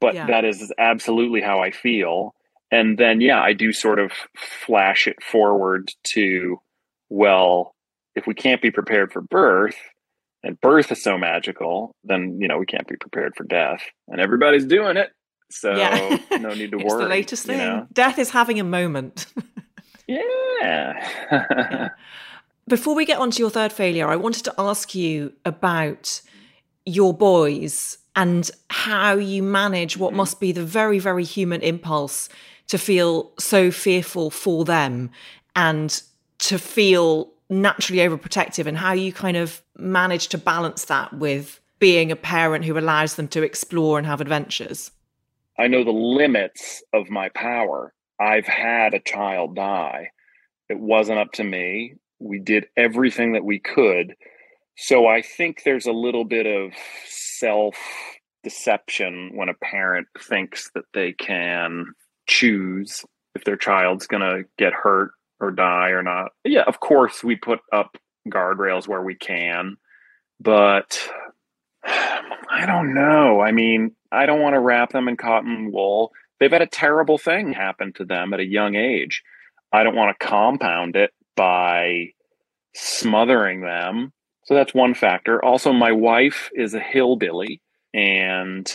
But 0.00 0.14
yeah. 0.14 0.26
that 0.26 0.44
is 0.44 0.72
absolutely 0.78 1.40
how 1.40 1.60
I 1.60 1.70
feel. 1.70 2.34
And 2.70 2.98
then, 2.98 3.20
yeah, 3.20 3.40
I 3.40 3.52
do 3.52 3.72
sort 3.72 3.98
of 3.98 4.12
flash 4.36 5.06
it 5.06 5.22
forward 5.22 5.90
to, 6.12 6.60
well, 7.08 7.74
if 8.14 8.26
we 8.26 8.34
can't 8.34 8.62
be 8.62 8.70
prepared 8.70 9.12
for 9.12 9.22
birth, 9.22 9.76
and 10.42 10.60
birth 10.60 10.92
is 10.92 11.02
so 11.02 11.18
magical, 11.18 11.96
then, 12.04 12.38
you 12.40 12.46
know, 12.46 12.58
we 12.58 12.66
can't 12.66 12.86
be 12.86 12.96
prepared 12.96 13.34
for 13.36 13.44
death. 13.44 13.82
And 14.06 14.20
everybody's 14.20 14.64
doing 14.64 14.96
it. 14.96 15.10
So 15.50 15.74
yeah. 15.74 16.18
no 16.38 16.50
need 16.54 16.70
to 16.72 16.76
worry. 16.84 17.04
the 17.04 17.08
latest 17.08 17.46
thing. 17.46 17.58
Know? 17.58 17.86
Death 17.92 18.18
is 18.18 18.30
having 18.30 18.60
a 18.60 18.64
moment. 18.64 19.26
yeah. 20.06 20.18
yeah. 21.32 21.88
Before 22.68 22.94
we 22.94 23.06
get 23.06 23.18
on 23.18 23.30
to 23.30 23.38
your 23.38 23.50
third 23.50 23.72
failure, 23.72 24.06
I 24.08 24.16
wanted 24.16 24.44
to 24.44 24.54
ask 24.58 24.94
you 24.94 25.32
about 25.44 26.20
your 26.88 27.14
boys 27.14 27.98
and 28.16 28.50
how 28.70 29.14
you 29.14 29.42
manage 29.42 29.96
what 29.96 30.12
must 30.12 30.40
be 30.40 30.52
the 30.52 30.64
very, 30.64 30.98
very 30.98 31.24
human 31.24 31.60
impulse 31.60 32.28
to 32.66 32.78
feel 32.78 33.32
so 33.38 33.70
fearful 33.70 34.30
for 34.30 34.64
them 34.64 35.10
and 35.54 36.02
to 36.38 36.58
feel 36.58 37.30
naturally 37.50 38.00
overprotective 38.00 38.66
and 38.66 38.76
how 38.76 38.92
you 38.92 39.12
kind 39.12 39.36
of 39.36 39.62
manage 39.76 40.28
to 40.28 40.38
balance 40.38 40.86
that 40.86 41.12
with 41.14 41.60
being 41.78 42.10
a 42.10 42.16
parent 42.16 42.64
who 42.64 42.76
allows 42.76 43.14
them 43.14 43.28
to 43.28 43.42
explore 43.42 43.98
and 43.98 44.06
have 44.06 44.20
adventures? 44.20 44.90
I 45.58 45.68
know 45.68 45.84
the 45.84 45.90
limits 45.90 46.82
of 46.92 47.10
my 47.10 47.28
power. 47.30 47.92
I've 48.20 48.46
had 48.46 48.94
a 48.94 49.00
child 49.00 49.54
die. 49.54 50.10
It 50.68 50.78
wasn't 50.78 51.18
up 51.18 51.32
to 51.32 51.44
me. 51.44 51.94
We 52.18 52.38
did 52.40 52.66
everything 52.76 53.32
that 53.32 53.44
we 53.44 53.58
could 53.58 54.14
so 54.80 55.08
I 55.08 55.22
think 55.22 55.62
there's 55.64 55.86
a 55.86 55.92
little 55.92 56.24
bit 56.24 56.46
of 56.46 56.72
self 57.04 57.74
deception 58.44 59.32
when 59.34 59.48
a 59.48 59.54
parent 59.54 60.06
thinks 60.16 60.70
that 60.76 60.84
they 60.94 61.12
can 61.12 61.86
choose 62.28 63.04
if 63.34 63.42
their 63.42 63.56
child's 63.56 64.06
going 64.06 64.22
to 64.22 64.44
get 64.56 64.72
hurt 64.72 65.10
or 65.40 65.50
die 65.50 65.88
or 65.88 66.04
not. 66.04 66.30
Yeah, 66.44 66.62
of 66.62 66.78
course, 66.78 67.24
we 67.24 67.34
put 67.34 67.58
up 67.72 67.96
guardrails 68.28 68.86
where 68.86 69.02
we 69.02 69.16
can, 69.16 69.76
but 70.38 71.08
I 71.84 72.64
don't 72.64 72.94
know. 72.94 73.40
I 73.40 73.50
mean, 73.50 73.96
I 74.12 74.26
don't 74.26 74.40
want 74.40 74.54
to 74.54 74.60
wrap 74.60 74.92
them 74.92 75.08
in 75.08 75.16
cotton 75.16 75.72
wool. 75.72 76.12
They've 76.38 76.52
had 76.52 76.62
a 76.62 76.66
terrible 76.66 77.18
thing 77.18 77.52
happen 77.52 77.92
to 77.94 78.04
them 78.04 78.32
at 78.32 78.38
a 78.38 78.46
young 78.46 78.76
age. 78.76 79.24
I 79.72 79.82
don't 79.82 79.96
want 79.96 80.16
to 80.16 80.24
compound 80.24 80.94
it 80.94 81.10
by 81.34 82.10
smothering 82.76 83.62
them. 83.62 84.12
So 84.48 84.54
that's 84.54 84.72
one 84.72 84.94
factor. 84.94 85.44
Also, 85.44 85.74
my 85.74 85.92
wife 85.92 86.48
is 86.54 86.72
a 86.72 86.80
hillbilly 86.80 87.60
and 87.92 88.66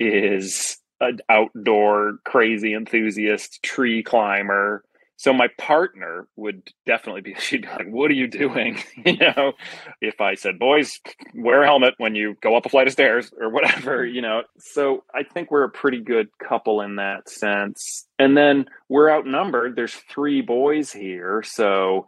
is 0.00 0.78
an 1.02 1.18
outdoor 1.28 2.14
crazy 2.24 2.72
enthusiast 2.72 3.62
tree 3.62 4.02
climber. 4.02 4.82
So 5.18 5.34
my 5.34 5.48
partner 5.58 6.28
would 6.36 6.62
definitely 6.86 7.20
be 7.20 7.34
she'd 7.38 7.60
be 7.60 7.68
like 7.68 7.88
what 7.88 8.10
are 8.10 8.14
you 8.14 8.26
doing? 8.26 8.82
You 9.04 9.18
know 9.18 9.52
if 10.00 10.20
i 10.20 10.34
said 10.34 10.58
boys 10.58 10.98
wear 11.34 11.62
a 11.62 11.66
helmet 11.66 11.94
when 11.98 12.14
you 12.14 12.36
go 12.40 12.56
up 12.56 12.64
a 12.64 12.68
flight 12.70 12.86
of 12.86 12.92
stairs 12.92 13.30
or 13.38 13.50
whatever 13.50 14.06
you 14.16 14.22
know. 14.22 14.44
So 14.58 15.04
i 15.14 15.24
think 15.24 15.50
we're 15.50 15.64
a 15.64 15.70
pretty 15.70 16.00
good 16.00 16.28
couple 16.38 16.80
in 16.80 16.96
that 16.96 17.28
sense. 17.28 18.06
And 18.18 18.34
then 18.34 18.64
we're 18.88 19.10
outnumbered. 19.10 19.76
There's 19.76 19.94
three 19.94 20.40
boys 20.40 20.90
here. 20.90 21.42
So 21.44 22.06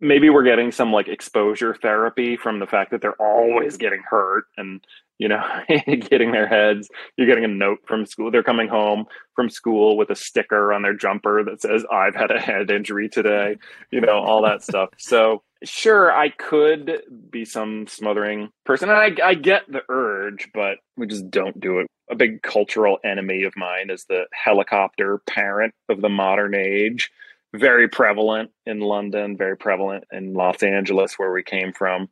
maybe 0.00 0.30
we're 0.30 0.44
getting 0.44 0.72
some 0.72 0.92
like 0.92 1.08
exposure 1.08 1.74
therapy 1.74 2.36
from 2.36 2.58
the 2.58 2.66
fact 2.66 2.90
that 2.90 3.02
they're 3.02 3.20
always 3.20 3.76
getting 3.76 4.02
hurt 4.08 4.44
and 4.56 4.80
you 5.20 5.28
know, 5.28 5.44
getting 6.08 6.32
their 6.32 6.48
heads. 6.48 6.88
You're 7.16 7.26
getting 7.26 7.44
a 7.44 7.48
note 7.48 7.80
from 7.86 8.06
school. 8.06 8.30
They're 8.30 8.42
coming 8.42 8.68
home 8.68 9.04
from 9.36 9.50
school 9.50 9.96
with 9.96 10.08
a 10.08 10.16
sticker 10.16 10.72
on 10.72 10.82
their 10.82 10.94
jumper 10.94 11.44
that 11.44 11.60
says, 11.60 11.84
I've 11.92 12.14
had 12.14 12.30
a 12.30 12.40
head 12.40 12.70
injury 12.70 13.08
today, 13.08 13.58
you 13.92 14.00
know, 14.00 14.18
all 14.18 14.42
that 14.42 14.62
stuff. 14.62 14.88
So, 14.96 15.42
sure, 15.62 16.10
I 16.10 16.30
could 16.30 17.02
be 17.30 17.44
some 17.44 17.86
smothering 17.86 18.48
person. 18.64 18.88
And 18.88 18.98
I, 18.98 19.28
I 19.28 19.34
get 19.34 19.70
the 19.70 19.82
urge, 19.90 20.48
but 20.54 20.78
we 20.96 21.06
just 21.06 21.30
don't 21.30 21.60
do 21.60 21.80
it. 21.80 21.86
A 22.10 22.16
big 22.16 22.40
cultural 22.40 22.98
enemy 23.04 23.42
of 23.42 23.52
mine 23.56 23.90
is 23.90 24.06
the 24.06 24.24
helicopter 24.32 25.20
parent 25.28 25.74
of 25.90 26.00
the 26.00 26.08
modern 26.08 26.54
age. 26.54 27.10
Very 27.54 27.88
prevalent 27.88 28.50
in 28.64 28.80
London, 28.80 29.36
very 29.36 29.56
prevalent 29.56 30.04
in 30.12 30.34
Los 30.34 30.62
Angeles, 30.62 31.14
where 31.18 31.32
we 31.32 31.42
came 31.42 31.72
from 31.72 32.08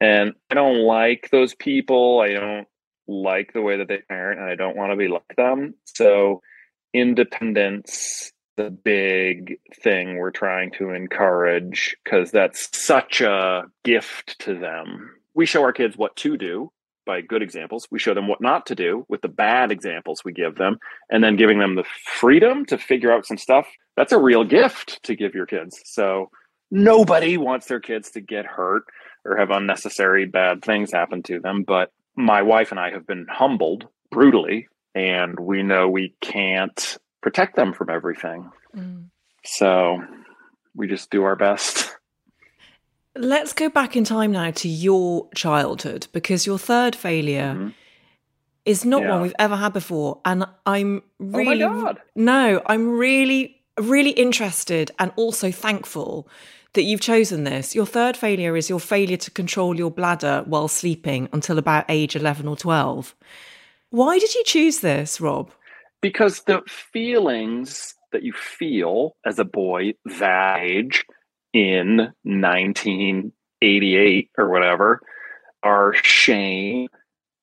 and 0.00 0.32
I 0.50 0.54
don't 0.54 0.80
like 0.80 1.28
those 1.30 1.54
people. 1.54 2.20
I 2.20 2.32
don't 2.32 2.68
like 3.06 3.52
the 3.52 3.62
way 3.62 3.76
that 3.76 3.88
they 3.88 3.98
parent, 3.98 4.40
and 4.40 4.48
I 4.48 4.54
don't 4.54 4.76
want 4.76 4.92
to 4.92 4.96
be 4.96 5.08
like 5.08 5.36
them. 5.36 5.74
So, 5.84 6.40
independence, 6.94 8.32
the 8.56 8.70
big 8.70 9.58
thing 9.82 10.16
we're 10.16 10.30
trying 10.30 10.70
to 10.72 10.90
encourage, 10.90 11.96
because 12.02 12.30
that's 12.30 12.68
such 12.76 13.20
a 13.20 13.64
gift 13.84 14.38
to 14.40 14.58
them. 14.58 15.10
We 15.34 15.46
show 15.46 15.62
our 15.62 15.72
kids 15.72 15.96
what 15.96 16.16
to 16.16 16.36
do 16.36 16.72
by 17.10 17.20
good 17.20 17.42
examples. 17.42 17.88
We 17.90 17.98
show 17.98 18.14
them 18.14 18.28
what 18.28 18.40
not 18.40 18.66
to 18.66 18.76
do 18.76 19.04
with 19.08 19.20
the 19.20 19.28
bad 19.28 19.72
examples 19.72 20.24
we 20.24 20.32
give 20.32 20.54
them, 20.54 20.78
and 21.10 21.24
then 21.24 21.34
giving 21.34 21.58
them 21.58 21.74
the 21.74 21.82
freedom 22.04 22.64
to 22.66 22.78
figure 22.78 23.12
out 23.12 23.26
some 23.26 23.36
stuff. 23.36 23.66
That's 23.96 24.12
a 24.12 24.18
real 24.18 24.44
gift 24.44 25.02
to 25.02 25.16
give 25.16 25.34
your 25.34 25.46
kids. 25.46 25.80
So, 25.84 26.30
nobody 26.70 27.36
wants 27.36 27.66
their 27.66 27.80
kids 27.80 28.12
to 28.12 28.20
get 28.20 28.46
hurt 28.46 28.84
or 29.24 29.36
have 29.36 29.50
unnecessary 29.50 30.24
bad 30.24 30.62
things 30.62 30.92
happen 30.92 31.24
to 31.24 31.40
them. 31.40 31.64
But 31.64 31.90
my 32.14 32.42
wife 32.42 32.70
and 32.70 32.78
I 32.78 32.92
have 32.92 33.08
been 33.08 33.26
humbled 33.28 33.88
brutally, 34.12 34.68
and 34.94 35.38
we 35.40 35.64
know 35.64 35.88
we 35.88 36.14
can't 36.20 36.96
protect 37.22 37.56
them 37.56 37.72
from 37.72 37.90
everything. 37.90 38.50
Mm. 38.76 39.06
So 39.44 39.98
we 40.76 40.86
just 40.86 41.10
do 41.10 41.24
our 41.24 41.34
best. 41.34 41.90
Let's 43.16 43.52
go 43.52 43.68
back 43.68 43.96
in 43.96 44.04
time 44.04 44.32
now 44.32 44.52
to 44.52 44.68
your 44.68 45.28
childhood 45.34 46.06
because 46.12 46.46
your 46.46 46.58
third 46.58 46.94
failure 46.94 47.54
mm-hmm. 47.54 47.68
is 48.64 48.84
not 48.84 49.02
yeah. 49.02 49.10
one 49.10 49.22
we've 49.22 49.34
ever 49.38 49.56
had 49.56 49.72
before. 49.72 50.20
And 50.24 50.46
I'm 50.64 51.02
really, 51.18 51.64
oh 51.64 51.96
no, 52.14 52.62
I'm 52.66 52.88
really, 52.88 53.60
really 53.80 54.10
interested 54.10 54.92
and 54.98 55.12
also 55.16 55.50
thankful 55.50 56.28
that 56.74 56.82
you've 56.82 57.00
chosen 57.00 57.42
this. 57.42 57.74
Your 57.74 57.86
third 57.86 58.16
failure 58.16 58.56
is 58.56 58.70
your 58.70 58.78
failure 58.78 59.16
to 59.16 59.30
control 59.32 59.76
your 59.76 59.90
bladder 59.90 60.44
while 60.46 60.68
sleeping 60.68 61.28
until 61.32 61.58
about 61.58 61.86
age 61.88 62.14
11 62.14 62.46
or 62.46 62.56
12. 62.56 63.14
Why 63.90 64.20
did 64.20 64.34
you 64.36 64.44
choose 64.44 64.78
this, 64.80 65.20
Rob? 65.20 65.50
Because 66.00 66.42
the 66.42 66.62
feelings 66.68 67.94
that 68.12 68.22
you 68.22 68.32
feel 68.32 69.16
as 69.26 69.40
a 69.40 69.44
boy 69.44 69.94
that 70.18 70.60
age 70.60 71.04
in 71.52 72.12
1988 72.22 74.30
or 74.38 74.48
whatever 74.48 75.00
are 75.62 75.92
shame 75.94 76.88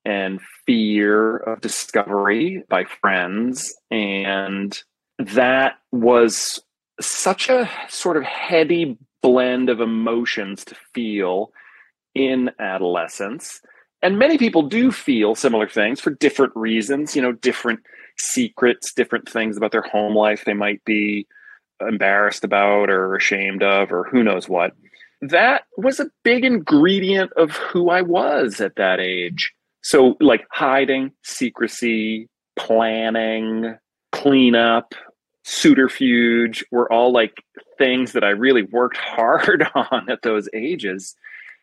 and 0.06 0.40
fear 0.66 1.38
of 1.38 1.62
discovery 1.62 2.64
by 2.70 2.86
friends. 3.02 3.74
And 3.92 4.78
that 5.20 5.74
was 5.92 6.62
such 7.00 7.50
a 7.50 7.70
sort 7.90 8.18
of 8.18 8.24
heady 8.24 8.98
blend 9.22 9.70
of 9.70 9.82
emotions 9.82 10.66
to 10.66 10.76
feel 10.94 11.52
in 12.16 12.50
adolescence. 12.60 13.62
And 14.02 14.18
many 14.18 14.38
people 14.38 14.64
do 14.64 14.92
feel 14.92 15.36
similar 15.36 15.68
things 15.68 16.00
for 16.00 16.12
different 16.12 16.54
reasons, 16.56 17.16
you 17.16 17.22
know, 17.22 17.34
different 17.34 17.82
secrets, 18.18 18.94
different 18.94 19.28
things 19.28 19.58
about 19.58 19.72
their 19.72 19.82
home 19.82 20.16
life 20.16 20.46
they 20.46 20.54
might 20.54 20.84
be 20.86 21.28
embarrassed 21.82 22.44
about 22.44 22.90
or 22.90 23.16
ashamed 23.16 23.64
of, 23.64 23.92
or 23.92 24.06
who 24.06 24.24
knows 24.24 24.48
what. 24.50 24.74
That 25.22 25.64
was 25.78 26.00
a 26.00 26.12
big 26.24 26.46
ingredient 26.46 27.32
of 27.34 27.52
who 27.52 27.90
I 27.90 28.02
was 28.02 28.62
at 28.62 28.76
that 28.76 29.00
age. 29.00 29.54
So, 29.82 30.16
like 30.20 30.46
hiding, 30.52 31.12
secrecy, 31.24 32.30
planning, 32.56 33.76
cleanup, 34.12 34.94
Suiterfuge 35.46 36.64
were 36.72 36.92
all 36.92 37.14
like 37.14 37.42
things 37.78 38.12
that 38.12 38.24
I 38.24 38.30
really 38.30 38.64
worked 38.64 38.98
hard 39.16 39.66
on 39.74 40.10
at 40.10 40.22
those 40.22 40.50
ages. 40.54 41.16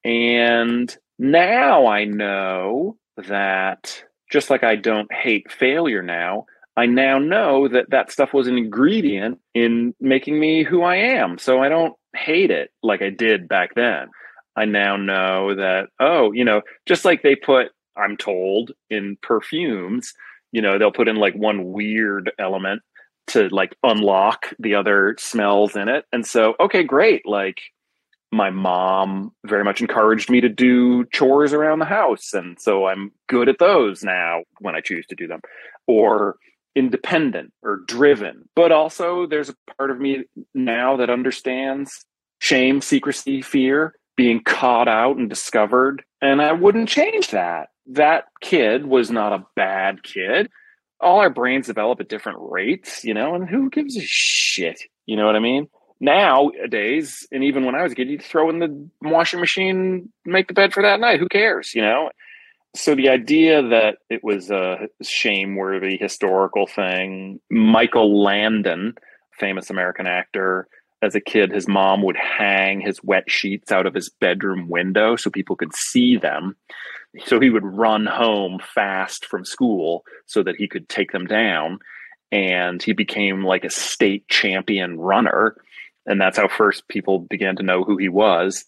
And 0.05 0.95
now 1.19 1.87
I 1.87 2.05
know 2.05 2.97
that 3.17 4.03
just 4.31 4.51
like 4.51 4.65
I 4.65 4.77
don't 4.77 5.13
hate 5.13 5.53
failure 5.53 6.03
now, 6.03 6.47
I 6.77 6.87
now 6.87 7.19
know 7.19 7.69
that 7.69 7.91
that 7.91 8.11
stuff 8.11 8.35
was 8.35 8.49
an 8.49 8.59
ingredient 8.59 9.39
in 9.55 9.95
making 10.01 10.39
me 10.41 10.65
who 10.65 10.83
I 10.83 10.97
am. 10.97 11.39
So 11.39 11.63
I 11.63 11.69
don't 11.69 11.95
hate 12.17 12.51
it 12.51 12.71
like 12.83 13.01
I 13.03 13.11
did 13.11 13.49
back 13.49 13.75
then. 13.75 14.09
I 14.57 14.65
now 14.65 14.97
know 14.97 15.55
that, 15.55 15.89
oh, 16.01 16.33
you 16.33 16.45
know, 16.45 16.63
just 16.87 17.05
like 17.05 17.23
they 17.23 17.37
put, 17.37 17.69
I'm 17.97 18.17
told, 18.17 18.73
in 18.91 19.17
perfumes, 19.23 20.13
you 20.53 20.63
know, 20.63 20.79
they'll 20.79 20.93
put 20.93 21.09
in 21.09 21.17
like 21.17 21.35
one 21.35 21.73
weird 21.73 22.33
element 22.39 22.83
to 23.29 23.49
like 23.49 23.77
unlock 23.83 24.53
the 24.59 24.75
other 24.75 25.17
smells 25.19 25.77
in 25.77 25.89
it. 25.89 26.05
And 26.13 26.27
so, 26.27 26.55
okay, 26.61 26.83
great. 26.83 27.27
Like 27.27 27.61
my 28.31 28.51
mom 28.51 29.33
very 29.45 29.65
much 29.65 29.81
encouraged 29.81 30.29
me 30.29 30.41
to 30.41 30.49
do 30.49 31.05
chores 31.07 31.53
around 31.53 31.79
the 31.79 31.85
house. 31.85 32.33
And 32.33 32.61
so 32.61 32.87
I'm 32.87 33.13
good 33.29 33.49
at 33.49 33.59
those 33.59 34.03
now 34.03 34.43
when 34.59 34.75
I 34.75 34.81
choose 34.81 35.07
to 35.07 35.15
do 35.15 35.27
them. 35.27 35.41
Or 35.87 36.37
independent 36.75 37.53
or 37.63 37.81
driven. 37.87 38.49
But 38.55 38.73
also, 38.73 39.27
there's 39.27 39.49
a 39.49 39.57
part 39.77 39.91
of 39.91 40.01
me 40.01 40.25
now 40.55 40.97
that 40.97 41.11
understands 41.11 42.05
shame, 42.41 42.81
secrecy, 42.81 43.43
fear, 43.43 43.95
being 44.17 44.43
caught 44.43 44.89
out 44.89 45.17
and 45.17 45.29
discovered. 45.29 46.03
And 46.21 46.41
I 46.41 46.53
wouldn't 46.53 46.89
change 46.89 47.29
that. 47.29 47.69
That 47.87 48.25
kid 48.41 48.87
was 48.87 49.11
not 49.11 49.33
a 49.33 49.45
bad 49.57 50.03
kid 50.03 50.51
all 51.05 51.21
our 51.21 51.31
brains 51.31 51.67
develop 51.67 52.01
at 52.01 52.09
different 52.09 52.39
rates, 52.41 53.05
you 53.05 53.15
know, 53.15 53.35
and 53.35 53.49
who 53.49 53.71
gives 53.71 53.97
a 53.97 54.03
shit? 54.03 54.81
You 55.07 55.17
know 55.17 55.27
what 55.27 55.37
I 55.37 55.41
mean? 55.41 55.69
Nowadays, 56.01 57.27
and 57.31 57.45
even 57.45 57.65
when 57.65 57.75
I 57.75 57.83
was 57.83 57.93
a 57.93 57.95
kid, 57.95 58.09
you'd 58.09 58.23
throw 58.23 58.51
in 58.51 58.59
the 58.59 58.89
washing 59.03 59.41
machine, 59.41 60.13
make 60.25 60.49
the 60.49 60.55
bed 60.55 60.73
for 60.73 60.83
that 60.83 61.01
night. 61.01 61.21
Who 61.21 61.29
cares, 61.29 61.75
you 61.75 61.83
know? 61.83 62.11
So 62.77 62.95
the 62.95 63.09
idea 63.09 63.63
that 63.63 63.99
it 64.11 64.25
was 64.25 64.51
a 64.51 64.89
shame-worthy 65.01 65.97
historical 65.97 66.67
thing, 66.67 67.41
Michael 67.51 68.23
Landon, 68.23 68.95
famous 69.39 69.71
American 69.71 70.07
actor, 70.07 70.67
as 71.01 71.15
a 71.15 71.21
kid, 71.21 71.53
his 71.53 71.69
mom 71.69 72.03
would 72.03 72.17
hang 72.17 72.81
his 72.81 72.99
wet 73.05 73.31
sheets 73.31 73.71
out 73.71 73.87
of 73.87 73.95
his 73.95 74.11
bedroom 74.21 74.69
window 74.69 75.15
so 75.17 75.31
people 75.31 75.55
could 75.55 75.75
see 75.75 76.17
them. 76.17 76.57
So 77.27 77.39
he 77.39 77.51
would 77.51 77.65
run 77.65 78.07
home 78.07 78.59
fast 78.75 79.27
from 79.27 79.45
school 79.45 80.03
so 80.27 80.43
that 80.43 80.57
he 80.57 80.67
could 80.67 80.89
take 80.89 81.13
them 81.13 81.27
down. 81.27 81.79
And 82.33 82.83
he 82.83 82.93
became 82.93 83.45
like 83.45 83.65
a 83.65 83.71
state 83.71 84.27
champion 84.29 84.99
runner. 84.99 85.57
And 86.07 86.21
that's 86.21 86.39
how 86.39 86.49
first 86.49 86.89
people 86.89 87.21
began 87.21 87.55
to 87.57 87.63
know 87.63 87.85
who 87.85 87.99
he 87.99 88.09
was 88.09 88.65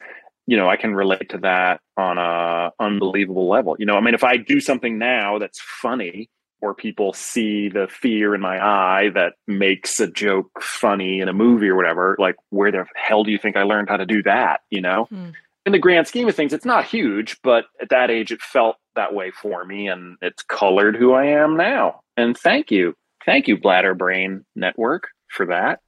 you 0.46 0.56
know 0.56 0.68
i 0.68 0.76
can 0.76 0.94
relate 0.94 1.28
to 1.28 1.38
that 1.38 1.80
on 1.96 2.18
a 2.18 2.70
unbelievable 2.80 3.48
level 3.48 3.76
you 3.78 3.86
know 3.86 3.94
i 3.94 4.00
mean 4.00 4.14
if 4.14 4.24
i 4.24 4.36
do 4.36 4.60
something 4.60 4.98
now 4.98 5.38
that's 5.38 5.60
funny 5.60 6.28
or 6.60 6.74
people 6.74 7.12
see 7.12 7.68
the 7.68 7.86
fear 7.88 8.34
in 8.34 8.40
my 8.40 8.58
eye 8.64 9.10
that 9.14 9.34
makes 9.46 10.00
a 10.00 10.06
joke 10.06 10.50
funny 10.60 11.20
in 11.20 11.28
a 11.28 11.32
movie 11.32 11.68
or 11.68 11.76
whatever, 11.76 12.16
like 12.18 12.36
where 12.50 12.72
the 12.72 12.84
hell 12.96 13.24
do 13.24 13.30
you 13.30 13.38
think 13.38 13.56
I 13.56 13.62
learned 13.62 13.88
how 13.88 13.96
to 13.96 14.06
do 14.06 14.22
that? 14.22 14.60
You 14.70 14.80
know? 14.80 15.04
Hmm. 15.04 15.30
In 15.64 15.72
the 15.72 15.78
grand 15.78 16.06
scheme 16.06 16.28
of 16.28 16.34
things, 16.36 16.52
it's 16.52 16.64
not 16.64 16.84
huge, 16.84 17.38
but 17.42 17.64
at 17.80 17.88
that 17.90 18.10
age, 18.10 18.30
it 18.30 18.40
felt 18.40 18.76
that 18.94 19.12
way 19.14 19.32
for 19.32 19.64
me 19.64 19.88
and 19.88 20.16
it's 20.22 20.42
colored 20.44 20.96
who 20.96 21.12
I 21.12 21.26
am 21.26 21.56
now. 21.56 22.00
And 22.16 22.36
thank 22.36 22.70
you. 22.70 22.94
Thank 23.24 23.48
you, 23.48 23.58
Bladder 23.58 23.94
Brain 23.94 24.44
Network, 24.54 25.08
for 25.28 25.46
that. 25.46 25.80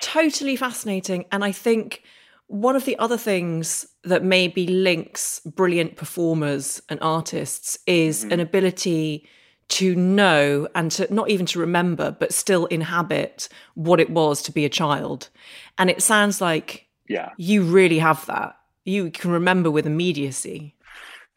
Totally 0.00 0.54
fascinating. 0.56 1.24
And 1.32 1.42
I 1.42 1.50
think 1.50 2.02
one 2.46 2.76
of 2.76 2.84
the 2.84 2.98
other 2.98 3.16
things 3.16 3.86
that 4.04 4.22
maybe 4.22 4.66
links 4.66 5.40
brilliant 5.40 5.96
performers 5.96 6.82
and 6.88 6.98
artists 7.00 7.78
is 7.86 8.22
mm-hmm. 8.22 8.32
an 8.32 8.40
ability 8.40 9.28
to 9.68 9.96
know 9.96 10.68
and 10.74 10.90
to 10.92 11.12
not 11.12 11.30
even 11.30 11.46
to 11.46 11.58
remember, 11.58 12.10
but 12.10 12.32
still 12.32 12.66
inhabit 12.66 13.48
what 13.74 14.00
it 14.00 14.10
was 14.10 14.42
to 14.42 14.52
be 14.52 14.66
a 14.66 14.68
child. 14.68 15.30
And 15.78 15.88
it 15.88 16.02
sounds 16.02 16.42
like 16.42 16.88
yeah. 17.08 17.30
you 17.38 17.62
really 17.62 17.98
have 17.98 18.26
that. 18.26 18.56
You 18.84 19.10
can 19.10 19.30
remember 19.30 19.70
with 19.70 19.86
immediacy. 19.86 20.74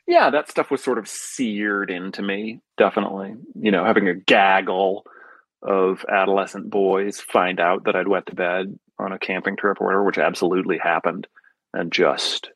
Yeah, 0.08 0.30
that 0.32 0.50
stuff 0.50 0.70
was 0.70 0.84
sort 0.84 0.98
of 0.98 1.08
seared 1.08 1.90
into 1.90 2.22
me, 2.22 2.60
definitely. 2.78 3.36
You 3.58 3.72
know, 3.72 3.86
having 3.86 4.08
a 4.10 4.14
gaggle 4.14 5.06
of 5.62 6.06
adolescent 6.10 6.70
boys 6.70 7.22
find 7.22 7.60
out 7.60 7.86
that 7.86 7.96
I'd 7.96 8.08
wet 8.08 8.26
the 8.26 8.36
bed 8.36 8.78
on 9.00 9.12
a 9.12 9.20
camping 9.20 9.56
trip 9.56 9.82
or 9.82 9.86
whatever, 9.86 10.04
which 10.04 10.18
absolutely 10.18 10.78
happened. 10.78 11.28
And 11.74 11.92
just, 11.92 12.50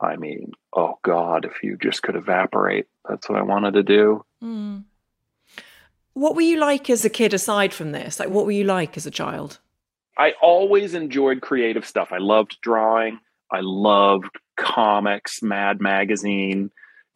I 0.00 0.16
mean, 0.16 0.52
oh 0.74 0.98
God, 1.02 1.44
if 1.44 1.62
you 1.62 1.76
just 1.76 2.02
could 2.02 2.16
evaporate, 2.16 2.86
that's 3.08 3.28
what 3.28 3.38
I 3.38 3.42
wanted 3.42 3.74
to 3.74 3.82
do. 3.82 4.24
Mm. 4.42 4.84
What 6.14 6.34
were 6.34 6.42
you 6.42 6.58
like 6.58 6.90
as 6.90 7.04
a 7.04 7.10
kid 7.10 7.34
aside 7.34 7.72
from 7.72 7.92
this? 7.92 8.20
Like, 8.20 8.30
what 8.30 8.44
were 8.46 8.52
you 8.52 8.64
like 8.64 8.96
as 8.96 9.06
a 9.06 9.10
child? 9.10 9.58
I 10.16 10.34
always 10.40 10.94
enjoyed 10.94 11.40
creative 11.40 11.84
stuff. 11.84 12.12
I 12.12 12.18
loved 12.18 12.58
drawing. 12.60 13.18
I 13.50 13.60
loved 13.60 14.30
comics, 14.56 15.42
Mad 15.42 15.80
Magazine, 15.80 16.70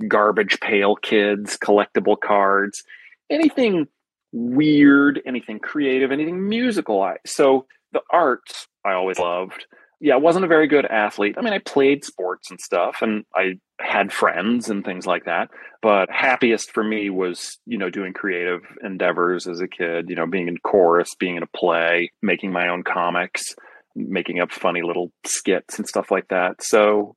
Garbage 0.07 0.61
Pail 0.61 0.97
Kids, 0.97 1.57
collectible 1.57 2.20
cards, 2.20 2.85
anything 3.31 3.87
weird, 4.33 5.20
anything 5.24 5.59
creative, 5.59 6.12
anything 6.12 6.49
musical. 6.49 7.14
So 7.24 7.66
the 7.93 8.03
arts 8.11 8.68
I 8.84 8.93
always 8.93 9.18
loved 9.18 9.66
yeah, 10.01 10.14
I 10.14 10.18
wasn't 10.18 10.45
a 10.45 10.49
very 10.49 10.68
good 10.68 10.86
athlete. 10.86 11.34
I 11.36 11.43
mean, 11.43 11.53
I 11.53 11.59
played 11.59 12.05
sports 12.05 12.51
and 12.51 12.61
stuff 12.61 12.99
and 13.03 13.24
I 13.34 13.55
had 13.80 14.12
friends 14.12 14.70
and 14.70 14.84
things 14.84 15.07
like 15.07 15.24
that. 15.24 15.49
But 15.82 16.09
happiest 16.11 16.70
for 16.72 16.84
me 16.84 17.11
was, 17.11 17.59
you 17.66 17.78
know, 17.78 17.91
doing 17.91 18.12
creative 18.12 18.61
endeavors 18.84 19.49
as 19.49 19.61
a 19.61 19.68
kid, 19.68 20.09
you 20.09 20.14
know, 20.14 20.26
being 20.26 20.49
in 20.49 20.57
chorus, 20.59 21.09
being 21.18 21.36
in 21.36 21.43
a 21.43 21.57
play, 21.57 22.12
making 22.22 22.53
my 22.53 22.68
own 22.68 22.84
comics, 22.84 23.55
making 23.97 24.39
up 24.39 24.53
funny 24.53 24.82
little 24.82 25.11
skits 25.26 25.78
and 25.78 25.89
stuff 25.89 26.11
like 26.11 26.28
that. 26.28 26.62
So, 26.62 27.16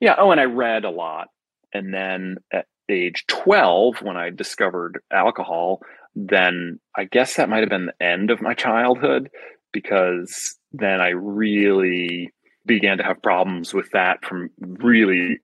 yeah. 0.00 0.14
Oh, 0.18 0.30
and 0.30 0.40
I 0.40 0.44
read 0.44 0.84
a 0.84 0.90
lot. 0.90 1.28
And 1.74 1.92
then 1.92 2.36
at 2.50 2.66
age 2.90 3.24
12, 3.28 4.00
when 4.00 4.16
I 4.16 4.30
discovered 4.30 5.00
alcohol, 5.12 5.80
then 6.14 6.80
I 6.96 7.04
guess 7.04 7.36
that 7.36 7.50
might 7.50 7.60
have 7.60 7.68
been 7.68 7.86
the 7.86 8.06
end 8.06 8.30
of 8.30 8.40
my 8.40 8.54
childhood 8.54 9.28
because 9.76 10.56
then 10.72 11.02
I 11.02 11.08
really 11.08 12.30
began 12.64 12.96
to 12.96 13.04
have 13.04 13.22
problems 13.22 13.74
with 13.74 13.90
that 13.92 14.24
from 14.24 14.48
really 14.58 15.38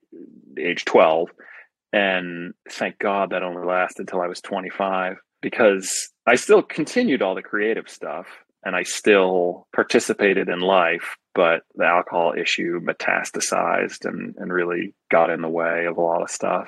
age 0.57 0.85
12. 0.85 1.29
And 1.93 2.55
thank 2.67 2.97
God 2.97 3.29
that 3.29 3.43
only 3.43 3.63
lasted 3.63 4.01
until 4.01 4.21
I 4.21 4.27
was 4.27 4.41
25 4.41 5.17
because 5.43 6.09
I 6.25 6.33
still 6.33 6.63
continued 6.63 7.21
all 7.21 7.35
the 7.35 7.43
creative 7.43 7.87
stuff 7.87 8.25
and 8.63 8.75
I 8.75 8.81
still 8.81 9.67
participated 9.75 10.49
in 10.49 10.61
life, 10.61 11.15
but 11.35 11.61
the 11.75 11.85
alcohol 11.85 12.33
issue 12.35 12.79
metastasized 12.79 14.05
and, 14.05 14.33
and 14.39 14.51
really 14.51 14.95
got 15.11 15.29
in 15.29 15.41
the 15.41 15.47
way 15.49 15.85
of 15.85 15.97
a 15.97 16.01
lot 16.01 16.23
of 16.23 16.31
stuff. 16.31 16.67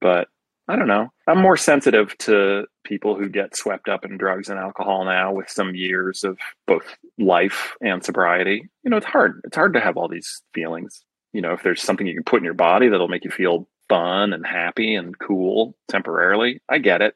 But 0.00 0.28
I 0.68 0.76
don't 0.76 0.88
know. 0.88 1.08
I'm 1.28 1.40
more 1.40 1.56
sensitive 1.56 2.16
to 2.18 2.66
people 2.84 3.16
who 3.16 3.28
get 3.28 3.56
swept 3.56 3.88
up 3.88 4.04
in 4.04 4.16
drugs 4.16 4.48
and 4.48 4.58
alcohol 4.58 5.04
now 5.04 5.32
with 5.32 5.50
some 5.50 5.74
years 5.74 6.24
of 6.24 6.38
both 6.66 6.96
life 7.18 7.74
and 7.82 8.02
sobriety. 8.02 8.68
You 8.82 8.90
know, 8.90 8.96
it's 8.96 9.06
hard. 9.06 9.40
It's 9.44 9.56
hard 9.56 9.74
to 9.74 9.80
have 9.80 9.96
all 9.96 10.08
these 10.08 10.42
feelings. 10.54 11.04
You 11.32 11.42
know, 11.42 11.52
if 11.52 11.62
there's 11.62 11.82
something 11.82 12.06
you 12.06 12.14
can 12.14 12.24
put 12.24 12.38
in 12.38 12.44
your 12.44 12.54
body 12.54 12.88
that'll 12.88 13.08
make 13.08 13.24
you 13.24 13.30
feel 13.30 13.68
fun 13.88 14.32
and 14.32 14.46
happy 14.46 14.94
and 14.94 15.18
cool 15.18 15.74
temporarily, 15.88 16.60
I 16.68 16.78
get 16.78 17.02
it. 17.02 17.14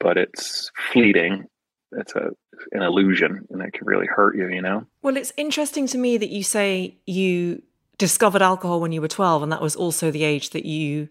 But 0.00 0.16
it's 0.16 0.70
fleeting. 0.92 1.44
It's 1.92 2.14
a 2.14 2.30
an 2.72 2.82
illusion 2.82 3.46
and 3.50 3.62
it 3.62 3.72
can 3.72 3.86
really 3.86 4.06
hurt 4.06 4.36
you, 4.36 4.48
you 4.48 4.62
know? 4.62 4.86
Well, 5.02 5.16
it's 5.16 5.32
interesting 5.36 5.86
to 5.88 5.98
me 5.98 6.16
that 6.16 6.30
you 6.30 6.42
say 6.42 6.96
you 7.06 7.62
discovered 7.98 8.42
alcohol 8.42 8.80
when 8.80 8.92
you 8.92 9.00
were 9.00 9.08
12 9.08 9.42
and 9.42 9.52
that 9.52 9.62
was 9.62 9.76
also 9.76 10.10
the 10.10 10.24
age 10.24 10.50
that 10.50 10.66
you 10.66 11.08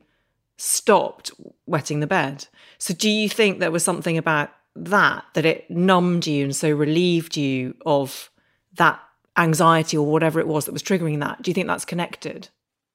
stopped 0.58 1.32
wetting 1.66 2.00
the 2.00 2.08
bed. 2.08 2.48
So 2.78 2.94
do 2.94 3.10
you 3.10 3.30
think 3.30 3.60
there 3.60 3.72
was 3.72 3.84
something 3.84 4.18
about 4.18 4.50
that 4.76 5.24
that 5.34 5.46
it 5.46 5.70
numbed 5.70 6.28
you 6.28 6.46
and 6.46 6.56
so 6.56 6.70
relieved 6.72 7.38
you 7.38 7.76
of 7.86 8.30
that 8.74 9.00
anxiety 9.38 9.98
or 9.98 10.06
whatever 10.06 10.40
it 10.40 10.48
was 10.48 10.66
that 10.66 10.72
was 10.72 10.84
triggering 10.84 11.20
that? 11.22 11.42
Do 11.42 11.50
you 11.50 11.56
think 11.56 11.68
that's 11.68 11.86
connected? 11.86 12.50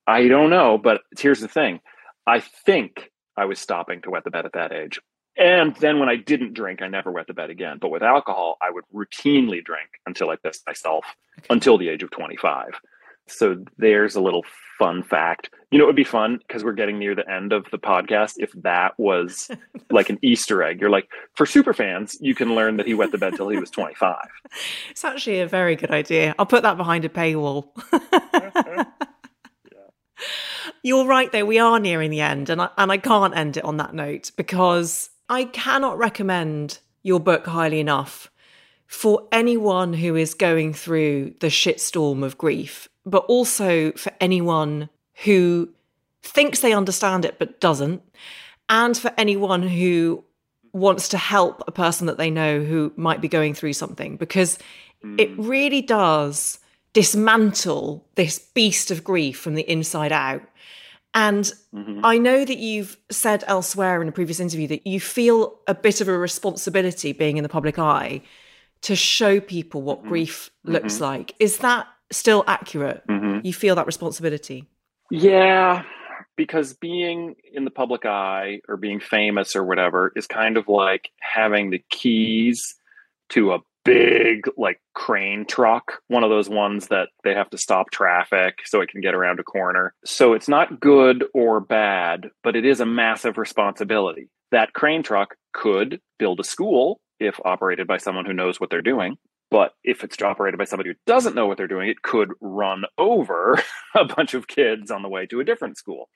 I 0.06 0.28
don't 0.28 0.50
know, 0.50 0.78
but 0.78 1.02
here's 1.18 1.40
the 1.40 1.48
thing. 1.48 1.80
I 2.26 2.40
think 2.40 3.11
I 3.36 3.44
was 3.44 3.58
stopping 3.58 4.02
to 4.02 4.11
wet 4.11 4.24
the 4.24 4.30
bed 4.30 4.46
at 4.46 4.52
that 4.52 4.72
age. 4.72 5.00
And 5.36 5.74
then 5.76 5.98
when 5.98 6.08
I 6.08 6.16
didn't 6.16 6.54
drink, 6.54 6.82
I 6.82 6.88
never 6.88 7.11
wet 7.11 7.26
the 7.26 7.34
bed 7.34 7.50
again. 7.50 7.78
But 7.80 7.90
with 7.90 8.02
alcohol, 8.02 8.58
I 8.61 8.70
would 8.70 8.84
routinely 8.92 9.64
drink 9.64 9.88
until 10.06 10.28
I 10.30 10.36
pissed 10.36 10.66
myself 10.66 11.04
okay. 11.38 11.46
until 11.48 11.78
the 11.78 11.88
age 11.88 12.02
of 12.02 12.11
25. 12.11 12.72
So 13.31 13.64
there's 13.78 14.14
a 14.14 14.20
little 14.20 14.45
fun 14.81 15.03
fact. 15.03 15.51
You 15.70 15.78
know, 15.78 15.85
it 15.85 15.89
would 15.89 15.97
be 15.97 16.05
fun 16.05 16.39
because 16.39 16.64
we're 16.64 16.72
getting 16.72 16.99
near 16.99 17.14
the 17.14 17.31
end 17.31 17.53
of 17.53 17.66
the 17.70 17.78
podcast. 17.78 18.35
If 18.39 18.51
that 18.62 18.99
was 18.99 19.51
like 19.91 20.09
an 20.09 20.18
Easter 20.22 20.62
egg, 20.62 20.81
you're 20.81 20.91
like, 20.91 21.09
for 21.35 21.47
super 21.47 21.74
fans, 21.74 22.16
you 22.20 22.35
can 22.35 22.55
learn 22.55 22.78
that 22.78 22.87
he 22.87 22.95
wet 22.95 23.12
the 23.12 23.18
bed 23.18 23.35
till 23.37 23.51
he 23.51 23.59
was 23.59 23.70
25. 23.70 24.16
It's 24.91 25.05
actually 25.05 25.41
a 25.41 25.47
very 25.47 25.76
good 25.76 25.93
idea. 25.93 26.35
I'll 26.39 26.47
put 26.47 26.62
that 26.62 26.76
behind 26.76 27.05
a 27.05 27.09
paywall. 27.09 27.68
yeah. 27.93 28.85
You're 30.83 31.07
right, 31.07 31.31
though. 31.31 31.45
We 31.45 31.59
are 31.59 31.78
nearing 31.78 32.11
the 32.11 32.20
end, 32.20 32.51
and 32.51 32.61
I, 32.61 32.68
and 32.76 32.91
I 32.91 32.99
can't 32.99 33.37
end 33.37 33.57
it 33.57 33.64
on 33.64 33.76
that 33.76 33.95
note 33.95 34.33
because 34.37 35.11
I 35.28 35.45
cannot 35.45 35.99
recommend 35.99 36.81
your 37.03 37.20
book 37.20 37.47
highly 37.47 37.81
enough 37.81 38.31
for 38.87 39.28
anyone 39.31 39.93
who 39.93 40.16
is 40.16 40.35
going 40.35 40.74
through 40.74 41.35
the 41.39 41.47
shitstorm 41.47 42.24
of 42.24 42.37
grief 42.37 42.89
but 43.05 43.24
also 43.26 43.92
for 43.92 44.12
anyone 44.20 44.88
who 45.24 45.68
thinks 46.22 46.61
they 46.61 46.72
understand 46.72 47.24
it 47.24 47.38
but 47.38 47.61
doesn't, 47.61 48.03
and 48.68 48.96
for 48.96 49.12
anyone 49.18 49.62
who 49.62 50.24
wants 50.72 51.09
to 51.09 51.18
help 51.18 51.62
a 51.66 51.72
person 51.72 52.07
that 52.07 52.18
they 52.18 52.30
know 52.30 52.62
who 52.62 52.92
might 52.96 53.20
be 53.20 53.28
going 53.28 53.55
through 53.55 53.72
something, 53.72 54.16
because 54.16 54.59
mm. 55.05 55.20
it 55.20 55.30
really 55.38 55.82
does 55.82 56.59
dismantle 56.92 58.07
this 58.14 58.38
beast 58.38 58.90
of 58.90 59.05
grief 59.05 59.38
from 59.38 59.55
the 59.55 59.68
inside 59.68 60.12
out. 60.12 60.42
And 61.12 61.53
mm-hmm. 61.74 62.05
I 62.05 62.18
know 62.18 62.44
that 62.44 62.59
you've 62.59 62.96
said 63.11 63.42
elsewhere 63.46 64.01
in 64.01 64.09
a 64.09 64.12
previous 64.12 64.38
interview 64.38 64.68
that 64.68 64.86
you 64.86 65.01
feel 65.01 65.59
a 65.66 65.74
bit 65.74 66.01
of 66.01 66.09
a 66.09 66.16
responsibility 66.16 67.12
being 67.12 67.36
in 67.36 67.42
the 67.42 67.48
public 67.48 67.78
eye 67.78 68.22
to 68.82 68.94
show 68.94 69.40
people 69.40 69.82
what 69.82 70.01
mm-hmm. 70.01 70.09
grief 70.09 70.51
looks 70.64 70.94
mm-hmm. 70.94 71.05
like. 71.05 71.34
Is 71.40 71.59
that 71.59 71.88
still 72.11 72.44
accurate? 72.46 73.06
Mm-hmm. 73.08 73.46
You 73.46 73.52
feel 73.52 73.74
that 73.76 73.86
responsibility? 73.86 74.68
Yeah, 75.11 75.84
because 76.36 76.74
being 76.74 77.34
in 77.52 77.64
the 77.64 77.70
public 77.70 78.06
eye 78.06 78.61
or 78.68 78.76
being 78.76 79.00
famous 79.00 79.56
or 79.56 79.64
whatever 79.64 80.12
is 80.16 80.26
kind 80.26 80.56
of 80.56 80.68
like 80.68 81.11
having 81.20 81.70
the 81.70 81.82
keys 81.90 82.76
to 83.30 83.52
a 83.52 83.58
big 83.84 84.46
like 84.56 84.80
crane 84.94 85.44
truck, 85.46 86.00
one 86.08 86.24
of 86.24 86.30
those 86.30 86.48
ones 86.48 86.88
that 86.88 87.08
they 87.24 87.34
have 87.34 87.50
to 87.50 87.58
stop 87.58 87.90
traffic 87.90 88.58
so 88.64 88.80
it 88.80 88.88
can 88.88 89.00
get 89.00 89.14
around 89.14 89.40
a 89.40 89.44
corner. 89.44 89.94
So 90.04 90.32
it's 90.32 90.48
not 90.48 90.80
good 90.80 91.24
or 91.34 91.61
bad, 91.61 92.30
but 92.42 92.56
it 92.56 92.64
is 92.64 92.80
a 92.80 92.86
massive 92.86 93.38
responsibility. 93.38 94.28
That 94.50 94.72
crane 94.72 95.02
truck 95.02 95.36
could 95.52 96.00
build 96.18 96.40
a 96.40 96.44
school 96.44 97.00
if 97.18 97.38
operated 97.44 97.86
by 97.86 97.98
someone 97.98 98.24
who 98.24 98.32
knows 98.32 98.61
what 98.61 98.70
they're 98.70 98.82
doing. 98.82 99.16
But 99.51 99.72
if 99.82 100.05
it's 100.05 100.20
operated 100.22 100.59
by 100.59 100.64
somebody 100.64 100.90
who 100.90 100.96
doesn't 101.07 101.34
know 101.34 101.46
what 101.46 101.57
they're 101.57 101.66
doing, 101.66 101.88
it 101.88 102.03
could 102.03 102.32
run 102.40 102.84
over 102.98 103.61
a 103.96 104.05
bunch 104.05 104.34
of 104.34 104.46
kids 104.46 104.90
on 104.90 105.03
the 105.03 105.09
way 105.09 105.26
to 105.26 105.40
a 105.40 105.44
different 105.44 105.76
school. 105.76 106.09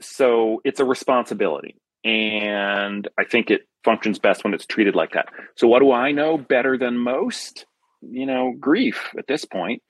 So 0.00 0.60
it's 0.64 0.80
a 0.80 0.84
responsibility. 0.84 1.76
And 2.04 3.08
I 3.18 3.24
think 3.24 3.50
it 3.50 3.62
functions 3.84 4.18
best 4.18 4.44
when 4.44 4.54
it's 4.54 4.66
treated 4.66 4.94
like 4.94 5.12
that. 5.12 5.28
So, 5.56 5.66
what 5.66 5.80
do 5.80 5.92
I 5.92 6.12
know 6.12 6.38
better 6.38 6.78
than 6.78 6.98
most? 6.98 7.66
You 8.00 8.26
know, 8.26 8.54
grief 8.58 9.10
at 9.18 9.26
this 9.26 9.44
point. 9.44 9.82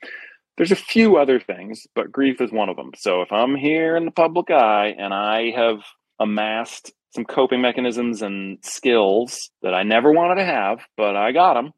There's 0.57 0.72
a 0.72 0.76
few 0.76 1.16
other 1.16 1.39
things, 1.39 1.87
but 1.95 2.11
grief 2.11 2.41
is 2.41 2.51
one 2.51 2.70
of 2.70 2.76
them. 2.76 2.93
So, 2.97 3.20
if 3.20 3.31
I'm 3.31 3.55
here 3.55 3.95
in 3.97 4.07
the 4.07 4.11
public 4.11 4.51
eye 4.51 4.95
and 4.99 5.12
I 5.12 5.51
have 5.55 5.81
amassed 6.18 6.93
some 7.14 7.24
coping 7.24 7.61
mechanisms 7.61 8.22
and 8.22 8.59
skills 8.62 9.51
that 9.62 9.74
I 9.74 9.83
never 9.83 10.11
wanted 10.11 10.37
to 10.37 10.45
have, 10.45 10.81
but 10.97 11.14
I 11.14 11.33
got 11.33 11.55
them, 11.55 11.72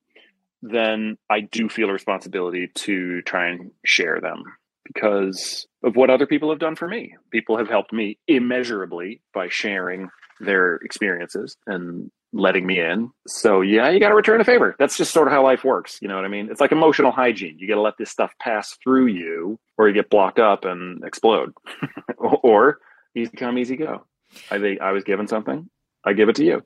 then 0.63 1.17
I 1.31 1.41
do 1.41 1.69
feel 1.69 1.89
a 1.89 1.93
responsibility 1.93 2.71
to 2.75 3.23
try 3.23 3.49
and 3.49 3.71
share 3.85 4.21
them 4.21 4.45
because 4.85 5.67
of 5.85 5.97
what 5.97 6.11
other 6.11 6.27
people 6.27 6.51
have 6.51 6.59
done 6.59 6.77
for 6.77 6.89
me. 6.89 7.15
People 7.31 7.57
have 7.59 7.69
helped 7.69 7.93
me 7.93 8.19
immeasurably 8.27 9.21
by 9.33 9.49
sharing 9.49 10.09
their 10.41 10.77
experiences 10.77 11.57
and 11.67 12.11
letting 12.33 12.67
me 12.67 12.79
in. 12.81 13.11
So 13.27 13.61
yeah, 13.61 13.91
you 13.91 14.01
got 14.01 14.11
to 14.11 14.15
return 14.15 14.41
a 14.41 14.45
favor. 14.45 14.77
That's 14.79 14.97
just 14.97 15.13
sort 15.13 15.27
of 15.27 15.33
how 15.33 15.43
life 15.43 15.65
works. 15.65 15.99
You 16.01 16.09
know 16.09 16.17
what 16.17 16.25
I 16.25 16.29
mean? 16.29 16.49
It's 16.51 16.61
like 16.61 16.73
emotional 16.73 17.13
hygiene. 17.13 17.57
You 17.59 17.69
got 17.69 17.75
to 17.75 17.81
let 17.81 17.99
this 17.99 18.11
stuff 18.11 18.33
pass 18.41 18.77
through 18.83 19.07
you, 19.07 19.59
or 19.79 19.89
you 19.89 19.95
get 19.95 20.11
blocked 20.11 20.39
up 20.39 20.65
and 20.65 21.05
explode, 21.05 21.53
or 22.19 22.79
easy 23.17 23.37
come, 23.37 23.59
easy 23.59 23.77
go. 23.77 24.05
I 24.51 24.59
think 24.59 24.81
I 24.81 24.93
was 24.93 25.05
given 25.05 25.27
something. 25.27 25.69
I 26.05 26.13
give 26.13 26.29
it 26.29 26.37
to 26.37 26.45
you. 26.45 26.63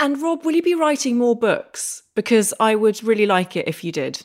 And 0.00 0.20
Rob, 0.22 0.44
will 0.44 0.52
you 0.52 0.62
be 0.62 0.74
writing 0.74 1.16
more 1.16 1.36
books? 1.36 2.02
Because 2.14 2.54
I 2.60 2.74
would 2.74 3.02
really 3.02 3.26
like 3.26 3.56
it 3.56 3.66
if 3.66 3.82
you 3.82 3.90
did. 3.90 4.24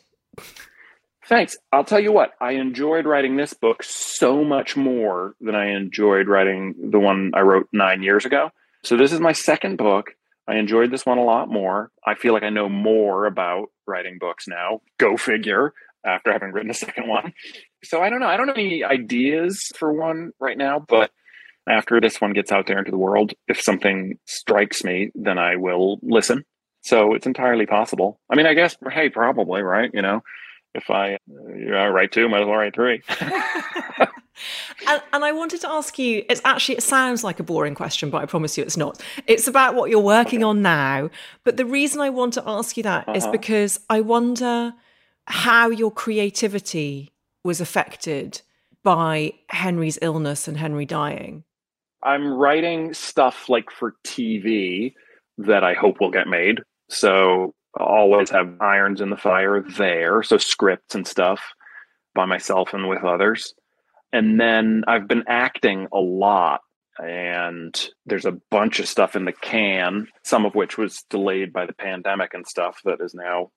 Thanks. 1.28 1.57
I'll 1.71 1.86
tell 1.86 2.01
you 2.01 2.11
what, 2.11 2.32
I 2.41 2.51
enjoyed 2.53 3.05
writing 3.05 3.38
this 3.38 3.53
book 3.53 3.82
so 3.82 4.43
much 4.43 4.76
more 4.76 5.36
than 5.39 5.55
I 5.55 5.67
enjoyed 5.67 6.28
writing 6.28 6.76
the 6.91 6.99
one 6.99 7.32
I 7.34 7.41
wrote 7.41 7.69
nine 7.71 8.03
years 8.03 8.26
ago. 8.26 8.51
So, 8.84 8.97
this 8.97 9.13
is 9.13 9.21
my 9.21 9.32
second 9.32 9.78
book. 9.78 10.11
I 10.47 10.55
enjoyed 10.57 10.91
this 10.91 11.05
one 11.05 11.17
a 11.17 11.24
lot 11.24 11.49
more. 11.49 11.89
I 12.05 12.15
feel 12.15 12.34
like 12.34 12.43
I 12.43 12.49
know 12.49 12.67
more 12.67 13.26
about 13.26 13.69
writing 13.88 14.17
books 14.19 14.47
now. 14.47 14.82
Go 14.97 15.15
figure, 15.15 15.74
after 16.05 16.34
having 16.34 16.51
written 16.51 16.69
a 16.69 16.74
second 16.74 17.07
one. 17.07 17.34
So, 17.86 18.01
I 18.01 18.09
don't 18.09 18.19
know. 18.19 18.28
I 18.28 18.36
don't 18.36 18.49
have 18.49 18.57
any 18.57 18.84
ideas 18.84 19.71
for 19.78 19.93
one 19.93 20.32
right 20.39 20.57
now, 20.57 20.86
but 20.86 21.11
after 21.68 21.99
this 22.01 22.20
one 22.20 22.34
gets 22.34 22.51
out 22.51 22.68
there 22.68 22.80
into 22.80 22.91
the 22.91 22.97
world, 22.97 23.34
if 23.47 23.61
something 23.61 24.18
strikes 24.26 24.84
me, 24.84 25.11
then 25.16 25.38
I 25.38 25.55
will 25.55 25.99
listen. 26.01 26.43
So, 26.82 27.14
it's 27.14 27.26
entirely 27.26 27.66
possible. 27.66 28.20
I 28.30 28.36
mean, 28.36 28.45
I 28.45 28.53
guess, 28.53 28.76
hey, 28.91 29.09
probably, 29.09 29.61
right? 29.61 29.89
You 29.93 30.01
know, 30.01 30.22
if 30.76 30.89
I 30.89 31.18
write 31.28 32.11
two, 32.11 32.28
might 32.28 32.41
as 32.41 32.47
well 32.47 32.57
write 32.57 32.74
three. 32.74 33.01
and, 34.88 35.01
and, 35.14 35.24
I 35.24 35.32
wanted 35.32 35.61
to 35.61 35.70
ask 35.70 35.99
you 35.99 36.26
it's 36.30 36.41
actually, 36.43 36.78
it 36.78 36.84
sounds 36.84 37.24
like 37.24 37.39
a 37.39 37.43
boring 37.43 37.76
question, 37.76 38.09
but 38.09 38.22
I 38.22 38.26
promise 38.26 38.57
you 38.57 38.64
it's 38.64 38.78
not. 38.78 39.01
It's 39.28 39.47
about 39.47 39.76
what 39.76 39.89
you're 39.89 39.99
working 39.99 40.39
okay. 40.39 40.49
on 40.49 40.61
now. 40.61 41.09
But 41.43 41.57
the 41.57 41.66
reason 41.66 42.01
I 42.01 42.09
want 42.09 42.34
to 42.34 42.43
ask 42.45 42.76
you 42.76 42.84
that 42.84 43.07
uh-huh. 43.07 43.18
is 43.18 43.28
because 43.28 43.80
I 43.89 44.01
wonder 44.01 44.74
how 45.26 45.70
your 45.70 45.91
creativity 45.91 47.11
was 47.43 47.61
affected 47.61 48.41
by 48.84 49.34
Henry's 49.49 49.99
illness 50.01 50.47
and 50.47 50.57
Henry 50.57 50.86
dying. 50.86 51.43
I'm 52.03 52.33
writing 52.33 52.93
stuff 52.93 53.49
like 53.49 53.71
for 53.71 53.95
TV 54.05 54.93
that 55.37 55.63
I 55.63 55.73
hope 55.73 55.99
will 55.99 56.11
get 56.11 56.27
made. 56.27 56.59
So 56.89 57.53
always 57.79 58.29
have 58.29 58.57
irons 58.59 59.01
in 59.01 59.09
the 59.09 59.17
fire 59.17 59.63
there. 59.77 60.23
So 60.23 60.37
scripts 60.37 60.95
and 60.95 61.07
stuff 61.07 61.41
by 62.13 62.25
myself 62.25 62.73
and 62.73 62.87
with 62.87 63.03
others. 63.03 63.53
And 64.11 64.39
then 64.39 64.83
I've 64.87 65.07
been 65.07 65.23
acting 65.27 65.87
a 65.91 65.99
lot 65.99 66.61
and 66.99 67.89
there's 68.05 68.25
a 68.25 68.37
bunch 68.51 68.79
of 68.79 68.87
stuff 68.87 69.15
in 69.15 69.25
the 69.25 69.31
can, 69.31 70.07
some 70.23 70.45
of 70.45 70.53
which 70.53 70.77
was 70.77 71.03
delayed 71.09 71.51
by 71.51 71.65
the 71.65 71.73
pandemic 71.73 72.33
and 72.35 72.45
stuff 72.45 72.79
that 72.85 73.01
is 73.01 73.15
now 73.15 73.49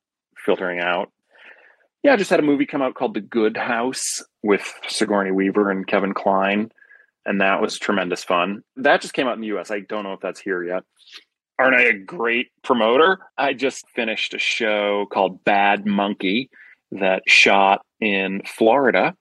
filtering 0.45 0.81
out. 0.81 1.13
Yeah, 2.03 2.15
I 2.15 2.17
just 2.17 2.31
had 2.31 2.41
a 2.41 2.45
movie 2.45 2.67
come 2.67 2.83
out 2.83 2.95
called 2.95 3.15
The 3.15 3.21
Good 3.21 3.57
House 3.57 4.23
with 4.43 4.73
Sigourney 4.89 5.33
Weaver 5.33 5.71
and 5.71 5.87
Kevin 5.87 6.15
Kline, 6.15 6.71
and 7.27 7.41
that 7.41 7.61
was 7.61 7.79
tremendous 7.79 8.25
fun. 8.25 8.63
That 8.77 9.03
just 9.03 9.13
came 9.13 9.27
out 9.27 9.35
in 9.35 9.41
the 9.43 9.59
US. 9.59 9.71
I 9.71 9.81
don't 9.81 10.05
know 10.05 10.15
if 10.15 10.21
that's 10.21 10.41
here 10.41 10.65
yet 10.65 10.85
aren't 11.59 11.77
I 11.77 11.83
a 11.83 11.93
great 11.99 12.49
promoter? 12.63 13.19
I 13.37 13.55
just 13.55 13.89
finished 13.95 14.35
a 14.35 14.39
show 14.39 15.07
called 15.13 15.45
Bad 15.45 15.87
Monkey 15.87 16.51
that 16.93 17.23
shot 17.27 17.83
in 18.01 18.43
Florida. 18.45 19.15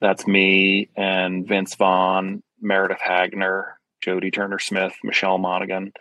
That's 0.00 0.26
me 0.26 0.90
and 0.96 1.46
Vince 1.46 1.74
Vaughn, 1.74 2.42
Meredith 2.60 3.00
Hagner, 3.00 3.78
Jodie 4.04 4.32
Turner 4.32 4.58
Smith, 4.58 4.94
Michelle 5.02 5.38
Monaghan. 5.38 5.92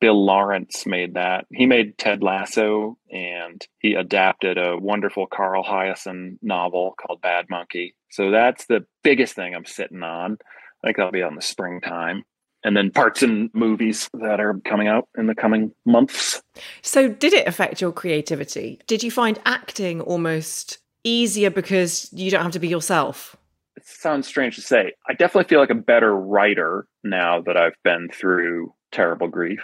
Bill 0.00 0.24
Lawrence 0.24 0.86
made 0.86 1.14
that. 1.14 1.46
He 1.52 1.66
made 1.66 1.96
Ted 1.96 2.22
Lasso 2.22 2.98
and 3.10 3.66
he 3.78 3.94
adapted 3.94 4.58
a 4.58 4.76
wonderful 4.76 5.26
Carl 5.26 5.64
Hiaasen 5.64 6.38
novel 6.42 6.94
called 7.00 7.22
Bad 7.22 7.48
Monkey. 7.48 7.94
So 8.10 8.30
that's 8.30 8.66
the 8.66 8.84
biggest 9.02 9.34
thing 9.34 9.54
I'm 9.54 9.64
sitting 9.64 10.02
on. 10.02 10.38
I 10.84 10.88
think 10.88 10.98
that'll 10.98 11.12
be 11.12 11.22
on 11.22 11.34
the 11.34 11.42
springtime 11.42 12.24
and 12.62 12.76
then 12.76 12.90
parts 12.90 13.22
in 13.22 13.50
movies 13.54 14.10
that 14.12 14.38
are 14.38 14.60
coming 14.66 14.86
out 14.86 15.08
in 15.16 15.26
the 15.26 15.34
coming 15.34 15.72
months. 15.86 16.42
So, 16.82 17.08
did 17.08 17.32
it 17.32 17.48
affect 17.48 17.80
your 17.80 17.90
creativity? 17.90 18.80
Did 18.86 19.02
you 19.02 19.10
find 19.10 19.40
acting 19.46 20.02
almost 20.02 20.78
easier 21.02 21.50
because 21.50 22.10
you 22.12 22.30
don't 22.30 22.42
have 22.42 22.52
to 22.52 22.58
be 22.58 22.68
yourself? 22.68 23.34
It 23.76 23.86
sounds 23.86 24.26
strange 24.26 24.56
to 24.56 24.62
say. 24.62 24.92
I 25.08 25.14
definitely 25.14 25.48
feel 25.48 25.60
like 25.60 25.70
a 25.70 25.74
better 25.74 26.14
writer 26.14 26.86
now 27.02 27.40
that 27.42 27.56
I've 27.56 27.76
been 27.82 28.08
through 28.12 28.74
terrible 28.92 29.28
grief. 29.28 29.60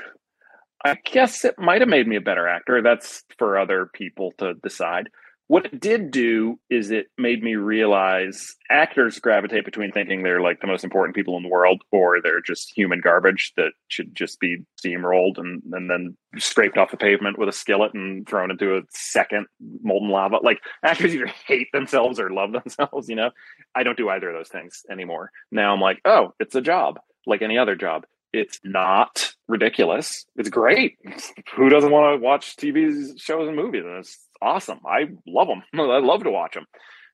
I 0.85 0.97
guess 1.05 1.45
it 1.45 1.59
might 1.59 1.83
have 1.83 1.89
made 1.89 2.09
me 2.09 2.16
a 2.16 2.23
better 2.23 2.49
actor. 2.49 2.81
That's 2.83 3.23
for 3.39 3.59
other 3.59 3.91
people 3.93 4.33
to 4.39 4.55
decide. 4.55 5.11
What 5.51 5.66
it 5.66 5.80
did 5.80 6.12
do 6.12 6.61
is 6.70 6.92
it 6.92 7.09
made 7.18 7.42
me 7.42 7.57
realize 7.57 8.55
actors 8.70 9.18
gravitate 9.18 9.64
between 9.64 9.90
thinking 9.90 10.22
they're 10.22 10.40
like 10.40 10.61
the 10.61 10.68
most 10.68 10.84
important 10.84 11.16
people 11.16 11.36
in 11.36 11.42
the 11.42 11.48
world 11.48 11.82
or 11.90 12.22
they're 12.22 12.40
just 12.40 12.72
human 12.72 13.01
garbage 13.01 13.53
that 13.57 13.72
should 13.88 14.14
just 14.14 14.38
be 14.38 14.59
steamrolled 14.80 15.38
and, 15.38 15.61
and 15.72 15.90
then 15.90 16.16
scraped 16.38 16.78
off 16.78 16.92
the 16.92 16.96
pavement 16.96 17.36
with 17.36 17.48
a 17.48 17.53
skillet 17.53 17.92
and 17.94 18.28
thrown 18.28 18.53
into 18.53 18.76
a 18.76 18.82
second 18.90 19.46
molten 19.82 20.09
lava. 20.09 20.36
Like 20.40 20.61
actors 20.84 21.16
either 21.16 21.26
hate 21.48 21.66
themselves 21.72 22.20
or 22.20 22.30
love 22.30 22.53
themselves, 22.64 23.09
you 23.09 23.16
know? 23.16 23.32
I 23.74 23.82
don't 23.82 23.96
do 23.96 24.09
either 24.09 24.30
of 24.30 24.36
those 24.36 24.51
things 24.51 24.82
anymore. 24.88 25.32
Now 25.51 25.74
I'm 25.74 25.80
like, 25.80 25.98
oh, 26.05 26.32
it's 26.38 26.55
a 26.55 26.61
job 26.61 27.01
like 27.26 27.42
any 27.42 27.59
other 27.59 27.74
job. 27.74 28.05
It's 28.32 28.61
not 28.62 29.34
ridiculous. 29.48 30.26
It's 30.36 30.48
great. 30.48 30.96
Who 31.57 31.68
doesn't 31.68 31.90
want 31.90 32.20
to 32.20 32.24
watch 32.24 32.55
TV 32.55 33.20
shows 33.20 33.48
and 33.48 33.57
movies? 33.57 33.82
And 33.84 33.98
it's 33.98 34.16
awesome. 34.43 34.80
I 34.86 35.09
love 35.26 35.49
them. 35.49 35.62
I 35.74 35.99
love 35.99 36.24
to 36.24 36.30
watch 36.30 36.55
them. 36.55 36.66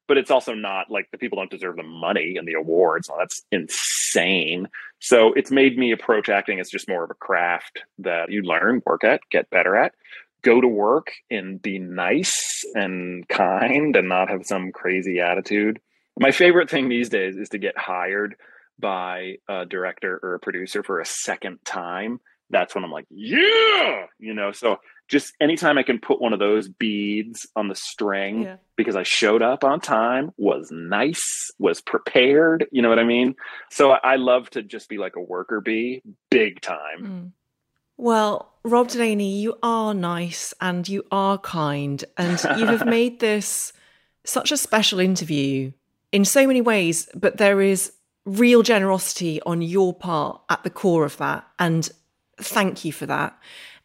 But 0.09 0.19
it's 0.19 0.31
also 0.31 0.55
not 0.55 0.91
like 0.91 1.09
the 1.11 1.19
people 1.19 1.39
don't 1.39 1.51
deserve 1.51 1.77
the 1.77 1.83
money 1.83 2.37
and 2.37 2.47
the 2.47 2.55
awards. 2.55 3.11
that's 3.19 3.43
insane. 3.51 4.69
So 5.01 5.33
it's 5.33 5.51
made 5.51 5.77
me 5.77 5.91
approach 5.91 6.29
acting 6.29 6.61
as 6.61 6.71
just 6.71 6.89
more 6.89 7.05
of 7.05 7.11
a 7.11 7.15
craft 7.15 7.83
that 7.99 8.31
you 8.31 8.43
learn, 8.43 8.83
work 8.87 9.03
at, 9.03 9.21
get 9.31 9.51
better 9.51 9.75
at, 9.77 9.95
go 10.43 10.61
to 10.61 10.69
work 10.69 11.11
and 11.29 11.61
be 11.61 11.81
nice 11.81 12.65
and 12.75 13.27
kind 13.29 13.97
and 13.97 14.09
not 14.09 14.31
have 14.31 14.47
some 14.47 14.71
crazy 14.71 15.19
attitude. 15.21 15.81
My 16.19 16.31
favorite 16.31 16.71
thing 16.71 16.89
these 16.89 17.09
days 17.09 17.37
is 17.37 17.49
to 17.51 17.59
get 17.59 17.77
hired 17.77 18.37
by 18.79 19.37
a 19.49 19.67
director 19.67 20.21
or 20.23 20.35
a 20.35 20.41
producer 20.41 20.83
for 20.83 21.01
a 21.01 21.07
second 21.07 21.59
time. 21.65 22.21
That's 22.51 22.75
when 22.75 22.85
I'm 22.85 22.93
like, 22.93 23.07
yeah, 23.11 24.07
you 24.19 24.35
know. 24.35 24.53
So 24.53 24.77
just 25.09 25.35
anytime 25.41 25.79
I 25.79 25.83
can 25.83 25.99
put 25.99 26.21
one 26.21 26.33
of 26.33 26.39
those 26.39 26.69
beads 26.69 27.47
on 27.55 27.69
the 27.69 27.75
string 27.75 28.43
yeah. 28.43 28.57
because 28.77 28.97
I 28.97 29.05
showed 29.05 29.43
up 29.43 29.65
on 29.65 29.81
time, 29.81 30.33
was 30.37 30.71
nice, 30.71 31.51
was 31.59 31.81
prepared, 31.81 32.67
you 32.73 32.83
know 32.83 32.89
what 32.89 32.99
I 32.99 33.05
mean? 33.05 33.37
So 33.71 33.93
I 33.93 34.17
love 34.17 34.51
to 34.51 34.63
just 34.63 34.89
be 34.89 34.99
like 34.99 35.17
a 35.17 35.21
worker 35.21 35.61
bee, 35.61 36.03
big 36.31 36.61
time. 36.61 37.03
Mm. 37.03 37.31
Well, 37.97 38.53
Rob 38.65 38.89
Delaney, 38.89 39.39
you 39.39 39.57
are 39.63 39.95
nice 39.95 40.53
and 40.61 40.87
you 40.89 41.05
are 41.11 41.39
kind, 41.39 42.05
and 42.17 42.43
you 42.59 42.67
have 42.67 42.87
made 42.87 43.21
this 43.21 43.73
such 44.25 44.53
a 44.53 44.57
special 44.57 44.99
interview 44.99 45.73
in 46.13 46.25
so 46.25 46.47
many 46.47 46.61
ways, 46.61 47.09
but 47.15 47.39
there 47.39 47.61
is 47.61 47.93
real 48.25 48.63
generosity 48.63 49.41
on 49.43 49.63
your 49.63 49.95
part 49.95 50.41
at 50.51 50.63
the 50.65 50.71
core 50.71 51.05
of 51.05 51.17
that. 51.19 51.47
And 51.59 51.89
thank 52.39 52.85
you 52.85 52.93
for 52.93 53.07
that. 53.07 53.39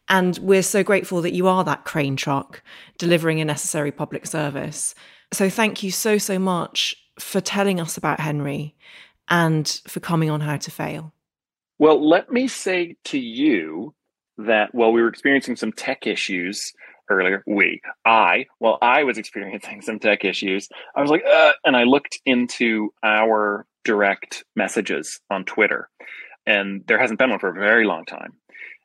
And 0.08 0.36
we're 0.38 0.62
so 0.62 0.82
grateful 0.82 1.22
that 1.22 1.32
you 1.32 1.48
are 1.48 1.64
that 1.64 1.84
crane 1.84 2.16
truck 2.16 2.62
delivering 2.98 3.40
a 3.40 3.44
necessary 3.44 3.92
public 3.92 4.26
service. 4.26 4.94
So 5.32 5.48
thank 5.48 5.82
you 5.82 5.90
so, 5.90 6.18
so 6.18 6.38
much 6.38 6.94
for 7.18 7.40
telling 7.40 7.80
us 7.80 7.96
about 7.96 8.20
Henry 8.20 8.74
and 9.28 9.80
for 9.86 10.00
coming 10.00 10.28
on 10.28 10.40
How 10.40 10.56
to 10.58 10.70
Fail. 10.70 11.14
Well, 11.78 12.06
let 12.06 12.30
me 12.30 12.48
say 12.48 12.96
to 13.04 13.18
you 13.18 13.94
that 14.38 14.74
while 14.74 14.92
we 14.92 15.02
were 15.02 15.08
experiencing 15.08 15.56
some 15.56 15.72
tech 15.72 16.06
issues 16.06 16.72
earlier, 17.08 17.42
we, 17.46 17.80
I, 18.04 18.46
well, 18.60 18.78
I 18.82 19.04
was 19.04 19.18
experiencing 19.18 19.82
some 19.82 19.98
tech 19.98 20.24
issues. 20.24 20.68
I 20.94 21.00
was 21.00 21.10
like, 21.10 21.24
and 21.64 21.76
I 21.76 21.84
looked 21.84 22.18
into 22.26 22.92
our 23.02 23.66
direct 23.84 24.44
messages 24.54 25.20
on 25.30 25.44
Twitter, 25.44 25.88
and 26.46 26.84
there 26.86 26.98
hasn't 26.98 27.18
been 27.18 27.30
one 27.30 27.38
for 27.38 27.48
a 27.50 27.54
very 27.54 27.84
long 27.84 28.04
time 28.04 28.34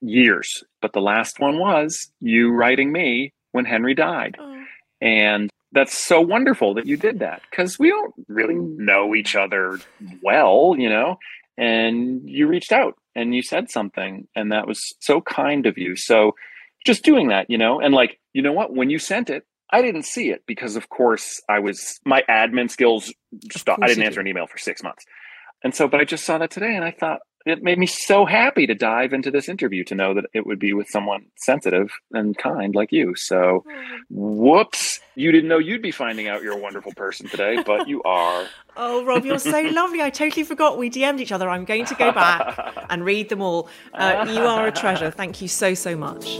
years. 0.02 0.64
But 0.82 0.94
the 0.94 1.02
last 1.02 1.40
one 1.40 1.60
was 1.60 2.12
you 2.20 2.52
writing 2.52 2.92
me 2.92 3.34
when 3.52 3.66
Henry 3.66 3.94
died. 3.94 4.36
Oh. 4.40 4.64
And 5.02 5.50
that's 5.72 5.98
so 5.98 6.22
wonderful 6.22 6.76
that 6.76 6.86
you 6.86 6.98
did 6.98 7.20
that 7.20 7.42
because 7.50 7.78
we 7.78 7.90
don't 7.90 8.14
really 8.28 8.56
know 8.56 9.14
each 9.16 9.36
other 9.36 9.80
well, 10.24 10.76
you 10.78 10.90
know? 10.90 11.18
and 11.58 12.30
you 12.30 12.48
reached 12.48 12.72
out 12.72 12.96
and 13.16 13.34
you 13.34 13.42
said 13.42 13.70
something 13.70 14.28
and 14.36 14.52
that 14.52 14.68
was 14.68 14.94
so 15.00 15.20
kind 15.20 15.66
of 15.66 15.78
you 15.78 15.96
so 15.96 16.34
just 16.86 17.04
doing 17.04 17.30
that 17.30 17.50
you 17.50 17.58
know 17.58 17.80
and 17.80 17.94
like 17.94 18.20
you 18.34 18.42
know 18.42 18.54
what 18.54 18.74
when 18.74 18.90
you 18.90 19.00
sent 19.00 19.30
it 19.30 19.44
i 19.72 19.82
didn't 19.82 20.06
see 20.06 20.30
it 20.30 20.44
because 20.46 20.76
of 20.76 20.90
course 20.90 21.42
i 21.50 21.60
was 21.60 22.00
my 22.06 22.24
admin 22.30 22.70
skills 22.70 23.12
just 23.50 23.68
i 23.68 23.88
didn't 23.88 24.04
answer 24.04 24.20
an 24.20 24.28
email 24.28 24.48
for 24.48 24.58
six 24.58 24.84
months 24.84 25.04
and 25.64 25.74
so 25.74 25.88
but 25.88 26.00
i 26.00 26.04
just 26.04 26.26
saw 26.26 26.38
that 26.38 26.52
today 26.52 26.76
and 26.76 26.86
i 26.86 26.92
thought 26.92 27.20
it 27.50 27.64
made 27.64 27.78
me 27.78 27.86
so 27.86 28.26
happy 28.26 28.68
to 28.68 28.76
dive 28.76 29.14
into 29.14 29.32
this 29.32 29.50
interview 29.50 29.84
to 29.86 29.96
know 29.96 30.14
that 30.14 30.26
it 30.34 30.46
would 30.46 30.60
be 30.60 30.74
with 30.74 30.90
someone 30.90 31.26
sensitive 31.36 31.92
and 32.12 32.38
kind 32.38 32.76
like 32.76 32.92
you. 32.92 33.16
So, 33.16 33.64
whoops, 34.10 35.00
you 35.16 35.32
didn't 35.32 35.50
know 35.50 35.58
you'd 35.58 35.82
be 35.82 35.92
finding 35.92 36.28
out 36.28 36.42
you're 36.42 36.58
a 36.58 36.62
wonderful 36.62 36.94
person 36.94 37.28
today, 37.28 37.62
but 37.66 37.88
you 37.88 38.04
are. 38.06 38.46
oh, 38.76 39.06
Rob, 39.06 39.26
you're 39.26 39.40
so 39.40 39.62
lovely. 39.62 40.02
I 40.02 40.10
totally 40.10 40.44
forgot 40.44 40.78
we 40.78 40.90
DM'd 40.90 41.20
each 41.20 41.32
other. 41.32 41.50
I'm 41.50 41.66
going 41.66 41.86
to 41.86 41.96
go 41.96 42.12
back 42.12 42.74
and 42.90 43.04
read 43.04 43.30
them 43.30 43.42
all. 43.42 43.70
Uh, 43.94 44.26
you 44.30 44.42
are 44.42 44.68
a 44.68 44.72
treasure. 44.72 45.12
Thank 45.12 45.42
you 45.42 45.48
so, 45.48 45.74
so 45.74 45.96
much. 45.96 46.40